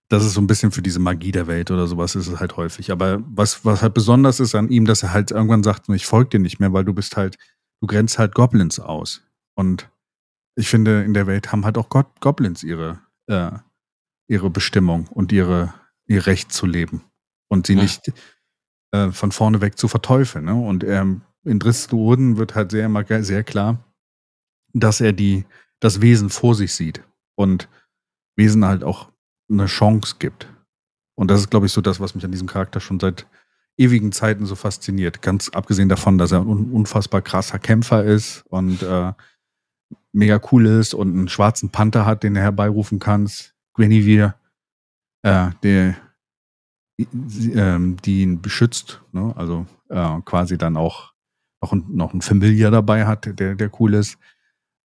das 0.09 0.25
ist 0.25 0.33
so 0.33 0.41
ein 0.41 0.47
bisschen 0.47 0.71
für 0.71 0.81
diese 0.81 0.99
Magie 0.99 1.31
der 1.31 1.47
Welt 1.47 1.69
oder 1.69 1.85
sowas 1.85 2.15
ist 2.15 2.27
es 2.27 2.39
halt 2.39 2.57
häufig. 2.57 2.91
Aber 2.91 3.23
was, 3.27 3.63
was 3.63 3.83
halt 3.83 3.93
besonders 3.93 4.39
ist 4.39 4.55
an 4.55 4.69
ihm, 4.69 4.85
dass 4.85 5.03
er 5.03 5.13
halt 5.13 5.29
irgendwann 5.29 5.63
sagt, 5.63 5.87
ich 5.89 6.07
folge 6.07 6.31
dir 6.31 6.39
nicht 6.39 6.59
mehr, 6.59 6.73
weil 6.73 6.83
du 6.83 6.93
bist 6.93 7.15
halt, 7.15 7.37
du 7.79 7.87
grenzt 7.87 8.17
halt 8.17 8.33
Goblins 8.33 8.79
aus. 8.79 9.21
Und 9.59 9.91
ich 10.55 10.69
finde, 10.69 11.03
in 11.03 11.13
der 11.13 11.27
Welt 11.27 11.51
haben 11.51 11.65
halt 11.65 11.77
auch 11.77 11.89
God 11.89 12.05
Goblins 12.21 12.63
ihre, 12.63 13.01
äh, 13.27 13.51
ihre 14.29 14.49
Bestimmung 14.49 15.09
und 15.09 15.33
ihre, 15.33 15.73
ihr 16.05 16.27
Recht 16.27 16.53
zu 16.53 16.65
leben. 16.65 17.03
Und 17.49 17.67
sie 17.67 17.73
ja. 17.73 17.81
nicht 17.81 18.13
äh, 18.91 19.11
von 19.11 19.33
vorne 19.33 19.59
weg 19.59 19.77
zu 19.77 19.89
verteufeln. 19.89 20.45
Ne? 20.45 20.55
Und 20.55 20.85
ähm, 20.85 21.23
in 21.43 21.59
Dristluden 21.59 22.37
wird 22.37 22.55
halt 22.55 22.71
sehr, 22.71 22.89
sehr 23.21 23.43
klar, 23.43 23.83
dass 24.71 25.01
er 25.01 25.11
die, 25.11 25.43
das 25.81 25.99
Wesen 25.99 26.29
vor 26.29 26.55
sich 26.55 26.73
sieht. 26.73 27.03
Und 27.35 27.67
Wesen 28.37 28.63
halt 28.63 28.85
auch 28.85 29.11
eine 29.51 29.65
Chance 29.65 30.15
gibt. 30.19 30.47
Und 31.15 31.29
das 31.29 31.41
ist, 31.41 31.51
glaube 31.51 31.65
ich, 31.65 31.73
so 31.73 31.81
das, 31.81 31.99
was 31.99 32.15
mich 32.15 32.23
an 32.23 32.31
diesem 32.31 32.47
Charakter 32.47 32.79
schon 32.79 33.01
seit 33.01 33.27
ewigen 33.75 34.13
Zeiten 34.13 34.45
so 34.45 34.55
fasziniert. 34.55 35.21
Ganz 35.21 35.49
abgesehen 35.49 35.89
davon, 35.89 36.17
dass 36.17 36.31
er 36.31 36.39
ein 36.39 36.71
unfassbar 36.71 37.21
krasser 37.21 37.59
Kämpfer 37.59 38.05
ist 38.05 38.45
und 38.47 38.83
äh, 38.83 39.11
mega 40.11 40.39
cool 40.51 40.65
ist 40.65 40.93
und 40.93 41.13
einen 41.13 41.29
schwarzen 41.29 41.69
Panther 41.69 42.05
hat, 42.05 42.23
den 42.23 42.33
du 42.33 42.41
herbeirufen 42.41 42.99
kannst. 42.99 43.55
Guinevere, 43.73 44.35
äh, 45.23 45.49
der, 45.63 45.95
äh, 46.97 47.79
die 48.03 48.21
ihn 48.21 48.41
beschützt, 48.41 49.01
ne? 49.11 49.33
also 49.35 49.65
äh, 49.89 50.21
quasi 50.25 50.57
dann 50.57 50.77
auch 50.77 51.13
noch 51.61 51.73
ein, 51.73 51.85
noch 51.89 52.13
ein 52.13 52.21
Familiar 52.21 52.71
dabei 52.71 53.05
hat, 53.05 53.39
der, 53.39 53.55
der 53.55 53.71
cool 53.79 53.93
ist. 53.93 54.17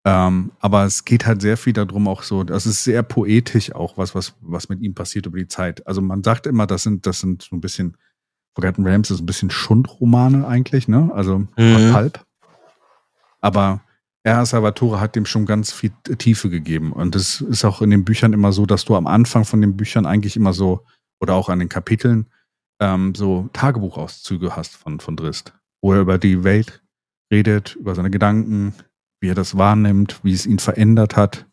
Ähm, 0.06 0.52
aber 0.60 0.84
es 0.84 1.06
geht 1.06 1.26
halt 1.26 1.42
sehr 1.42 1.56
viel 1.56 1.72
darum, 1.72 2.08
auch 2.08 2.24
so, 2.24 2.44
das 2.44 2.66
ist 2.66 2.84
sehr 2.84 3.04
poetisch 3.04 3.74
auch, 3.74 3.98
was, 3.98 4.14
was, 4.14 4.36
was 4.42 4.68
mit 4.68 4.82
ihm 4.82 4.94
passiert 4.94 5.26
über 5.28 5.38
die 5.38 5.48
Zeit. 5.48 5.86
Also 5.88 6.02
man 6.02 6.24
sagt 6.24 6.46
immer, 6.46 6.68
das 6.68 6.84
sind, 6.84 7.06
das 7.06 7.20
sind 7.20 7.44
so 7.44 7.56
ein 7.56 7.62
bisschen, 7.62 7.96
Forgotten 8.54 8.86
Rams 8.86 9.10
ist 9.10 9.22
ein 9.22 9.26
bisschen 9.26 9.50
Schundromane 9.50 10.46
eigentlich, 10.46 10.88
ne? 10.88 11.10
Also 11.14 11.40
mhm. 11.58 11.94
halb. 11.94 12.24
Aber 13.42 13.82
R. 14.24 14.46
Salvatore 14.46 15.02
hat 15.02 15.16
dem 15.16 15.26
schon 15.26 15.46
ganz 15.46 15.72
viel 15.72 15.92
Tiefe 16.18 16.50
gegeben. 16.50 16.94
Und 16.94 17.16
es 17.16 17.42
ist 17.42 17.66
auch 17.66 17.82
in 17.82 17.90
den 17.90 18.06
Büchern 18.06 18.34
immer 18.34 18.54
so, 18.54 18.66
dass 18.66 18.86
du 18.86 18.96
am 18.96 19.08
Anfang 19.08 19.44
von 19.44 19.60
den 19.62 19.76
Büchern 19.76 20.06
eigentlich 20.06 20.38
immer 20.38 20.54
so, 20.54 20.86
oder 21.22 21.36
auch 21.36 21.50
an 21.50 21.60
den 21.60 21.70
Kapiteln, 21.70 22.28
ähm, 22.82 23.14
so 23.16 23.50
Tagebuchauszüge 23.54 24.56
hast 24.56 24.76
von, 24.76 25.00
von 25.00 25.18
Drist, 25.18 25.54
wo 25.82 25.94
er 25.94 26.02
über 26.02 26.18
die 26.18 26.44
Welt 26.44 26.82
redet, 27.32 27.76
über 27.76 27.96
seine 27.96 28.10
Gedanken, 28.10 28.74
wie 29.22 29.30
er 29.30 29.36
das 29.36 29.58
wahrnimmt, 29.58 30.20
wie 30.24 30.34
es 30.34 30.46
ihn 30.46 30.60
verändert 30.60 31.18
hat, 31.18 31.46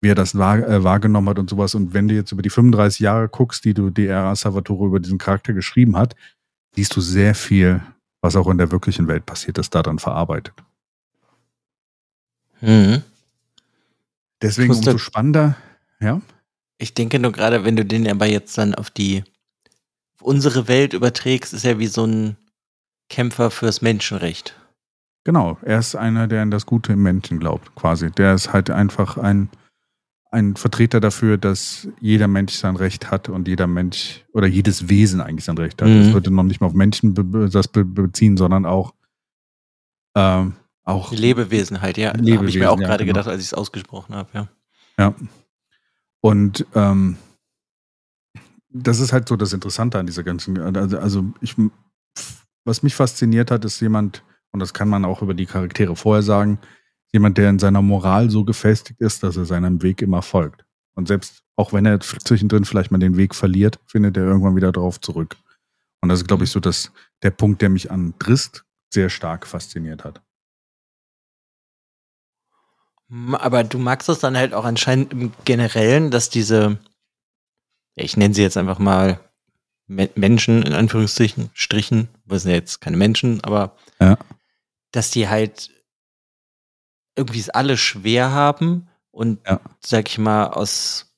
wie 0.00 0.10
er 0.10 0.14
das 0.16 0.36
wahr, 0.36 0.58
äh, 0.58 0.82
wahrgenommen 0.82 1.28
hat 1.28 1.38
und 1.38 1.50
sowas. 1.50 1.74
Und 1.76 1.94
wenn 1.94 2.08
du 2.08 2.14
jetzt 2.14 2.32
über 2.32 2.42
die 2.42 2.50
35 2.50 3.00
Jahre 3.00 3.28
guckst, 3.28 3.64
die 3.64 3.74
du 3.74 3.90
DR 3.90 4.34
Salvatore 4.34 4.86
über 4.86 5.00
diesen 5.00 5.18
Charakter 5.18 5.52
geschrieben 5.52 5.96
hat, 5.96 6.16
siehst 6.74 6.96
du 6.96 7.00
sehr 7.00 7.36
viel, 7.36 7.80
was 8.20 8.34
auch 8.34 8.48
in 8.48 8.58
der 8.58 8.72
wirklichen 8.72 9.06
Welt 9.06 9.24
passiert 9.24 9.58
ist, 9.58 9.74
daran 9.74 10.00
verarbeitet. 10.00 10.54
Mhm. 12.62 13.02
Deswegen 14.40 14.72
umso 14.72 14.98
spannender, 14.98 15.56
ja. 16.00 16.20
Ich 16.78 16.94
denke 16.94 17.18
nur 17.18 17.32
gerade, 17.32 17.64
wenn 17.64 17.76
du 17.76 17.84
den 17.84 18.08
aber 18.08 18.26
jetzt 18.26 18.56
dann 18.58 18.74
auf 18.74 18.90
die 18.90 19.22
auf 20.16 20.22
unsere 20.22 20.66
Welt 20.68 20.94
überträgst, 20.94 21.52
ist 21.52 21.64
er 21.64 21.78
wie 21.78 21.86
so 21.86 22.04
ein 22.04 22.36
Kämpfer 23.08 23.50
fürs 23.50 23.82
Menschenrecht. 23.82 24.56
Genau, 25.24 25.58
er 25.62 25.78
ist 25.78 25.94
einer, 25.94 26.26
der 26.26 26.42
an 26.42 26.50
das 26.50 26.66
Gute 26.66 26.94
im 26.94 27.02
Menschen 27.02 27.38
glaubt, 27.38 27.74
quasi. 27.76 28.10
Der 28.10 28.34
ist 28.34 28.52
halt 28.52 28.70
einfach 28.70 29.16
ein, 29.16 29.48
ein 30.32 30.56
Vertreter 30.56 30.98
dafür, 30.98 31.38
dass 31.38 31.86
jeder 32.00 32.26
Mensch 32.26 32.54
sein 32.54 32.74
Recht 32.74 33.12
hat 33.12 33.28
und 33.28 33.46
jeder 33.46 33.68
Mensch 33.68 34.24
oder 34.32 34.48
jedes 34.48 34.88
Wesen 34.88 35.20
eigentlich 35.20 35.44
sein 35.44 35.58
Recht 35.58 35.80
hat. 35.80 35.88
Mhm. 35.88 36.02
Das 36.02 36.12
würde 36.12 36.32
noch 36.32 36.42
nicht 36.42 36.60
mal 36.60 36.66
auf 36.66 36.74
Menschen 36.74 37.14
be 37.14 37.48
das 37.48 37.68
be 37.68 37.84
beziehen, 37.84 38.36
sondern 38.36 38.66
auch 38.66 38.94
ähm, 40.16 40.54
auch 40.84 41.12
Lebewesen 41.12 41.80
halt, 41.80 41.96
ja. 41.96 42.12
Habe 42.12 42.48
ich 42.48 42.58
mir 42.58 42.70
auch 42.70 42.80
ja, 42.80 42.86
gerade 42.86 43.04
genau. 43.04 43.18
gedacht, 43.18 43.28
als 43.28 43.40
ich 43.40 43.48
es 43.48 43.54
ausgesprochen 43.54 44.14
habe, 44.14 44.28
ja. 44.34 44.48
Ja. 44.98 45.14
Und 46.20 46.66
ähm, 46.74 47.16
das 48.68 49.00
ist 49.00 49.12
halt 49.12 49.28
so 49.28 49.36
das 49.36 49.52
Interessante 49.52 49.98
an 49.98 50.06
dieser 50.06 50.22
ganzen, 50.22 50.58
also, 50.76 50.98
also 50.98 51.24
ich, 51.40 51.56
was 52.64 52.82
mich 52.82 52.94
fasziniert 52.94 53.50
hat, 53.50 53.64
ist 53.64 53.80
jemand, 53.80 54.22
und 54.50 54.60
das 54.60 54.72
kann 54.74 54.88
man 54.88 55.04
auch 55.04 55.22
über 55.22 55.34
die 55.34 55.46
Charaktere 55.46 55.96
vorher 55.96 56.22
sagen, 56.22 56.58
jemand, 57.12 57.38
der 57.38 57.50
in 57.50 57.58
seiner 57.58 57.82
Moral 57.82 58.30
so 58.30 58.44
gefestigt 58.44 59.00
ist, 59.00 59.22
dass 59.22 59.36
er 59.36 59.44
seinem 59.44 59.82
Weg 59.82 60.02
immer 60.02 60.22
folgt. 60.22 60.64
Und 60.94 61.08
selbst 61.08 61.42
auch 61.56 61.72
wenn 61.72 61.86
er 61.86 62.00
zwischendrin 62.00 62.64
vielleicht 62.64 62.90
mal 62.90 62.98
den 62.98 63.16
Weg 63.16 63.34
verliert, 63.34 63.78
findet 63.86 64.16
er 64.16 64.24
irgendwann 64.24 64.56
wieder 64.56 64.72
darauf 64.72 65.00
zurück. 65.00 65.36
Und 66.00 66.08
das 66.08 66.20
ist, 66.20 66.26
glaube 66.26 66.44
ich, 66.44 66.50
so 66.50 66.60
dass 66.60 66.92
der 67.22 67.30
Punkt, 67.30 67.62
der 67.62 67.68
mich 67.68 67.90
an 67.90 68.14
Drist 68.18 68.64
sehr 68.90 69.10
stark 69.10 69.46
fasziniert 69.46 70.04
hat. 70.04 70.22
Aber 73.34 73.64
du 73.64 73.78
magst 73.78 74.08
es 74.08 74.20
dann 74.20 74.36
halt 74.36 74.54
auch 74.54 74.64
anscheinend 74.64 75.12
im 75.12 75.32
Generellen, 75.44 76.10
dass 76.10 76.30
diese, 76.30 76.78
ich 77.94 78.16
nenne 78.16 78.34
sie 78.34 78.42
jetzt 78.42 78.56
einfach 78.56 78.78
mal 78.78 79.20
Menschen, 79.86 80.62
in 80.62 80.72
Anführungsstrichen, 80.72 81.50
Strichen, 81.52 82.08
wir 82.24 82.38
sind 82.38 82.50
ja 82.50 82.56
jetzt 82.56 82.80
keine 82.80 82.96
Menschen, 82.96 83.42
aber 83.44 83.76
ja 84.00 84.16
dass 84.92 85.10
die 85.10 85.28
halt 85.28 85.70
irgendwie 87.16 87.40
es 87.40 87.50
alle 87.50 87.76
schwer 87.76 88.30
haben 88.30 88.88
und, 89.10 89.40
Ja. 89.46 89.60
sag 89.84 90.08
ich 90.08 90.18
mal, 90.18 90.46
aus 90.46 91.08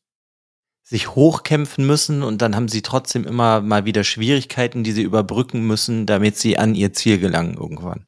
sich 0.82 1.14
hochkämpfen 1.14 1.86
müssen 1.86 2.22
und 2.22 2.42
dann 2.42 2.54
haben 2.54 2.68
sie 2.68 2.82
trotzdem 2.82 3.24
immer 3.24 3.60
mal 3.60 3.84
wieder 3.84 4.04
Schwierigkeiten, 4.04 4.84
die 4.84 4.92
sie 4.92 5.02
überbrücken 5.02 5.66
müssen, 5.66 6.06
damit 6.06 6.36
sie 6.36 6.58
an 6.58 6.74
ihr 6.74 6.92
Ziel 6.92 7.18
gelangen 7.18 7.54
irgendwann. 7.54 8.06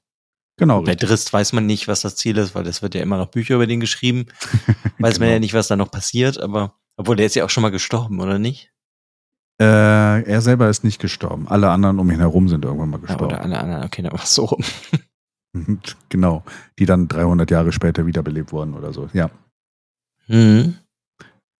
Genau, 0.58 0.82
Bei. 0.82 0.94
Drist 0.94 1.32
weiß 1.32 1.52
man 1.52 1.66
nicht, 1.66 1.86
was 1.88 2.00
das 2.00 2.16
Ziel 2.16 2.38
ist, 2.38 2.54
weil 2.54 2.66
es 2.66 2.80
wird 2.82 2.94
ja 2.94 3.02
immer 3.02 3.18
noch 3.18 3.26
Bücher 3.30 3.56
über 3.56 3.66
den 3.66 3.80
geschrieben. 3.80 4.26
Weiß 4.98 5.18
man 5.18 5.26
Genau. 5.26 5.32
ja 5.34 5.38
nicht, 5.40 5.52
was 5.54 5.68
da 5.68 5.76
noch 5.76 5.90
passiert, 5.90 6.40
aber 6.40 6.74
obwohl 6.96 7.16
der 7.16 7.26
ist 7.26 7.34
ja 7.36 7.44
auch 7.44 7.50
schon 7.50 7.60
mal 7.62 7.70
gestorben, 7.70 8.20
oder 8.20 8.38
nicht? 8.38 8.72
Äh, 9.60 10.22
er 10.22 10.40
selber 10.40 10.70
ist 10.70 10.82
nicht 10.84 10.98
gestorben. 11.00 11.46
Alle 11.48 11.68
anderen 11.70 11.98
um 11.98 12.10
ihn 12.10 12.20
herum 12.20 12.48
sind 12.48 12.64
irgendwann 12.64 12.88
mal 12.90 12.96
Ja, 13.00 13.06
gestorben. 13.06 13.24
oder 13.34 13.42
alle 13.42 13.58
anderen, 13.60 13.84
okay, 13.84 14.00
dann 14.02 14.12
war 14.12 14.22
es 14.22 14.34
so 14.34 14.46
rum. 14.46 14.64
genau. 16.08 16.42
Die 16.78 16.86
dann 16.86 17.08
300 17.08 17.50
Jahre 17.50 17.72
später 17.72 18.06
wiederbelebt 18.06 18.52
wurden 18.52 18.74
oder 18.74 18.92
so. 18.92 19.08
Ja. 19.12 19.30
Mhm. 20.28 20.76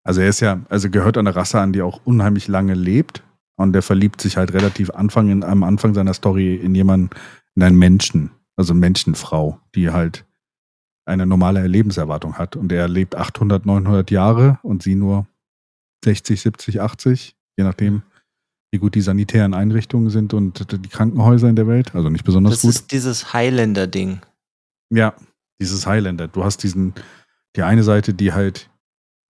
Also 0.05 0.21
er 0.21 0.29
ist 0.29 0.41
ja, 0.41 0.61
also 0.69 0.89
gehört 0.91 1.19
einer 1.19 1.35
Rasse 1.35 1.61
an, 1.61 1.73
die 1.73 1.83
auch 1.83 2.01
unheimlich 2.05 2.49
lange 2.49 2.75
lebt. 2.75 3.23
Und 3.59 3.73
der 3.73 3.83
verliebt 3.83 4.21
sich 4.21 4.37
halt 4.37 4.53
relativ 4.53 4.91
Anfang 4.91 5.31
in, 5.31 5.43
am 5.43 5.63
Anfang 5.63 5.95
seiner 5.95 6.13
Story 6.15 6.57
in 6.57 6.75
jemanden, 6.75 7.11
in 7.55 7.63
einen 7.63 7.79
Menschen, 7.79 8.31
also 8.57 8.75
Menschenfrau, 8.75 9.61
die 9.75 9.91
halt 9.91 10.25
eine 11.05 11.27
normale 11.27 11.67
Lebenserwartung 11.67 12.35
hat. 12.39 12.57
Und 12.57 12.73
er 12.73 12.89
lebt 12.89 13.15
800, 13.15 13.65
900 13.65 14.11
Jahre 14.11 14.59
und 14.63 14.83
sie 14.83 14.95
nur 14.95 15.27
60, 16.05 16.41
70, 16.41 16.81
80, 16.81 17.37
je 17.57 17.65
nachdem, 17.65 18.03
wie 18.73 18.79
gut 18.79 18.95
die 18.95 19.01
sanitären 19.01 19.55
Einrichtungen 19.55 20.11
sind 20.11 20.35
und 20.35 20.73
die 20.73 20.89
Krankenhäuser 20.89 21.49
in 21.49 21.57
der 21.57 21.69
Welt. 21.69 21.95
Also 21.95 22.09
nicht 22.11 22.25
besonders 22.25 22.55
Das 22.55 22.63
gut. 22.63 22.71
ist 22.71 22.93
dieses 22.93 23.33
Highlander-Ding. 23.33 24.21
Ja, 24.91 25.15
dieses 25.61 25.87
Highlander. 25.87 26.29
Du 26.29 26.45
hast 26.45 26.63
diesen, 26.63 26.95
die 27.55 27.63
eine 27.63 27.83
Seite, 27.85 28.13
die 28.13 28.33
halt 28.33 28.69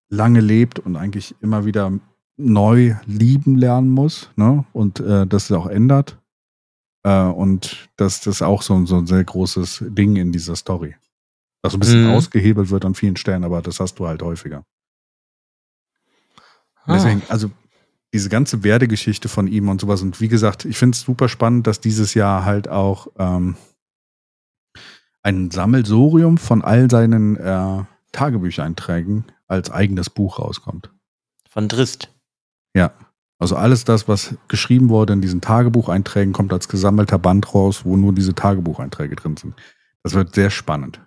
lange 0.09 0.39
lebt 0.39 0.79
und 0.79 0.95
eigentlich 0.95 1.35
immer 1.41 1.65
wieder 1.65 1.91
neu 2.37 2.95
lieben 3.05 3.57
lernen 3.57 3.89
muss, 3.89 4.29
ne? 4.35 4.65
Und 4.73 4.99
äh, 4.99 5.25
das 5.25 5.51
auch 5.51 5.67
ändert. 5.67 6.17
Äh, 7.07 7.31
und 7.31 7.89
das, 7.95 8.19
das 8.19 8.37
ist 8.37 8.41
auch 8.41 8.61
so, 8.61 8.85
so 8.85 8.97
ein 8.97 9.07
sehr 9.07 9.23
großes 9.23 9.85
Ding 9.87 10.17
in 10.17 10.33
dieser 10.33 10.57
Story. 10.57 10.95
Was 11.61 11.73
ein 11.73 11.79
bisschen 11.79 12.05
Mhm. 12.07 12.11
ausgehebelt 12.11 12.69
wird 12.69 12.83
an 12.83 12.95
vielen 12.95 13.15
Stellen, 13.15 13.45
aber 13.45 13.61
das 13.61 13.79
hast 13.79 13.95
du 13.99 14.07
halt 14.07 14.21
häufiger. 14.21 14.65
Ah. 16.83 16.93
Deswegen, 16.93 17.21
also 17.29 17.49
diese 18.13 18.29
ganze 18.29 18.63
Werdegeschichte 18.63 19.29
von 19.29 19.47
ihm 19.47 19.69
und 19.69 19.79
sowas. 19.81 20.01
Und 20.01 20.19
wie 20.19 20.27
gesagt, 20.27 20.65
ich 20.65 20.77
finde 20.77 20.95
es 20.95 21.01
super 21.01 21.29
spannend, 21.29 21.65
dass 21.67 21.79
dieses 21.79 22.13
Jahr 22.13 22.43
halt 22.45 22.67
auch 22.67 23.07
ähm, 23.17 23.55
ein 25.23 25.49
Sammelsorium 25.51 26.37
von 26.37 26.61
all 26.61 26.89
seinen 26.89 27.37
äh, 27.37 27.83
Tagebücheinträgen 28.11 29.25
als 29.47 29.71
eigenes 29.71 30.09
Buch 30.09 30.39
rauskommt. 30.39 30.91
Von 31.49 31.67
Drist. 31.67 32.09
Ja. 32.73 32.91
Also 33.39 33.55
alles 33.55 33.83
das, 33.83 34.07
was 34.07 34.35
geschrieben 34.47 34.89
wurde 34.89 35.13
in 35.13 35.21
diesen 35.21 35.41
Tagebucheinträgen, 35.41 36.33
kommt 36.33 36.51
als 36.53 36.67
gesammelter 36.67 37.19
Band 37.19 37.53
raus, 37.53 37.85
wo 37.85 37.95
nur 37.95 38.13
diese 38.13 38.33
Tagebucheinträge 38.33 39.15
drin 39.15 39.37
sind. 39.37 39.53
Das 40.03 40.13
wird 40.13 40.33
sehr 40.33 40.49
spannend. 40.49 40.99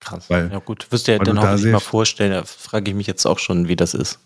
Krass. 0.00 0.28
Weil- 0.28 0.50
ja 0.50 0.58
gut, 0.58 0.90
wirst 0.90 1.06
du 1.06 1.12
ja 1.12 1.18
dann 1.18 1.36
da 1.36 1.56
sehr 1.58 1.72
mal 1.74 1.78
vorstellen. 1.80 2.32
Da 2.32 2.42
frage 2.44 2.90
ich 2.90 2.96
mich 2.96 3.06
jetzt 3.06 3.26
auch 3.26 3.38
schon, 3.38 3.68
wie 3.68 3.76
das 3.76 3.94
ist. 3.94 4.18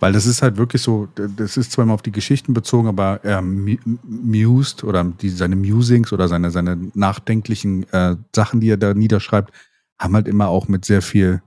Weil 0.00 0.14
das 0.14 0.24
ist 0.24 0.40
halt 0.40 0.56
wirklich 0.56 0.80
so, 0.80 1.06
das 1.14 1.58
ist 1.58 1.72
zwar 1.72 1.82
immer 1.82 1.92
auf 1.92 2.00
die 2.00 2.12
Geschichten 2.12 2.54
bezogen, 2.54 2.88
aber 2.88 3.20
er 3.24 3.42
mu- 3.42 3.76
mused 4.02 4.82
oder 4.84 5.04
die, 5.04 5.28
seine 5.28 5.56
Musings 5.56 6.14
oder 6.14 6.28
seine, 6.28 6.50
seine 6.50 6.78
nachdenklichen 6.94 7.86
äh, 7.92 8.16
Sachen, 8.34 8.60
die 8.60 8.70
er 8.70 8.78
da 8.78 8.94
niederschreibt, 8.94 9.52
haben 9.98 10.14
halt 10.14 10.28
immer 10.28 10.48
auch 10.48 10.68
mit 10.68 10.86
sehr 10.86 11.02
viel 11.02 11.42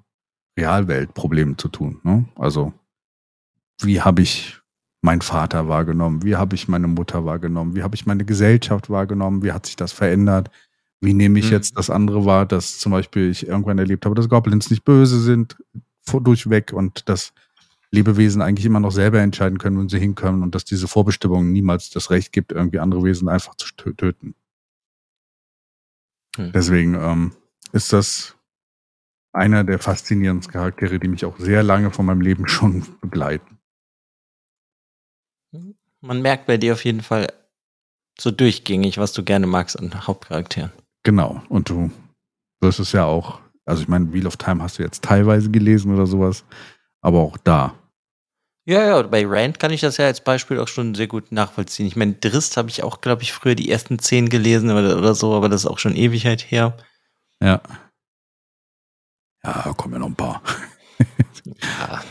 Realweltproblemen 0.60 1.58
zu 1.58 1.70
tun. 1.70 2.00
Ne? 2.04 2.26
Also, 2.36 2.72
wie 3.82 4.02
habe 4.02 4.22
ich 4.22 4.60
meinen 5.08 5.22
Vater 5.22 5.70
wahrgenommen? 5.70 6.24
Wie 6.24 6.36
habe 6.36 6.54
ich 6.56 6.68
meine 6.68 6.88
Mutter 6.88 7.24
wahrgenommen? 7.24 7.76
Wie 7.76 7.82
habe 7.82 7.96
ich 7.96 8.06
meine 8.06 8.26
Gesellschaft 8.26 8.90
wahrgenommen? 8.90 9.42
Wie 9.42 9.54
hat 9.54 9.66
sich 9.66 9.78
das 9.78 9.94
verändert? 9.94 10.52
Wie 11.00 11.14
nehme 11.14 11.40
ich 11.40 11.46
Mhm. 11.46 11.52
jetzt 11.52 11.78
das 11.78 11.90
andere 11.90 12.26
wahr, 12.26 12.46
dass 12.46 12.78
zum 12.80 12.92
Beispiel 12.92 13.30
ich 13.30 13.48
irgendwann 13.48 13.78
erlebt 13.80 14.06
habe, 14.06 14.16
dass 14.16 14.28
Goblins 14.28 14.70
nicht 14.70 14.84
böse 14.84 15.22
sind, 15.22 15.56
durchweg 16.06 16.74
und 16.74 17.08
dass 17.08 17.34
Lebewesen 17.92 18.42
eigentlich 18.42 18.66
immer 18.66 18.82
noch 18.82 18.92
selber 18.92 19.20
entscheiden 19.22 19.60
können, 19.60 19.80
wenn 19.80 19.88
sie 19.88 20.00
hinkommen 20.00 20.44
und 20.44 20.54
dass 20.54 20.66
diese 20.66 20.90
Vorbestimmung 20.90 21.54
niemals 21.54 21.90
das 21.90 22.10
Recht 22.12 22.34
gibt, 22.34 22.52
irgendwie 22.52 22.80
andere 22.80 23.02
Wesen 23.04 23.30
einfach 23.30 23.56
zu 23.56 23.68
tö- 23.68 23.96
töten. 23.96 24.36
Hm. 26.36 26.52
Deswegen 26.52 26.96
ähm, 26.96 27.32
ist 27.72 27.94
das 27.94 28.36
einer 29.32 29.64
der 29.64 29.80
faszinierendsten 29.80 30.52
Charaktere, 30.52 31.00
die 31.00 31.08
mich 31.08 31.24
auch 31.24 31.38
sehr 31.40 31.64
lange 31.64 31.92
von 31.92 32.06
meinem 32.06 32.22
Leben 32.22 32.48
schon 32.50 32.86
begleiten. 33.00 33.57
Man 36.02 36.22
merkt 36.22 36.46
bei 36.46 36.58
dir 36.58 36.74
auf 36.74 36.86
jeden 36.86 37.02
Fall 37.02 37.32
so 38.20 38.32
durchgängig, 38.32 38.98
was 38.98 39.14
du 39.14 39.24
gerne 39.24 39.48
magst 39.48 39.78
an 39.80 40.08
Hauptcharakteren. 40.08 40.72
Genau. 41.04 41.42
Und 41.50 41.70
du 41.70 41.92
wirst 42.60 42.80
es 42.80 42.92
ja 42.92 43.06
auch, 43.06 43.40
also 43.66 43.82
ich 43.82 43.88
meine, 43.88 44.12
Wheel 44.14 44.28
of 44.28 44.38
Time 44.38 44.62
hast 44.62 44.80
du 44.80 44.84
jetzt 44.84 45.04
teilweise 45.04 45.52
gelesen 45.52 45.94
oder 45.94 46.08
sowas, 46.08 46.44
aber 47.02 47.20
auch 47.20 47.38
da. 47.38 47.76
Ja, 48.66 48.86
ja, 48.86 49.02
bei 49.04 49.26
Rand 49.26 49.60
kann 49.60 49.72
ich 49.72 49.80
das 49.80 49.96
ja 49.96 50.06
als 50.06 50.22
Beispiel 50.22 50.60
auch 50.60 50.68
schon 50.68 50.94
sehr 50.94 51.08
gut 51.08 51.32
nachvollziehen. 51.32 51.88
Ich 51.88 51.96
meine, 51.96 52.14
Drist 52.14 52.58
habe 52.58 52.70
ich 52.70 52.84
auch, 52.84 53.00
glaube 53.00 53.24
ich, 53.24 53.32
früher 53.32 53.56
die 53.56 53.72
ersten 53.72 53.98
zehn 53.98 54.28
gelesen 54.28 54.72
oder, 54.72 54.98
oder 54.98 55.16
so, 55.16 55.34
aber 55.36 55.48
das 55.48 55.62
ist 55.62 55.68
auch 55.68 55.80
schon 55.80 55.96
Ewigkeit 55.96 56.52
her. 56.52 56.76
Ja. 57.42 57.62
Ja, 59.44 59.74
kommen 59.78 59.94
ja 59.94 60.00
noch 60.00 60.08
ein 60.08 60.16
paar. 60.16 60.42
Ja. 61.46 62.04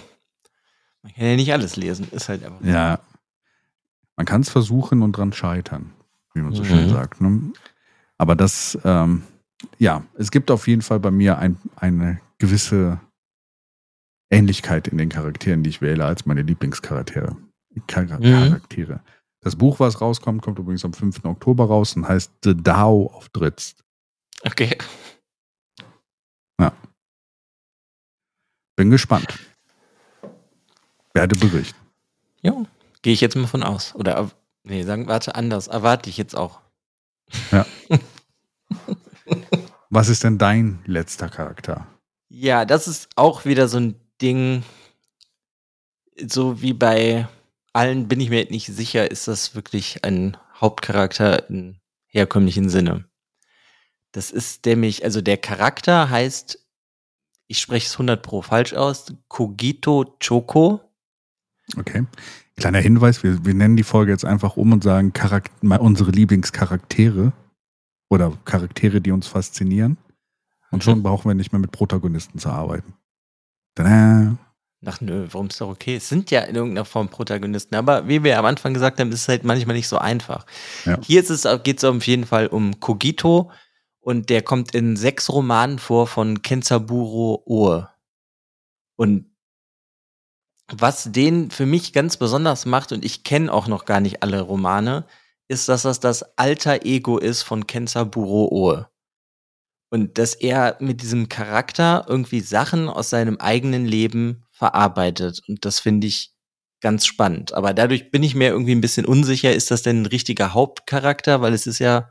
Man 1.02 1.12
kann 1.14 1.26
ja 1.26 1.36
nicht 1.36 1.52
alles 1.52 1.76
lesen, 1.76 2.08
ist 2.10 2.30
halt 2.30 2.42
einfach. 2.42 2.64
Ja. 2.64 3.00
Man 4.16 4.26
kann 4.26 4.40
es 4.40 4.48
versuchen 4.48 5.02
und 5.02 5.12
dran 5.12 5.32
scheitern, 5.32 5.92
wie 6.34 6.40
man 6.40 6.54
so 6.54 6.62
Mhm. 6.62 6.66
schön 6.66 6.88
sagt. 6.88 7.20
Ne? 7.20 7.52
Aber 8.18 8.34
das, 8.34 8.78
ähm, 8.84 9.22
ja, 9.78 10.04
es 10.14 10.30
gibt 10.30 10.50
auf 10.50 10.66
jeden 10.68 10.82
Fall 10.82 11.00
bei 11.00 11.10
mir 11.10 11.38
ein, 11.38 11.58
eine 11.76 12.20
gewisse 12.38 13.00
Ähnlichkeit 14.30 14.88
in 14.88 14.98
den 14.98 15.08
Charakteren, 15.08 15.62
die 15.62 15.70
ich 15.70 15.80
wähle, 15.82 16.04
als 16.04 16.26
meine 16.26 16.42
Lieblingscharaktere. 16.42 17.36
Char 17.90 18.04
Mhm. 18.04 18.22
Charaktere. 18.48 19.00
Das 19.40 19.54
Buch, 19.54 19.78
was 19.80 20.00
rauskommt, 20.00 20.42
kommt 20.42 20.58
übrigens 20.58 20.84
am 20.84 20.92
5. 20.94 21.24
Oktober 21.24 21.66
raus 21.66 21.94
und 21.94 22.08
heißt 22.08 22.32
The 22.42 22.56
Dao 22.56 23.12
of 23.14 23.28
Dritz. 23.28 23.76
Okay. 24.44 24.76
Bin 28.78 28.90
gespannt. 28.90 29.38
Werde 31.14 31.34
berichten. 31.36 31.80
Ja, 32.42 32.52
gehe 33.06 33.12
ich 33.12 33.20
jetzt 33.20 33.36
mal 33.36 33.46
von 33.46 33.62
aus. 33.62 33.94
Oder, 33.94 34.18
erw- 34.18 34.34
nee, 34.64 34.82
sagen, 34.82 35.06
warte, 35.06 35.36
anders. 35.36 35.68
Erwarte 35.68 36.10
ich 36.10 36.16
jetzt 36.16 36.34
auch. 36.34 36.60
Was 39.90 40.08
ist 40.08 40.24
denn 40.24 40.38
dein 40.38 40.80
letzter 40.86 41.28
Charakter? 41.28 41.86
Ja, 42.28 42.64
das 42.64 42.88
ist 42.88 43.08
auch 43.14 43.44
wieder 43.44 43.68
so 43.68 43.78
ein 43.78 43.94
Ding, 44.20 44.64
so 46.20 46.60
wie 46.60 46.72
bei 46.72 47.28
allen 47.72 48.08
bin 48.08 48.18
ich 48.18 48.28
mir 48.28 48.44
nicht 48.50 48.66
sicher, 48.66 49.08
ist 49.08 49.28
das 49.28 49.54
wirklich 49.54 50.04
ein 50.04 50.36
Hauptcharakter 50.60 51.48
im 51.48 51.76
herkömmlichen 52.08 52.68
Sinne. 52.70 53.08
Das 54.10 54.32
ist 54.32 54.66
nämlich, 54.66 55.04
also 55.04 55.20
der 55.20 55.36
Charakter 55.36 56.10
heißt, 56.10 56.58
ich 57.46 57.60
spreche 57.60 57.86
es 57.86 57.92
100 57.92 58.20
pro 58.20 58.42
falsch 58.42 58.72
aus, 58.74 59.14
Kogito 59.28 60.16
Choco. 60.18 60.80
Okay. 61.76 62.04
Kleiner 62.56 62.80
Hinweis, 62.80 63.22
wir, 63.22 63.44
wir 63.44 63.54
nennen 63.54 63.76
die 63.76 63.82
Folge 63.82 64.12
jetzt 64.12 64.24
einfach 64.24 64.56
um 64.56 64.72
und 64.72 64.82
sagen 64.82 65.12
Charak 65.12 65.50
mal 65.62 65.78
unsere 65.78 66.10
Lieblingscharaktere 66.10 67.32
oder 68.08 68.32
Charaktere, 68.44 69.00
die 69.00 69.12
uns 69.12 69.26
faszinieren. 69.26 69.98
Und 70.70 70.82
schon 70.82 71.02
brauchen 71.02 71.28
wir 71.28 71.34
nicht 71.34 71.52
mehr 71.52 71.60
mit 71.60 71.72
Protagonisten 71.72 72.38
zu 72.38 72.48
arbeiten. 72.48 72.94
Tada. 73.74 74.36
Ach 74.84 75.00
nö, 75.00 75.26
warum 75.30 75.48
ist 75.48 75.60
doch 75.60 75.68
okay? 75.68 75.96
Es 75.96 76.08
sind 76.08 76.30
ja 76.30 76.42
in 76.42 76.54
irgendeiner 76.54 76.84
Form 76.84 77.08
Protagonisten, 77.08 77.74
aber 77.74 78.08
wie 78.08 78.22
wir 78.22 78.38
am 78.38 78.44
Anfang 78.44 78.74
gesagt 78.74 79.00
haben, 79.00 79.10
ist 79.10 79.22
es 79.22 79.28
halt 79.28 79.44
manchmal 79.44 79.76
nicht 79.76 79.88
so 79.88 79.98
einfach. 79.98 80.46
Ja. 80.84 80.98
Hier 81.02 81.22
geht 81.22 81.78
es 81.78 81.84
auf 81.84 82.06
jeden 82.06 82.26
Fall 82.26 82.46
um 82.46 82.78
Kogito 82.80 83.50
und 84.00 84.30
der 84.30 84.42
kommt 84.42 84.74
in 84.74 84.96
sechs 84.96 85.30
Romanen 85.30 85.78
vor 85.78 86.06
von 86.06 86.42
Kenzaburo 86.42 87.42
Oe. 87.46 87.88
Und 88.96 89.26
was 90.72 91.10
den 91.12 91.50
für 91.50 91.66
mich 91.66 91.92
ganz 91.92 92.16
besonders 92.16 92.66
macht, 92.66 92.92
und 92.92 93.04
ich 93.04 93.24
kenne 93.24 93.52
auch 93.52 93.68
noch 93.68 93.84
gar 93.84 94.00
nicht 94.00 94.22
alle 94.22 94.40
Romane, 94.40 95.06
ist, 95.48 95.68
dass 95.68 95.82
das 95.82 96.00
das 96.00 96.36
alter 96.36 96.84
Ego 96.84 97.18
ist 97.18 97.42
von 97.42 97.66
Kenzaburo 97.66 98.48
Oe. 98.50 98.88
Und 99.90 100.18
dass 100.18 100.34
er 100.34 100.76
mit 100.80 101.00
diesem 101.02 101.28
Charakter 101.28 102.04
irgendwie 102.08 102.40
Sachen 102.40 102.88
aus 102.88 103.10
seinem 103.10 103.36
eigenen 103.36 103.86
Leben 103.86 104.44
verarbeitet. 104.50 105.40
Und 105.46 105.64
das 105.64 105.78
finde 105.78 106.08
ich 106.08 106.32
ganz 106.80 107.06
spannend. 107.06 107.54
Aber 107.54 107.72
dadurch 107.72 108.10
bin 108.10 108.24
ich 108.24 108.34
mir 108.34 108.48
irgendwie 108.48 108.74
ein 108.74 108.80
bisschen 108.80 109.06
unsicher, 109.06 109.52
ist 109.54 109.70
das 109.70 109.82
denn 109.82 110.02
ein 110.02 110.06
richtiger 110.06 110.54
Hauptcharakter? 110.54 111.40
Weil 111.40 111.54
es 111.54 111.68
ist 111.68 111.78
ja 111.78 112.10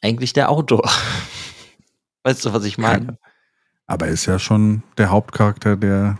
eigentlich 0.00 0.32
der 0.32 0.50
Autor. 0.50 0.90
Weißt 2.22 2.44
du, 2.46 2.54
was 2.54 2.64
ich 2.64 2.78
meine? 2.78 3.18
Aber 3.86 4.06
er 4.06 4.12
ist 4.12 4.24
ja 4.24 4.38
schon 4.38 4.82
der 4.96 5.10
Hauptcharakter, 5.10 5.76
der 5.76 6.18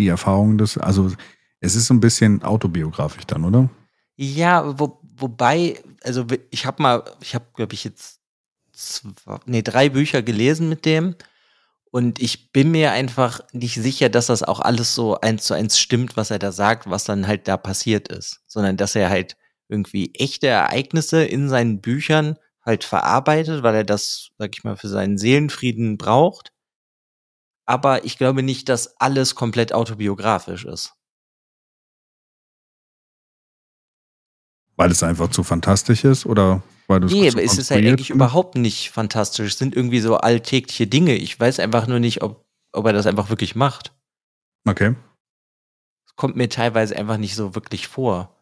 die 0.00 0.08
Erfahrung 0.08 0.58
des, 0.58 0.78
also 0.78 1.12
es 1.60 1.74
ist 1.76 1.86
so 1.86 1.94
ein 1.94 2.00
bisschen 2.00 2.42
autobiografisch 2.42 3.26
dann, 3.26 3.44
oder? 3.44 3.68
Ja, 4.16 4.78
wo, 4.78 5.00
wobei, 5.16 5.82
also 6.02 6.26
ich 6.50 6.66
habe 6.66 6.82
mal, 6.82 7.04
ich 7.20 7.34
habe, 7.34 7.44
glaube 7.54 7.74
ich, 7.74 7.84
jetzt 7.84 8.20
zwei, 8.72 9.38
nee, 9.46 9.62
drei 9.62 9.88
Bücher 9.90 10.22
gelesen 10.22 10.68
mit 10.68 10.84
dem 10.84 11.14
und 11.90 12.20
ich 12.20 12.52
bin 12.52 12.70
mir 12.70 12.92
einfach 12.92 13.40
nicht 13.52 13.74
sicher, 13.74 14.08
dass 14.08 14.26
das 14.26 14.42
auch 14.42 14.60
alles 14.60 14.94
so 14.94 15.20
eins 15.20 15.44
zu 15.44 15.54
eins 15.54 15.78
stimmt, 15.78 16.16
was 16.16 16.30
er 16.30 16.38
da 16.38 16.52
sagt, 16.52 16.88
was 16.88 17.04
dann 17.04 17.26
halt 17.26 17.48
da 17.48 17.56
passiert 17.56 18.08
ist, 18.08 18.40
sondern 18.46 18.76
dass 18.76 18.94
er 18.94 19.10
halt 19.10 19.36
irgendwie 19.68 20.14
echte 20.14 20.46
Ereignisse 20.46 21.24
in 21.24 21.48
seinen 21.48 21.80
Büchern 21.80 22.36
halt 22.64 22.84
verarbeitet, 22.84 23.62
weil 23.62 23.74
er 23.74 23.84
das, 23.84 24.30
sag 24.38 24.56
ich 24.56 24.64
mal, 24.64 24.76
für 24.76 24.88
seinen 24.88 25.18
Seelenfrieden 25.18 25.98
braucht. 25.98 26.52
Aber 27.70 28.04
ich 28.04 28.18
glaube 28.18 28.42
nicht, 28.42 28.68
dass 28.68 29.00
alles 29.00 29.36
komplett 29.36 29.72
autobiografisch 29.72 30.64
ist. 30.64 30.92
Weil 34.74 34.90
es 34.90 35.04
einfach 35.04 35.28
zu 35.28 35.44
fantastisch 35.44 36.02
ist 36.02 36.26
oder 36.26 36.64
weil 36.88 36.98
du 36.98 37.06
Nee, 37.06 37.30
aber 37.30 37.44
es 37.44 37.58
ist 37.58 37.70
halt 37.70 37.86
eigentlich 37.86 38.10
überhaupt 38.10 38.56
nicht 38.56 38.90
fantastisch. 38.90 39.52
Es 39.52 39.58
sind 39.58 39.76
irgendwie 39.76 40.00
so 40.00 40.16
alltägliche 40.16 40.88
Dinge. 40.88 41.14
Ich 41.14 41.38
weiß 41.38 41.60
einfach 41.60 41.86
nur 41.86 42.00
nicht, 42.00 42.24
ob, 42.24 42.44
ob 42.72 42.86
er 42.86 42.92
das 42.92 43.06
einfach 43.06 43.28
wirklich 43.28 43.54
macht. 43.54 43.92
Okay. 44.66 44.96
Es 46.08 46.16
kommt 46.16 46.34
mir 46.34 46.48
teilweise 46.48 46.96
einfach 46.96 47.18
nicht 47.18 47.36
so 47.36 47.54
wirklich 47.54 47.86
vor. 47.86 48.34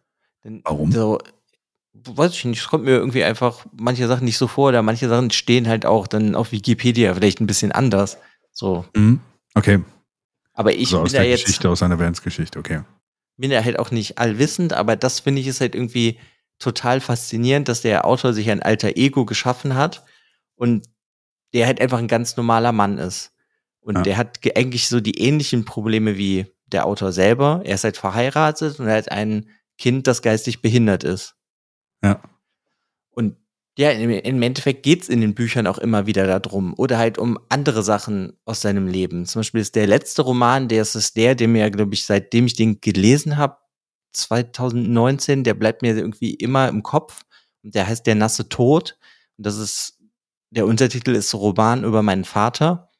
Denn 0.43 0.63
Warum? 0.65 0.91
So, 0.91 1.19
weiß 1.93 2.33
ich 2.33 2.47
nicht, 2.47 2.61
es 2.61 2.69
kommt 2.69 2.85
mir 2.85 2.93
irgendwie 2.93 3.25
einfach 3.25 3.67
manche 3.77 4.09
Sachen 4.09 4.25
nicht 4.25 4.39
so 4.39 4.47
vor, 4.47 4.71
oder 4.71 4.81
manche 4.81 5.07
Sachen 5.11 5.31
stehen 5.33 5.69
halt 5.69 5.85
auch 5.85 6.07
dann 6.07 6.35
auf 6.35 6.51
Wikipedia 6.51 7.13
vielleicht 7.13 7.43
ein 7.43 7.47
bisschen 7.47 7.73
anders. 7.73 8.17
So. 8.59 8.85
Mhm. 8.97 9.21
Okay. 9.55 9.81
Aber 10.53 10.73
ich 10.75 10.89
also 10.89 10.97
bin 10.99 11.05
aus 11.05 11.13
da 11.13 11.19
der 11.21 11.31
jetzt, 11.31 11.45
Geschichte, 11.45 11.71
aus 11.71 11.83
einer 11.83 12.01
Wernsgeschichte, 12.01 12.59
okay. 12.59 12.81
bin 13.37 13.53
ja 13.53 13.63
halt 13.63 13.79
auch 13.79 13.93
nicht 13.93 14.19
allwissend, 14.19 14.73
aber 14.73 14.97
das 14.97 15.21
finde 15.21 15.41
ich 15.41 15.47
ist 15.47 15.61
halt 15.61 15.77
irgendwie 15.77 16.19
total 16.59 17.01
faszinierend, 17.01 17.69
dass 17.69 17.83
der 17.83 18.05
Autor 18.05 18.33
sich 18.33 18.51
ein 18.51 18.61
alter 18.61 18.97
Ego 18.97 19.25
geschaffen 19.25 19.77
hat 19.77 20.05
und 20.57 20.89
der 21.55 21.67
halt 21.67 21.81
einfach 21.81 21.99
ein 21.99 22.09
ganz 22.09 22.37
normaler 22.37 22.73
Mann 22.73 22.99
ist. 22.99 23.33
Und 23.81 23.99
Ja. 23.99 24.03
der 24.03 24.17
hat 24.17 24.43
ge- 24.43 24.57
eigentlich 24.57 24.89
so 24.89 25.01
die 25.01 25.21
ähnlichen 25.21 25.65
Probleme 25.65 26.19
wie 26.19 26.47
der 26.67 26.85
Autor 26.85 27.13
selber. 27.13 27.63
Er 27.65 27.77
ist 27.77 27.85
halt 27.85 27.97
verheiratet 27.97 28.81
und 28.81 28.89
er 28.89 28.97
hat 28.97 29.13
ein 29.13 29.49
Kind, 29.79 30.09
das 30.09 30.21
geistig 30.21 30.61
behindert 30.61 31.05
ist. 31.05 31.37
Ja. 32.03 32.21
Ja, 33.79 33.93
im, 33.93 34.43
Endeffekt 34.43 34.83
geht's 34.83 35.09
in 35.09 35.21
den 35.21 35.37
Büchern 35.37 35.69
auch 35.69 35.79
immer 35.79 36.05
wieder 36.07 36.41
darum. 36.41 36.75
Oder 36.77 36.99
halt 36.99 37.17
um 37.17 37.39
andere 37.49 37.85
Sachen 37.85 38.33
aus 38.45 38.61
seinem 38.61 38.89
Leben. 38.89 39.25
Zum 39.25 39.39
Beispiel 39.39 39.61
ist 39.61 39.77
der 39.77 39.87
letzte 39.87 40.23
Roman, 40.23 40.67
der 40.67 40.83
ist 40.83 40.97
es 40.97 41.13
der, 41.13 41.37
der 41.37 41.47
mir, 41.47 41.71
glaube 41.71 41.95
ich, 41.95 42.05
seitdem 42.05 42.47
ich 42.47 42.55
den 42.55 42.81
gelesen 42.81 43.37
habe, 43.37 43.59
2019, 44.15 45.45
der 45.45 45.55
bleibt 45.55 45.83
mir 45.83 45.97
irgendwie 45.97 46.35
immer 46.35 46.69
im 46.69 46.83
Kopf. 46.83 47.23
Und 47.63 47.77
der 47.77 47.87
heißt 47.87 48.05
Der 48.05 48.17
nasse 48.17 48.49
Tod. 48.49 48.99
Und 49.37 49.47
das 49.47 49.59
ist, 49.59 50.01
der 50.51 50.67
Untertitel 50.67 51.15
ist 51.15 51.33
Roman 51.33 51.85
über 51.85 52.03
meinen 52.03 52.25
Vater. 52.25 52.91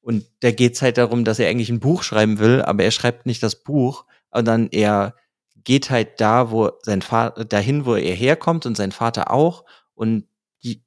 Und 0.00 0.26
da 0.40 0.50
geht's 0.50 0.82
halt 0.82 0.98
darum, 0.98 1.24
dass 1.24 1.38
er 1.38 1.48
eigentlich 1.48 1.70
ein 1.70 1.78
Buch 1.78 2.02
schreiben 2.02 2.40
will, 2.40 2.60
aber 2.60 2.82
er 2.82 2.90
schreibt 2.90 3.24
nicht 3.24 3.44
das 3.44 3.62
Buch, 3.62 4.04
sondern 4.32 4.68
er 4.72 5.14
geht 5.62 5.90
halt 5.90 6.20
da, 6.20 6.50
wo 6.50 6.72
sein 6.82 7.02
Vater, 7.02 7.44
dahin, 7.44 7.86
wo 7.86 7.94
er 7.94 8.16
herkommt 8.16 8.66
und 8.66 8.76
sein 8.76 8.90
Vater 8.90 9.30
auch 9.30 9.64
und 9.94 10.26
die, 10.62 10.82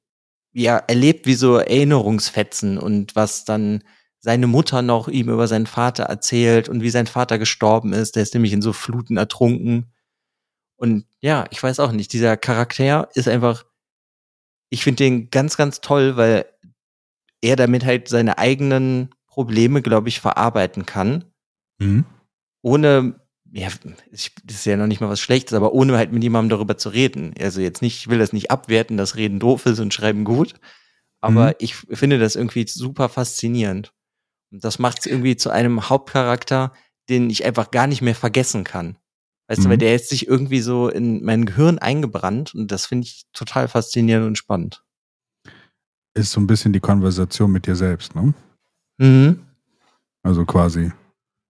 ja, 0.52 0.76
erlebt 0.78 1.26
wie 1.26 1.34
so 1.34 1.56
Erinnerungsfetzen 1.56 2.78
und 2.78 3.16
was 3.16 3.44
dann 3.44 3.84
seine 4.20 4.46
Mutter 4.46 4.82
noch 4.82 5.08
ihm 5.08 5.28
über 5.28 5.46
seinen 5.46 5.66
Vater 5.66 6.04
erzählt 6.04 6.68
und 6.68 6.82
wie 6.82 6.90
sein 6.90 7.06
Vater 7.06 7.38
gestorben 7.38 7.92
ist. 7.92 8.16
Der 8.16 8.22
ist 8.22 8.34
nämlich 8.34 8.52
in 8.52 8.62
so 8.62 8.72
Fluten 8.72 9.16
ertrunken. 9.16 9.92
Und 10.76 11.06
ja, 11.20 11.46
ich 11.50 11.62
weiß 11.62 11.80
auch 11.80 11.92
nicht, 11.92 12.12
dieser 12.12 12.36
Charakter 12.36 13.08
ist 13.14 13.28
einfach, 13.28 13.64
ich 14.70 14.82
finde 14.84 15.04
den 15.04 15.30
ganz, 15.30 15.56
ganz 15.56 15.80
toll, 15.80 16.16
weil 16.16 16.46
er 17.40 17.56
damit 17.56 17.84
halt 17.84 18.08
seine 18.08 18.38
eigenen 18.38 19.10
Probleme, 19.26 19.82
glaube 19.82 20.08
ich, 20.08 20.20
verarbeiten 20.20 20.84
kann 20.84 21.24
Mhm. 21.78 22.04
ohne, 22.62 23.20
ja, 23.52 23.68
ich, 24.10 24.34
das 24.44 24.56
ist 24.58 24.64
ja 24.66 24.76
noch 24.76 24.86
nicht 24.86 25.00
mal 25.00 25.08
was 25.08 25.20
Schlechtes, 25.20 25.54
aber 25.54 25.72
ohne 25.72 25.96
halt 25.96 26.12
mit 26.12 26.22
jemandem 26.22 26.50
darüber 26.50 26.76
zu 26.76 26.88
reden. 26.90 27.32
Also 27.40 27.60
jetzt 27.60 27.82
nicht, 27.82 27.96
ich 27.98 28.08
will 28.08 28.18
das 28.18 28.32
nicht 28.32 28.50
abwerten, 28.50 28.96
dass 28.96 29.16
Reden 29.16 29.40
doof 29.40 29.66
ist 29.66 29.80
und 29.80 29.94
Schreiben 29.94 30.24
gut, 30.24 30.54
aber 31.20 31.48
Mhm. 31.48 31.54
ich 31.58 31.74
finde 31.74 32.18
das 32.18 32.36
irgendwie 32.36 32.66
super 32.68 33.08
faszinierend. 33.08 33.92
Und 34.50 34.64
das 34.64 34.78
macht 34.78 35.00
es 35.00 35.06
irgendwie 35.06 35.36
zu 35.36 35.50
einem 35.50 35.88
Hauptcharakter, 35.88 36.72
den 37.08 37.28
ich 37.30 37.44
einfach 37.44 37.70
gar 37.70 37.86
nicht 37.86 38.02
mehr 38.02 38.14
vergessen 38.14 38.64
kann. 38.64 38.96
Weißt 39.48 39.62
du, 39.62 39.66
Mhm. 39.68 39.70
weil 39.70 39.78
der 39.78 39.94
ist 39.94 40.10
sich 40.10 40.28
irgendwie 40.28 40.60
so 40.60 40.88
in 40.88 41.24
mein 41.24 41.46
Gehirn 41.46 41.78
eingebrannt 41.78 42.54
und 42.54 42.70
das 42.70 42.84
finde 42.86 43.06
ich 43.06 43.24
total 43.32 43.66
faszinierend 43.68 44.26
und 44.26 44.36
spannend. 44.38 44.84
Ist 46.14 46.32
so 46.32 46.40
ein 46.40 46.46
bisschen 46.46 46.72
die 46.72 46.80
Konversation 46.80 47.50
mit 47.52 47.66
dir 47.66 47.76
selbst, 47.76 48.14
ne? 48.14 48.34
Mhm. 48.98 49.40
Also 50.22 50.44
quasi, 50.44 50.92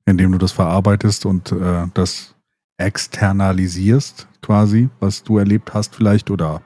indem 0.09 0.33
du 0.33 0.39
das 0.39 0.53
verarbeitest 0.53 1.27
und 1.27 1.53
äh, 1.53 1.87
das 1.95 2.35
externalisierst, 2.79 4.29
quasi, 4.41 4.89
was 5.01 5.23
du 5.23 5.39
erlebt 5.39 5.75
hast, 5.75 5.95
vielleicht, 5.97 6.31
oder 6.31 6.63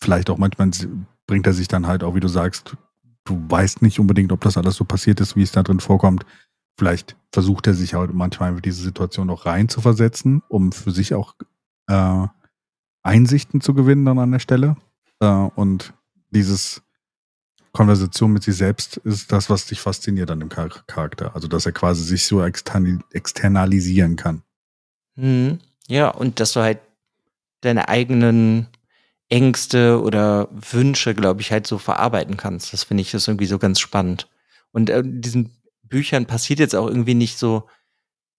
vielleicht 0.00 0.28
auch 0.28 0.38
manchmal 0.38 0.70
bringt 1.26 1.46
er 1.46 1.54
sich 1.54 1.68
dann 1.68 1.86
halt 1.86 2.04
auch, 2.04 2.14
wie 2.14 2.20
du 2.20 2.28
sagst, 2.28 2.76
du 3.24 3.44
weißt 3.48 3.82
nicht 3.82 3.98
unbedingt, 3.98 4.32
ob 4.32 4.40
das 4.42 4.56
alles 4.56 4.76
so 4.76 4.84
passiert 4.84 5.20
ist, 5.20 5.36
wie 5.36 5.42
es 5.42 5.52
da 5.52 5.62
drin 5.62 5.80
vorkommt. 5.80 6.26
Vielleicht 6.78 7.16
versucht 7.32 7.66
er 7.66 7.74
sich 7.74 7.94
halt 7.94 8.12
manchmal 8.12 8.54
in 8.54 8.62
diese 8.62 8.82
Situation 8.82 9.30
auch 9.30 9.46
rein 9.46 9.68
zu 9.68 9.80
versetzen, 9.80 10.42
um 10.48 10.72
für 10.72 10.90
sich 10.90 11.14
auch 11.14 11.34
äh, 11.88 12.26
Einsichten 13.02 13.60
zu 13.60 13.72
gewinnen 13.72 14.04
dann 14.04 14.18
an 14.18 14.32
der 14.32 14.38
Stelle. 14.40 14.76
Äh, 15.20 15.26
und 15.26 15.94
dieses 16.30 16.82
Konversation 17.76 18.32
mit 18.32 18.42
sich 18.42 18.56
selbst 18.56 18.96
ist 18.98 19.30
das, 19.32 19.50
was 19.50 19.66
dich 19.66 19.80
fasziniert 19.80 20.30
an 20.30 20.40
dem 20.40 20.48
Char- 20.48 20.82
Charakter. 20.86 21.34
Also, 21.34 21.46
dass 21.46 21.66
er 21.66 21.72
quasi 21.72 22.02
sich 22.02 22.24
so 22.24 22.42
extern 22.42 23.04
externalisieren 23.12 24.16
kann. 24.16 24.42
Mhm. 25.16 25.58
Ja, 25.86 26.08
und 26.08 26.40
dass 26.40 26.54
du 26.54 26.60
halt 26.60 26.78
deine 27.60 27.90
eigenen 27.90 28.68
Ängste 29.28 30.00
oder 30.00 30.48
Wünsche, 30.52 31.14
glaube 31.14 31.42
ich, 31.42 31.52
halt 31.52 31.66
so 31.66 31.76
verarbeiten 31.76 32.38
kannst. 32.38 32.72
Das 32.72 32.84
finde 32.84 33.02
ich 33.02 33.12
ist 33.12 33.28
irgendwie 33.28 33.46
so 33.46 33.58
ganz 33.58 33.78
spannend. 33.78 34.26
Und 34.72 34.88
äh, 34.88 35.00
in 35.00 35.20
diesen 35.20 35.50
Büchern 35.82 36.24
passiert 36.24 36.60
jetzt 36.60 36.74
auch 36.74 36.86
irgendwie 36.86 37.14
nicht 37.14 37.36
so, 37.36 37.68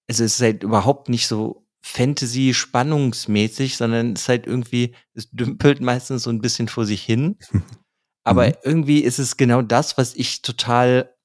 also 0.09 0.23
es 0.23 0.35
ist 0.35 0.41
halt 0.41 0.63
überhaupt 0.63 1.09
nicht 1.09 1.27
so 1.27 1.67
Fantasy-spannungsmäßig, 1.81 3.77
sondern 3.77 4.13
es 4.13 4.23
ist 4.23 4.29
halt 4.29 4.47
irgendwie, 4.47 4.95
es 5.13 5.29
dümpelt 5.29 5.79
meistens 5.79 6.23
so 6.23 6.31
ein 6.31 6.41
bisschen 6.41 6.69
vor 6.69 6.85
sich 6.85 7.03
hin. 7.03 7.37
Aber 8.27 8.47
Mhm. 8.47 8.53
irgendwie 8.63 8.99
ist 8.99 9.19
es 9.19 9.37
genau 9.37 9.61
das, 9.61 9.97
was 9.97 10.13
ich 10.13 10.41
total 10.41 11.15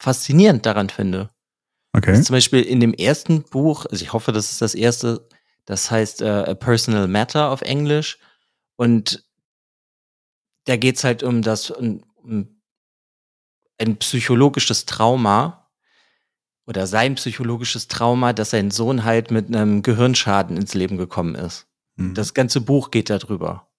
faszinierend 0.00 0.66
daran 0.66 0.90
finde. 0.90 1.30
Okay. 1.92 2.12
ist 2.12 2.24
zum 2.26 2.34
Beispiel 2.34 2.62
in 2.62 2.80
dem 2.80 2.92
ersten 2.92 3.44
Buch, 3.44 3.86
also 3.86 4.02
ich 4.02 4.12
hoffe, 4.12 4.32
das 4.32 4.50
ist 4.50 4.60
das 4.62 4.74
erste, 4.74 5.28
das 5.66 5.88
heißt 5.92 6.22
A 6.22 6.54
Personal 6.54 7.06
Matter 7.06 7.50
auf 7.50 7.62
Englisch. 7.62 8.18
Und 8.74 9.24
da 10.64 10.76
geht's 10.76 11.04
halt 11.04 11.22
um 11.22 11.40
das, 11.42 11.70
um, 11.70 12.02
um 12.16 12.60
ein 13.78 13.96
psychologisches 13.98 14.86
Trauma 14.86 15.70
oder 16.66 16.88
sein 16.88 17.14
psychologisches 17.14 17.86
Trauma, 17.86 18.32
dass 18.32 18.50
sein 18.50 18.72
Sohn 18.72 19.04
halt 19.04 19.30
mit 19.30 19.46
einem 19.46 19.82
Gehirnschaden 19.82 20.56
ins 20.56 20.74
Leben 20.74 20.96
gekommen 20.96 21.36
ist. 21.36 21.68
Mhm. 21.94 22.14
Das 22.14 22.34
ganze 22.34 22.60
Buch 22.60 22.90
geht 22.90 23.08
darüber. 23.08 23.69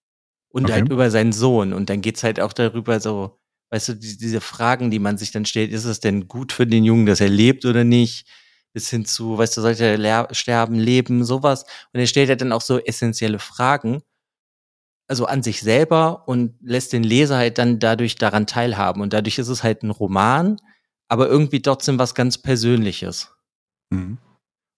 Und 0.52 0.66
Okay. 0.66 0.74
halt 0.74 0.89
über 0.89 1.10
seinen 1.10 1.32
Sohn. 1.32 1.74
Und 1.74 1.89
dann 1.89 2.02
geht's 2.02 2.24
halt 2.24 2.39
auch 2.39 2.54
darüber 2.54 2.99
so, 2.99 3.39
weißt 3.70 3.89
du, 3.89 3.93
die, 3.95 4.18
diese 4.18 4.41
Fragen, 4.41 4.91
die 4.91 4.99
man 4.99 5.18
sich 5.18 5.32
dann 5.32 5.45
stellt, 5.45 5.72
ist 5.72 5.86
es 5.86 5.99
denn 5.99 6.28
gut 6.28 6.52
für 6.52 6.68
den 6.68 6.84
Jungen, 6.84 7.06
dass 7.06 7.22
er 7.22 7.30
lebt 7.30 7.66
oder 7.66 7.84
nicht? 7.84 8.28
Bis 8.74 8.89
hin 8.89 9.06
zu, 9.06 9.38
weißt 9.38 9.58
du, 9.58 9.62
sollte 9.62 9.86
er 9.86 10.28
sterben, 10.34 10.76
leben, 10.76 11.24
sowas. 11.26 11.64
Und 11.93 11.99
er 11.99 12.08
stellt 12.08 12.30
ja 12.30 12.36
dann 12.36 12.52
auch 12.52 12.62
so 12.62 12.80
essentielle 12.80 13.39
Fragen, 13.39 14.02
also 15.08 15.26
an 15.26 15.43
sich 15.43 15.60
selber 15.60 16.26
und 16.28 16.56
lässt 16.62 16.93
den 16.93 17.04
Leser 17.04 17.36
halt 17.38 17.58
dann 17.58 17.80
dadurch 17.80 18.16
daran 18.16 18.47
teilhaben. 18.47 19.02
Und 19.02 19.12
dadurch 19.12 19.39
ist 19.39 19.49
es 19.49 19.62
halt 19.62 19.84
ein 19.84 19.89
Roman, 19.89 20.58
aber 21.10 21.28
irgendwie 21.28 21.62
trotzdem 21.62 21.99
was 21.99 22.16
ganz 22.16 22.38
Persönliches. 22.38 23.34
Mhm. 23.89 24.20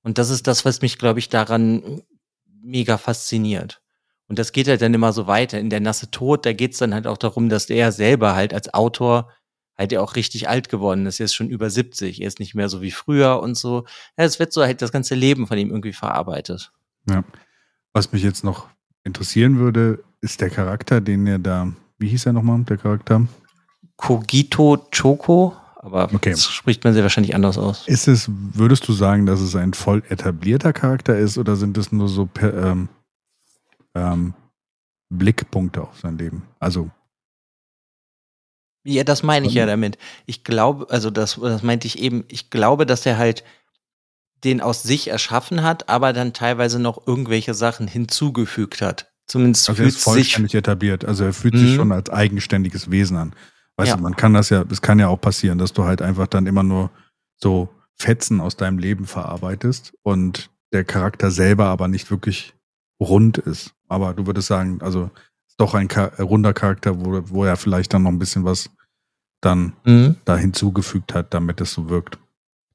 Und 0.01 0.17
das 0.17 0.31
ist 0.31 0.47
das, 0.47 0.65
was 0.65 0.81
mich, 0.81 0.97
glaube 0.97 1.19
ich, 1.19 1.29
daran 1.29 2.01
mega 2.63 2.97
fasziniert. 2.97 3.82
Und 4.27 4.39
das 4.39 4.51
geht 4.51 4.67
halt 4.67 4.81
dann 4.81 4.93
immer 4.93 5.13
so 5.13 5.27
weiter. 5.27 5.59
In 5.59 5.69
der 5.69 5.79
Nasse 5.81 6.09
Tod, 6.09 6.45
da 6.45 6.53
geht's 6.53 6.77
dann 6.77 6.93
halt 6.93 7.07
auch 7.07 7.17
darum, 7.17 7.49
dass 7.49 7.65
der 7.67 7.91
selber 7.91 8.35
halt 8.35 8.53
als 8.53 8.73
Autor 8.73 9.29
halt 9.77 9.91
ja 9.91 10.01
auch 10.01 10.15
richtig 10.15 10.47
alt 10.49 10.69
geworden 10.69 11.05
ist. 11.05 11.19
Er 11.19 11.25
ist 11.25 11.33
schon 11.33 11.49
über 11.49 11.69
70. 11.69 12.21
Er 12.21 12.27
ist 12.27 12.39
nicht 12.39 12.55
mehr 12.55 12.69
so 12.69 12.81
wie 12.81 12.91
früher 12.91 13.39
und 13.41 13.55
so. 13.55 13.85
Ja, 14.17 14.23
es 14.23 14.39
wird 14.39 14.53
so 14.53 14.61
halt 14.61 14.81
das 14.81 14.91
ganze 14.91 15.15
Leben 15.15 15.47
von 15.47 15.57
ihm 15.57 15.69
irgendwie 15.69 15.93
verarbeitet. 15.93 16.71
Was 17.93 18.11
mich 18.11 18.23
jetzt 18.23 18.43
noch 18.43 18.67
interessieren 19.03 19.57
würde, 19.59 20.03
ist 20.21 20.41
der 20.41 20.49
Charakter, 20.49 21.01
den 21.01 21.27
er 21.27 21.39
da, 21.39 21.73
wie 21.97 22.07
hieß 22.07 22.25
er 22.27 22.33
nochmal, 22.33 22.63
der 22.63 22.77
Charakter? 22.77 23.27
Cogito 23.97 24.87
Choco, 24.95 25.55
aber 25.77 26.09
Okay. 26.13 26.31
das 26.31 26.45
spricht 26.45 26.83
man 26.83 26.93
sehr 26.93 27.03
wahrscheinlich 27.03 27.35
anders 27.35 27.57
aus. 27.57 27.87
Ist 27.87 28.07
es, 28.07 28.29
würdest 28.31 28.87
du 28.87 28.93
sagen, 28.93 29.25
dass 29.25 29.41
es 29.41 29.55
ein 29.55 29.73
voll 29.73 30.01
etablierter 30.09 30.71
Charakter 30.73 31.17
ist 31.17 31.37
oder 31.37 31.55
sind 31.55 31.77
es 31.77 31.91
nur 31.91 32.07
so 32.07 32.25
per, 32.25 32.53
ähm, 32.53 32.89
ähm, 33.95 34.33
Blickpunkte 35.09 35.81
auf 35.81 35.99
sein 35.99 36.17
Leben? 36.17 36.43
Also, 36.59 36.89
Ja, 38.85 39.03
das 39.03 39.23
meine 39.23 39.47
ich 39.47 39.53
ja 39.53 39.65
damit. 39.65 39.97
Ich 40.25 40.43
glaube, 40.43 40.87
also 40.89 41.09
das, 41.09 41.39
das 41.41 41.63
meinte 41.63 41.87
ich 41.87 41.99
eben, 41.99 42.25
ich 42.27 42.49
glaube, 42.49 42.85
dass 42.85 43.05
er 43.05 43.17
halt 43.17 43.43
den 44.43 44.59
aus 44.59 44.83
sich 44.83 45.07
erschaffen 45.07 45.63
hat, 45.63 45.87
aber 45.87 46.11
dann 46.11 46.33
teilweise 46.33 46.79
noch 46.79 47.07
irgendwelche 47.07 47.53
Sachen 47.53 47.87
hinzugefügt 47.87 48.81
hat. 48.81 49.13
Zumindest 49.25 49.69
also 49.69 49.81
er 49.81 49.85
fühlt 49.85 49.87
ist 49.89 49.95
sich 49.95 50.03
vollständig 50.03 50.53
etabliert. 50.55 51.05
Also 51.05 51.23
er 51.23 51.33
fühlt 51.33 51.57
sich 51.57 51.71
Mhm. 51.71 51.75
schon 51.75 51.91
als 51.93 52.09
eigenständiges 52.09 52.91
Wesen 52.91 53.15
an. 53.15 53.33
Weißt 53.77 53.89
Ja. 53.91 53.95
du, 53.95 54.03
man 54.03 54.17
kann 54.17 54.33
das 54.33 54.49
ja, 54.49 54.65
es 54.69 54.81
kann 54.81 54.99
ja 54.99 55.07
auch 55.07 55.21
passieren, 55.21 55.57
dass 55.59 55.71
du 55.71 55.85
halt 55.85 56.01
einfach 56.01 56.27
dann 56.27 56.45
immer 56.45 56.63
nur 56.63 56.91
so 57.37 57.69
Fetzen 57.97 58.41
aus 58.41 58.57
deinem 58.57 58.79
Leben 58.79 59.05
verarbeitest 59.05 59.93
und 60.03 60.49
der 60.73 60.83
Charakter 60.83 61.31
selber 61.31 61.67
aber 61.67 61.87
nicht 61.87 62.11
wirklich 62.11 62.53
rund 62.99 63.37
ist. 63.37 63.73
Aber 63.93 64.13
du 64.13 64.25
würdest 64.25 64.47
sagen, 64.47 64.81
also 64.81 65.11
ist 65.47 65.59
doch 65.59 65.73
ein 65.75 65.87
Cha 65.87 66.05
runder 66.19 66.53
Charakter, 66.53 66.99
wo, 67.05 67.21
wo 67.29 67.43
er 67.45 67.55
vielleicht 67.57 67.93
dann 67.93 68.03
noch 68.03 68.11
ein 68.11 68.19
bisschen 68.19 68.43
was 68.43 68.69
dann 69.41 69.73
Mhm. 69.85 70.15
da 70.25 70.35
hinzugefügt 70.37 71.13
hat, 71.13 71.33
damit 71.33 71.61
es 71.61 71.73
so 71.73 71.89
wirkt. 71.89 72.17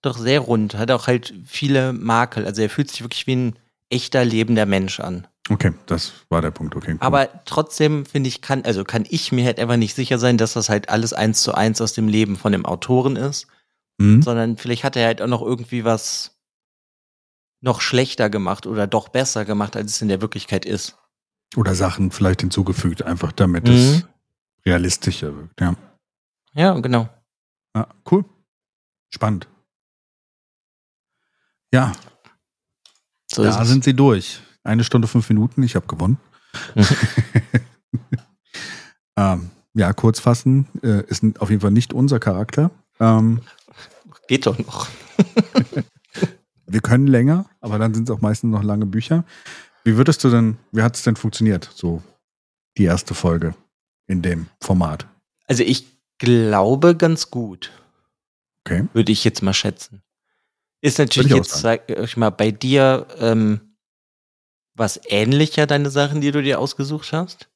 doch 0.02 0.16
sehr 0.16 0.38
rund, 0.40 0.74
hat 0.76 0.92
auch 0.92 1.08
halt 1.08 1.34
viele 1.44 1.92
Makel. 1.92 2.46
Also 2.46 2.62
er 2.62 2.70
fühlt 2.70 2.88
sich 2.88 3.02
wirklich 3.02 3.26
wie 3.26 3.34
ein 3.34 3.56
echter 3.90 4.24
lebender 4.24 4.64
Mensch 4.64 5.00
an. 5.00 5.26
Okay, 5.50 5.72
das 5.86 6.12
war 6.28 6.40
der 6.40 6.52
Punkt. 6.52 6.76
Okay, 6.76 6.92
cool. 6.92 6.98
Aber 7.00 7.28
trotzdem 7.46 8.06
finde 8.06 8.28
ich, 8.28 8.40
kann, 8.40 8.62
also 8.64 8.84
kann 8.84 9.04
ich 9.08 9.32
mir 9.32 9.44
halt 9.44 9.58
einfach 9.58 9.76
nicht 9.76 9.94
sicher 9.96 10.18
sein, 10.20 10.38
dass 10.38 10.52
das 10.52 10.68
halt 10.68 10.88
alles 10.88 11.12
eins 11.14 11.42
zu 11.42 11.52
eins 11.52 11.80
aus 11.80 11.94
dem 11.94 12.06
Leben 12.06 12.36
von 12.36 12.52
dem 12.52 12.64
Autoren 12.64 13.16
ist, 13.16 13.48
Mhm. 14.00 14.22
sondern 14.22 14.56
vielleicht 14.56 14.84
hat 14.84 14.94
er 14.94 15.06
halt 15.06 15.20
auch 15.20 15.26
noch 15.26 15.42
irgendwie 15.42 15.84
was 15.84 16.38
noch 17.60 17.80
schlechter 17.80 18.30
gemacht 18.30 18.66
oder 18.66 18.86
doch 18.86 19.08
besser 19.08 19.44
gemacht, 19.44 19.74
als 19.76 19.90
es 19.96 20.02
in 20.02 20.08
der 20.08 20.20
Wirklichkeit 20.20 20.64
ist. 20.64 20.96
Oder 21.56 21.74
Sachen 21.74 22.10
vielleicht 22.10 22.40
hinzugefügt, 22.42 23.02
einfach 23.02 23.32
damit 23.32 23.64
Mhm. 23.64 23.70
es 23.72 24.06
realistischer 24.66 25.34
wirkt. 25.36 25.60
Ja. 25.60 25.74
Ja, 26.54 26.78
genau. 26.80 27.08
ja, 27.74 27.88
cool. 28.10 28.24
Spannend. 29.10 29.48
Ja, 31.72 31.92
So 33.30 33.42
da 33.44 33.64
sind 33.64 33.84
sie 33.84 33.94
durch. 33.94 34.40
Eine 34.64 34.84
Stunde, 34.84 35.06
fünf 35.08 35.28
Minuten. 35.28 35.62
Ich 35.62 35.76
habe 35.76 35.86
gewonnen. 35.86 36.18
Ähm, 39.16 39.50
ja, 39.74 39.92
kurz 39.92 40.20
fassen. 40.20 40.68
Äh, 40.82 41.02
ist 41.08 41.24
auf 41.40 41.50
jeden 41.50 41.60
Fall 41.60 41.72
nicht 41.72 41.92
unser 41.92 42.20
Charakter. 42.20 42.70
Ähm, 43.00 43.40
Geht 44.28 44.46
doch 44.46 44.56
noch. 44.58 44.86
wir 46.66 46.80
können 46.80 47.08
länger, 47.08 47.46
aber 47.60 47.78
dann 47.80 47.94
sind 47.94 48.08
es 48.08 48.14
auch 48.14 48.20
meistens 48.20 48.52
noch 48.52 48.62
lange 48.62 48.86
Bücher. 48.86 49.24
Wie 49.84 49.96
würdest 49.96 50.22
du 50.24 50.30
denn, 50.30 50.58
wie 50.72 50.82
hat 50.82 50.96
es 50.96 51.02
denn 51.02 51.16
funktioniert, 51.16 51.70
so 51.74 52.02
die 52.76 52.84
erste 52.84 53.14
Folge 53.14 53.54
in 54.06 54.22
dem 54.22 54.46
Format? 54.60 55.06
Also 55.46 55.62
ich 55.62 55.86
glaube 56.18 56.96
ganz 56.96 57.30
gut, 57.30 57.70
Okay. 58.66 58.86
würde 58.92 59.12
ich 59.12 59.24
jetzt 59.24 59.42
mal 59.42 59.54
schätzen. 59.54 60.02
Ist 60.80 60.98
natürlich 60.98 61.32
jetzt, 61.32 61.58
sag 61.58 61.90
ich 61.90 62.16
mal, 62.16 62.30
bei 62.30 62.50
dir 62.50 63.06
ähm, 63.18 63.76
was 64.74 65.00
ähnlicher, 65.06 65.66
deine 65.66 65.90
Sachen, 65.90 66.20
die 66.20 66.30
du 66.30 66.42
dir 66.42 66.60
ausgesucht 66.60 67.12
hast. 67.12 67.48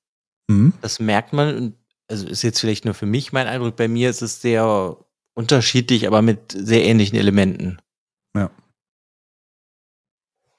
Mhm. 0.49 0.73
Das 0.81 0.99
merkt 0.99 1.33
man. 1.33 1.75
Also 2.09 2.27
ist 2.27 2.43
jetzt 2.43 2.61
vielleicht 2.61 2.85
nur 2.85 2.95
für 2.95 3.07
mich 3.07 3.33
mein 3.33 3.47
Eindruck. 3.47 3.77
Bei 3.77 3.89
mir 3.89 4.11
ist 4.11 4.23
es 4.23 4.41
sehr 4.41 4.97
unterschiedlich, 5.35 6.07
aber 6.07 6.21
mit 6.21 6.53
sehr 6.53 6.85
ähnlichen 6.85 7.17
Elementen. 7.17 7.79
Ja, 8.37 8.51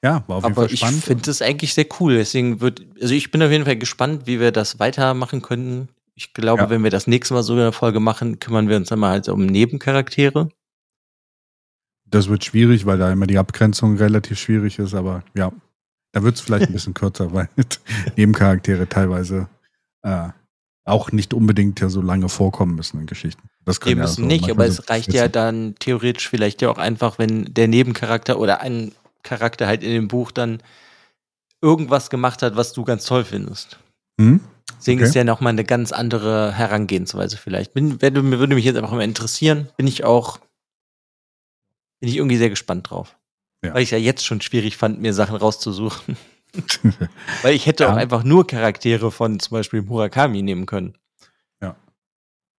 war 0.04 0.38
auf 0.38 0.44
jeden 0.44 0.46
aber 0.46 0.56
Fall 0.64 0.74
ich 0.74 0.80
spannend. 0.80 1.04
finde 1.04 1.32
es 1.32 1.42
eigentlich 1.42 1.74
sehr 1.74 1.86
cool. 2.00 2.16
Deswegen 2.16 2.60
wird, 2.62 2.86
also 3.02 3.14
ich 3.14 3.32
bin 3.32 3.42
auf 3.42 3.52
jeden 3.52 3.66
Fall 3.66 3.78
gespannt, 3.78 4.24
wie 4.28 4.40
wir 4.40 4.52
das 4.52 4.80
weitermachen 4.80 5.42
können. 5.42 5.90
Ich 6.16 6.34
glaube, 6.34 6.64
Ja. 6.64 6.70
wenn 6.70 6.84
wir 6.84 6.92
das 6.92 7.08
nächste 7.08 7.34
Mal 7.34 7.44
so 7.44 7.54
eine 7.54 7.72
Folge 7.72 8.00
machen, 8.00 8.40
kümmern 8.40 8.70
wir 8.70 8.78
uns 8.78 8.90
dann 8.90 9.00
mal 9.00 9.12
halt 9.12 9.30
um 9.30 9.46
Nebencharaktere. 9.46 10.50
Das 12.06 12.28
wird 12.30 12.46
schwierig, 12.46 12.86
weil 12.86 12.98
da 12.98 13.12
immer 13.12 13.26
die 13.28 13.38
Abgrenzung 13.40 13.98
relativ 13.98 14.40
schwierig 14.40 14.78
ist, 14.78 14.94
aber 14.94 15.24
ja, 15.36 15.52
da 16.12 16.22
wird 16.24 16.36
es 16.36 16.42
vielleicht 16.42 16.68
ein 16.68 16.74
bisschen 16.74 16.94
kürzer, 16.94 17.34
weil 17.34 17.50
Nebencharaktere 18.18 18.88
teilweise 18.88 19.48
äh, 20.04 20.30
auch 20.86 21.12
nicht 21.12 21.34
unbedingt 21.34 21.80
ja 21.80 21.90
so 21.90 22.02
lange 22.02 22.30
vorkommen 22.30 22.76
müssen 22.76 23.00
in 23.00 23.06
Geschichten. 23.08 23.42
Das 23.66 23.80
können 23.80 23.98
ja 23.98 24.04
müssen 24.04 24.24
so 24.24 24.28
nicht, 24.28 24.52
aber 24.52 24.66
es 24.68 24.90
reicht 24.90 25.14
ja 25.14 25.28
dann 25.30 25.76
theoretisch 25.80 26.30
vielleicht 26.30 26.62
ja 26.62 26.70
auch 26.70 26.78
einfach, 26.78 27.18
wenn 27.18 27.46
der 27.54 27.68
Nebencharakter 27.70 28.38
oder 28.38 28.60
ein 28.62 28.92
Charakter 29.24 29.68
halt 29.68 29.84
in 29.84 29.92
dem 29.92 30.08
Buch 30.08 30.32
dann 30.32 30.62
irgendwas 31.62 32.10
gemacht 32.10 32.42
hat, 32.42 32.56
was 32.56 32.74
du 32.74 32.84
ganz 32.84 33.06
toll 33.06 33.24
findest. 33.24 33.80
Hm? 34.20 34.42
Deswegen 34.78 35.00
Okay. 35.00 35.08
ist 35.10 35.16
ja 35.16 35.24
nochmal 35.24 35.52
eine 35.52 35.64
ganz 35.64 35.92
andere 35.92 36.54
Herangehensweise 36.54 37.38
vielleicht. 37.38 37.74
Bin, 37.74 37.98
mir 38.02 38.40
würde 38.40 38.56
mich 38.56 38.66
jetzt 38.66 38.76
einfach 38.78 38.92
mal 38.92 39.02
interessieren, 39.02 39.70
bin 39.78 39.88
ich 39.88 40.04
auch, 40.04 40.40
bin 42.00 42.10
ich 42.10 42.18
irgendwie 42.18 42.38
sehr 42.38 42.50
gespannt 42.50 42.90
drauf. 42.90 43.18
Ja. 43.64 43.74
Weil 43.74 43.84
ich 43.84 43.92
ja 43.92 43.98
jetzt 43.98 44.26
schon 44.26 44.42
schwierig 44.42 44.76
fand, 44.76 45.00
mir 45.02 45.14
Sachen 45.14 45.38
rauszusuchen. 45.38 46.18
Weil 47.42 47.56
ich 47.56 47.66
hätte 47.66 47.86
Ja. 47.86 47.94
auch 47.94 47.96
einfach 47.98 48.24
nur 48.24 48.46
Charaktere 48.46 49.10
von 49.10 49.40
zum 49.40 49.56
Beispiel 49.56 49.82
Murakami 49.82 50.42
nehmen 50.42 50.66
können. 50.66 50.96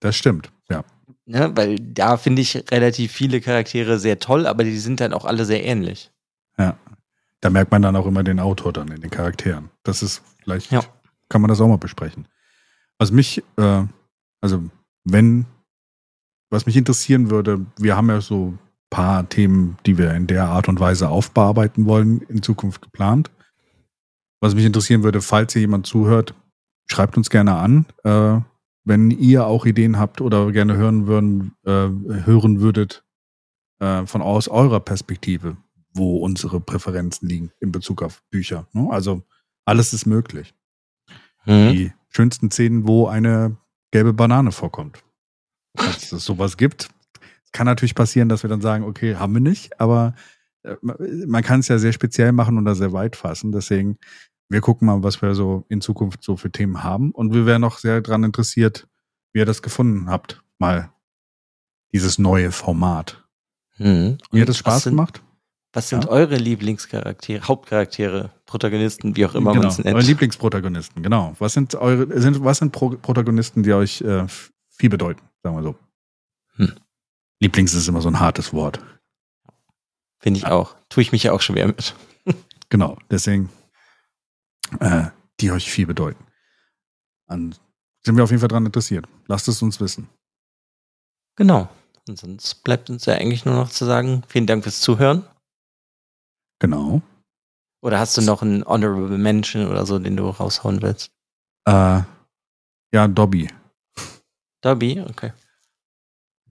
Das 0.01 0.17
stimmt, 0.17 0.51
ja. 0.69 0.85
Ne? 1.25 1.53
Weil 1.55 1.77
da 1.81 2.19
finde 2.19 2.43
ich 2.43 2.71
relativ 2.71 3.11
viele 3.13 3.41
Charaktere 3.41 3.99
sehr 3.99 4.19
toll, 4.19 4.47
aber 4.47 4.63
die 4.65 4.77
sind 4.79 5.01
dann 5.01 5.15
auch 5.15 5.25
alle 5.25 5.47
sehr 5.47 5.65
ähnlich. 5.65 6.11
Ja. 6.59 6.77
Da 7.41 7.51
merkt 7.51 7.71
man 7.71 7.83
dann 7.83 7.97
auch 7.97 8.07
immer 8.07 8.23
den 8.25 8.41
Autor 8.41 8.73
dann 8.73 8.89
in 8.89 9.01
den 9.03 9.11
Charakteren. 9.11 9.71
Das 9.83 10.03
ist 10.03 10.23
vielleicht, 10.43 10.71
Ja. 10.73 10.83
kann 11.29 11.41
man 11.43 11.49
das 11.49 11.61
auch 11.61 11.69
mal 11.69 11.77
besprechen. 11.79 12.27
Was 12.99 13.11
mich, 13.13 13.43
äh, 13.57 13.83
also 14.41 14.65
wenn, 15.05 15.45
was 16.51 16.65
mich 16.67 16.77
interessieren 16.77 17.31
würde, 17.31 17.67
wir 17.77 17.97
haben 17.97 18.09
ja 18.09 18.21
so 18.21 18.53
ein 18.53 18.59
paar 18.89 19.29
Themen, 19.29 19.77
die 19.85 19.99
wir 19.99 20.15
in 20.15 20.27
der 20.27 20.47
Art 20.47 20.69
und 20.69 20.81
Weise 20.81 21.09
aufbearbeiten 21.11 21.85
wollen, 21.87 22.23
in 22.29 22.43
Zukunft 22.43 22.81
geplant. 22.81 23.31
Was 24.41 24.55
mich 24.55 24.65
interessieren 24.65 25.03
würde, 25.03 25.21
falls 25.21 25.53
hier 25.53 25.63
jemand 25.63 25.87
zuhört, 25.87 26.35
schreibt 26.87 27.17
uns 27.17 27.29
gerne 27.31 27.55
an. 27.57 27.87
Äh, 28.05 28.41
wenn 28.85 29.11
ihr 29.11 29.47
auch 29.47 29.67
Ideen 29.67 29.99
habt 29.99 30.21
oder 30.21 30.51
gerne 30.53 30.77
hören 30.77 31.07
würden, 31.07 31.55
äh, 31.65 31.89
hören 32.25 32.61
würdet, 32.61 33.05
äh, 33.81 34.07
von 34.07 34.23
aus 34.23 34.49
eurer 34.49 34.81
Perspektive, 34.81 35.57
wo 35.95 36.19
unsere 36.19 36.61
Präferenzen 36.61 37.29
liegen 37.29 37.53
in 37.61 37.73
Bezug 37.73 38.03
auf 38.03 38.23
Bücher. 38.31 38.67
Ne? 38.73 38.89
Also 38.91 39.23
alles 39.65 39.93
ist 39.93 40.07
möglich. 40.07 40.55
Mhm. 41.47 41.73
Die 41.73 41.93
schönsten 42.09 42.51
Szenen, 42.51 42.87
wo 42.87 43.07
eine 43.07 43.57
gelbe 43.91 44.13
Banane 44.13 44.53
vorkommt. 44.53 45.03
Falls 45.77 46.13
es 46.13 46.25
sowas 46.25 46.57
gibt. 46.57 46.91
Es 47.45 47.53
kann 47.53 47.67
natürlich 47.67 47.95
passieren, 47.95 48.29
dass 48.29 48.43
wir 48.43 48.51
dann 48.51 48.61
sagen, 48.61 48.85
okay, 48.85 49.17
haben 49.17 49.35
wir 49.35 49.41
nicht, 49.41 49.81
aber 49.81 50.15
äh, 50.63 50.77
man 50.83 51.43
kann 51.43 51.61
es 51.61 51.69
ja 51.69 51.79
sehr 51.79 51.93
speziell 51.93 52.33
machen 52.33 52.59
oder 52.59 52.75
sehr 52.75 52.93
weit 52.93 53.17
fassen. 53.17 53.53
Deswegen, 53.53 53.99
wir 54.49 54.61
gucken 54.61 54.87
mal, 54.87 55.03
was 55.03 55.23
wir 55.23 55.35
so 55.35 55.65
in 55.69 55.81
Zukunft 55.81 56.23
so 56.23 56.37
für 56.37 56.51
Themen 56.51 56.83
haben. 56.83 57.13
Und 57.13 57.33
wir 57.33 57.47
wären 57.47 57.61
noch 57.61 57.79
sehr 57.79 58.01
daran 58.01 58.25
interessiert, 58.25 58.89
wie 59.33 59.41
ihr 59.41 59.47
das 59.47 59.63
gefunden 59.63 60.09
habt. 60.09 60.43
Mal 60.59 60.93
dieses 61.93 62.19
neue 62.19 62.51
Format. 62.51 63.25
Mhm. 63.79 64.19
Mir 64.33 64.43
hat 64.43 64.49
Und 64.49 64.51
es 64.51 64.59
Spaß 64.59 64.85
sind, 64.85 64.93
gemacht. 64.93 65.23
Was 65.75 65.89
sind 65.89 66.05
Ja. 66.05 66.11
eure 66.11 66.37
Lieblingscharaktere, 66.37 67.47
Hauptcharaktere, 67.47 68.31
Protagonisten, 68.47 69.17
wie 69.17 69.27
auch 69.27 69.35
immer 69.35 69.51
man 69.51 69.61
genau, 69.61 69.69
es 69.69 69.81
eure 69.81 69.93
nennt? 69.93 70.07
Lieblingsprotagonisten, 70.07 71.03
genau. 71.03 71.35
Was 71.41 71.53
sind 71.53 71.75
eure, 71.75 72.21
sind, 72.21 72.43
was 72.45 72.59
sind 72.59 72.71
Pro 72.73 72.91
Protagonisten, 72.91 73.65
die 73.65 73.73
euch 73.73 74.01
äh, 74.01 74.25
viel 74.71 74.89
bedeuten, 74.89 75.21
sagen 75.43 75.57
wir 75.57 75.63
so? 75.65 75.77
Hm. 76.57 76.75
Lieblings 77.41 77.75
ist 77.75 77.89
immer 77.89 78.01
so 78.01 78.09
ein 78.09 78.21
hartes 78.21 78.53
Wort. 78.53 78.81
Finde 80.21 80.39
ich 80.39 80.47
auch. 80.47 80.77
Tue 80.89 81.03
ich 81.03 81.13
mich 81.13 81.25
ja 81.25 81.33
auch 81.33 81.43
schwer 81.43 81.67
mit. 81.67 81.95
Genau, 82.71 82.97
deswegen, 83.11 83.51
äh, 84.81 85.05
die 85.39 85.53
euch 85.53 85.71
viel 85.71 85.87
bedeuten. 85.87 86.25
An, 87.27 87.55
sind 88.03 88.17
wir 88.17 88.25
auf 88.25 88.31
jeden 88.31 88.41
Fall 88.41 88.49
daran 88.49 88.67
interessiert. 88.67 89.07
Lasst 89.29 89.47
es 89.47 89.63
uns 89.63 89.79
wissen. 89.81 90.09
Genau. 91.37 91.69
Und 92.09 92.19
sonst 92.19 92.65
bleibt 92.65 92.91
uns 92.91 93.05
ja 93.05 93.15
eigentlich 93.15 93.45
nur 93.45 93.55
noch 93.55 93.71
zu 93.71 93.85
sagen, 93.85 94.23
vielen 94.29 94.47
Dank 94.47 94.65
fürs 94.65 94.81
Zuhören. 94.81 95.25
Genau. 96.65 97.03
Oder 97.83 97.99
hast 97.99 98.17
du 98.17 98.23
noch 98.23 98.41
einen 98.41 98.65
Honorable 98.65 99.19
Mention 99.19 99.69
oder 99.69 99.85
so, 99.85 99.99
den 99.99 100.17
du 100.17 100.27
raushauen 100.31 100.81
willst? 100.81 101.13
Äh, 101.67 102.01
ja, 102.95 103.07
Dobby. 103.07 103.51
Dobby, 104.63 105.03
okay. 105.07 105.35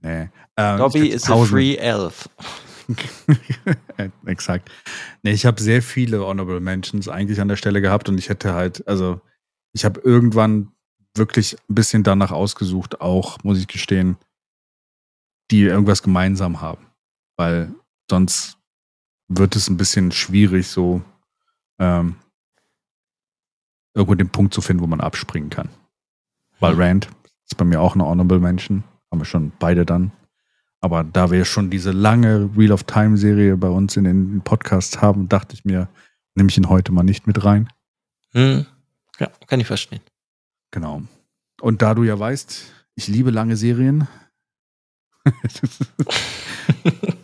Nee. 0.02 0.28
Äh, 0.54 0.76
Dobby 0.76 1.08
ich 1.08 1.14
hab 1.14 1.16
is 1.16 1.30
a 1.30 1.44
free 1.44 1.74
elf. 1.74 2.28
Exakt. 4.26 4.70
Nee, 5.24 5.32
ich 5.32 5.46
habe 5.46 5.60
sehr 5.60 5.82
viele 5.82 6.24
Honorable 6.24 6.60
Mentions 6.60 7.08
eigentlich 7.08 7.40
an 7.40 7.48
der 7.48 7.56
Stelle 7.56 7.80
gehabt 7.80 8.08
und 8.08 8.16
ich 8.18 8.28
hätte 8.28 8.54
halt, 8.54 8.86
also 8.86 9.20
ich 9.72 9.84
habe 9.84 10.00
irgendwann 10.04 10.70
wirklich 11.16 11.56
ein 11.68 11.74
bisschen 11.74 12.04
danach 12.04 12.30
ausgesucht, 12.30 13.00
auch, 13.00 13.42
muss 13.42 13.58
ich 13.58 13.66
gestehen, 13.66 14.16
die 15.50 15.62
irgendwas 15.62 16.04
gemeinsam 16.04 16.60
haben. 16.60 16.86
Weil 17.36 17.74
sonst 18.08 18.58
wird 19.28 19.56
es 19.56 19.68
ein 19.68 19.76
bisschen 19.76 20.12
schwierig, 20.12 20.68
so 20.68 21.02
ähm, 21.78 22.16
irgendwo 23.94 24.14
den 24.14 24.30
Punkt 24.30 24.54
zu 24.54 24.60
finden, 24.60 24.82
wo 24.82 24.86
man 24.86 25.00
abspringen 25.00 25.50
kann. 25.50 25.68
Weil 26.60 26.74
Rand 26.74 27.08
ist 27.44 27.56
bei 27.56 27.64
mir 27.64 27.80
auch 27.80 27.94
eine 27.94 28.04
Honorable 28.04 28.40
Mention. 28.40 28.84
Haben 29.10 29.20
wir 29.20 29.26
schon 29.26 29.52
beide 29.58 29.84
dann. 29.84 30.12
Aber 30.80 31.02
da 31.04 31.30
wir 31.30 31.44
schon 31.44 31.70
diese 31.70 31.92
lange 31.92 32.56
Wheel 32.56 32.72
of 32.72 32.84
Time 32.84 33.16
Serie 33.16 33.56
bei 33.56 33.68
uns 33.68 33.96
in 33.96 34.04
den 34.04 34.42
Podcasts 34.42 35.00
haben, 35.00 35.28
dachte 35.28 35.54
ich 35.54 35.64
mir, 35.64 35.88
nehme 36.34 36.50
ich 36.50 36.58
ihn 36.58 36.68
heute 36.68 36.92
mal 36.92 37.02
nicht 37.02 37.26
mit 37.26 37.44
rein. 37.44 37.68
Hm. 38.32 38.66
Ja, 39.18 39.30
kann 39.46 39.60
ich 39.60 39.66
verstehen. 39.66 40.02
Genau. 40.72 41.02
Und 41.60 41.82
da 41.82 41.94
du 41.94 42.02
ja 42.02 42.18
weißt, 42.18 42.64
ich 42.96 43.08
liebe 43.08 43.30
lange 43.30 43.56
Serien, 43.56 44.08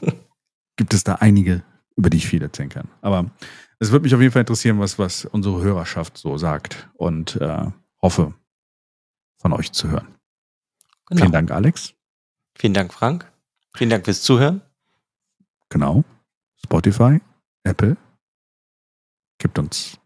gibt 0.76 0.94
es 0.94 1.04
da 1.04 1.16
einige, 1.16 1.62
über 2.00 2.08
die 2.08 2.16
ich 2.16 2.26
viel 2.26 2.42
erzählen 2.42 2.70
kann. 2.70 2.88
Aber 3.02 3.30
es 3.78 3.92
würde 3.92 4.04
mich 4.04 4.14
auf 4.14 4.22
jeden 4.22 4.32
Fall 4.32 4.40
interessieren, 4.40 4.80
was, 4.80 4.98
was 4.98 5.26
unsere 5.26 5.60
Hörerschaft 5.60 6.16
so 6.16 6.38
sagt 6.38 6.88
und 6.94 7.36
äh, 7.36 7.66
hoffe, 8.00 8.32
von 9.36 9.52
euch 9.52 9.72
zu 9.72 9.90
hören. 9.90 10.08
Genau. 11.08 11.20
Vielen 11.20 11.32
Dank, 11.32 11.50
Alex. 11.50 11.92
Vielen 12.56 12.72
Dank, 12.72 12.94
Frank. 12.94 13.30
Vielen 13.76 13.90
Dank 13.90 14.06
fürs 14.06 14.22
Zuhören. 14.22 14.62
Genau. 15.68 16.02
Spotify, 16.56 17.20
Apple. 17.64 17.98
Gibt 19.36 19.58
uns 19.58 19.98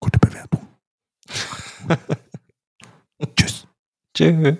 gute 0.00 0.18
Bewertung. 0.18 0.66
Tschüss. 3.36 3.66
Tschüss. 4.14 4.58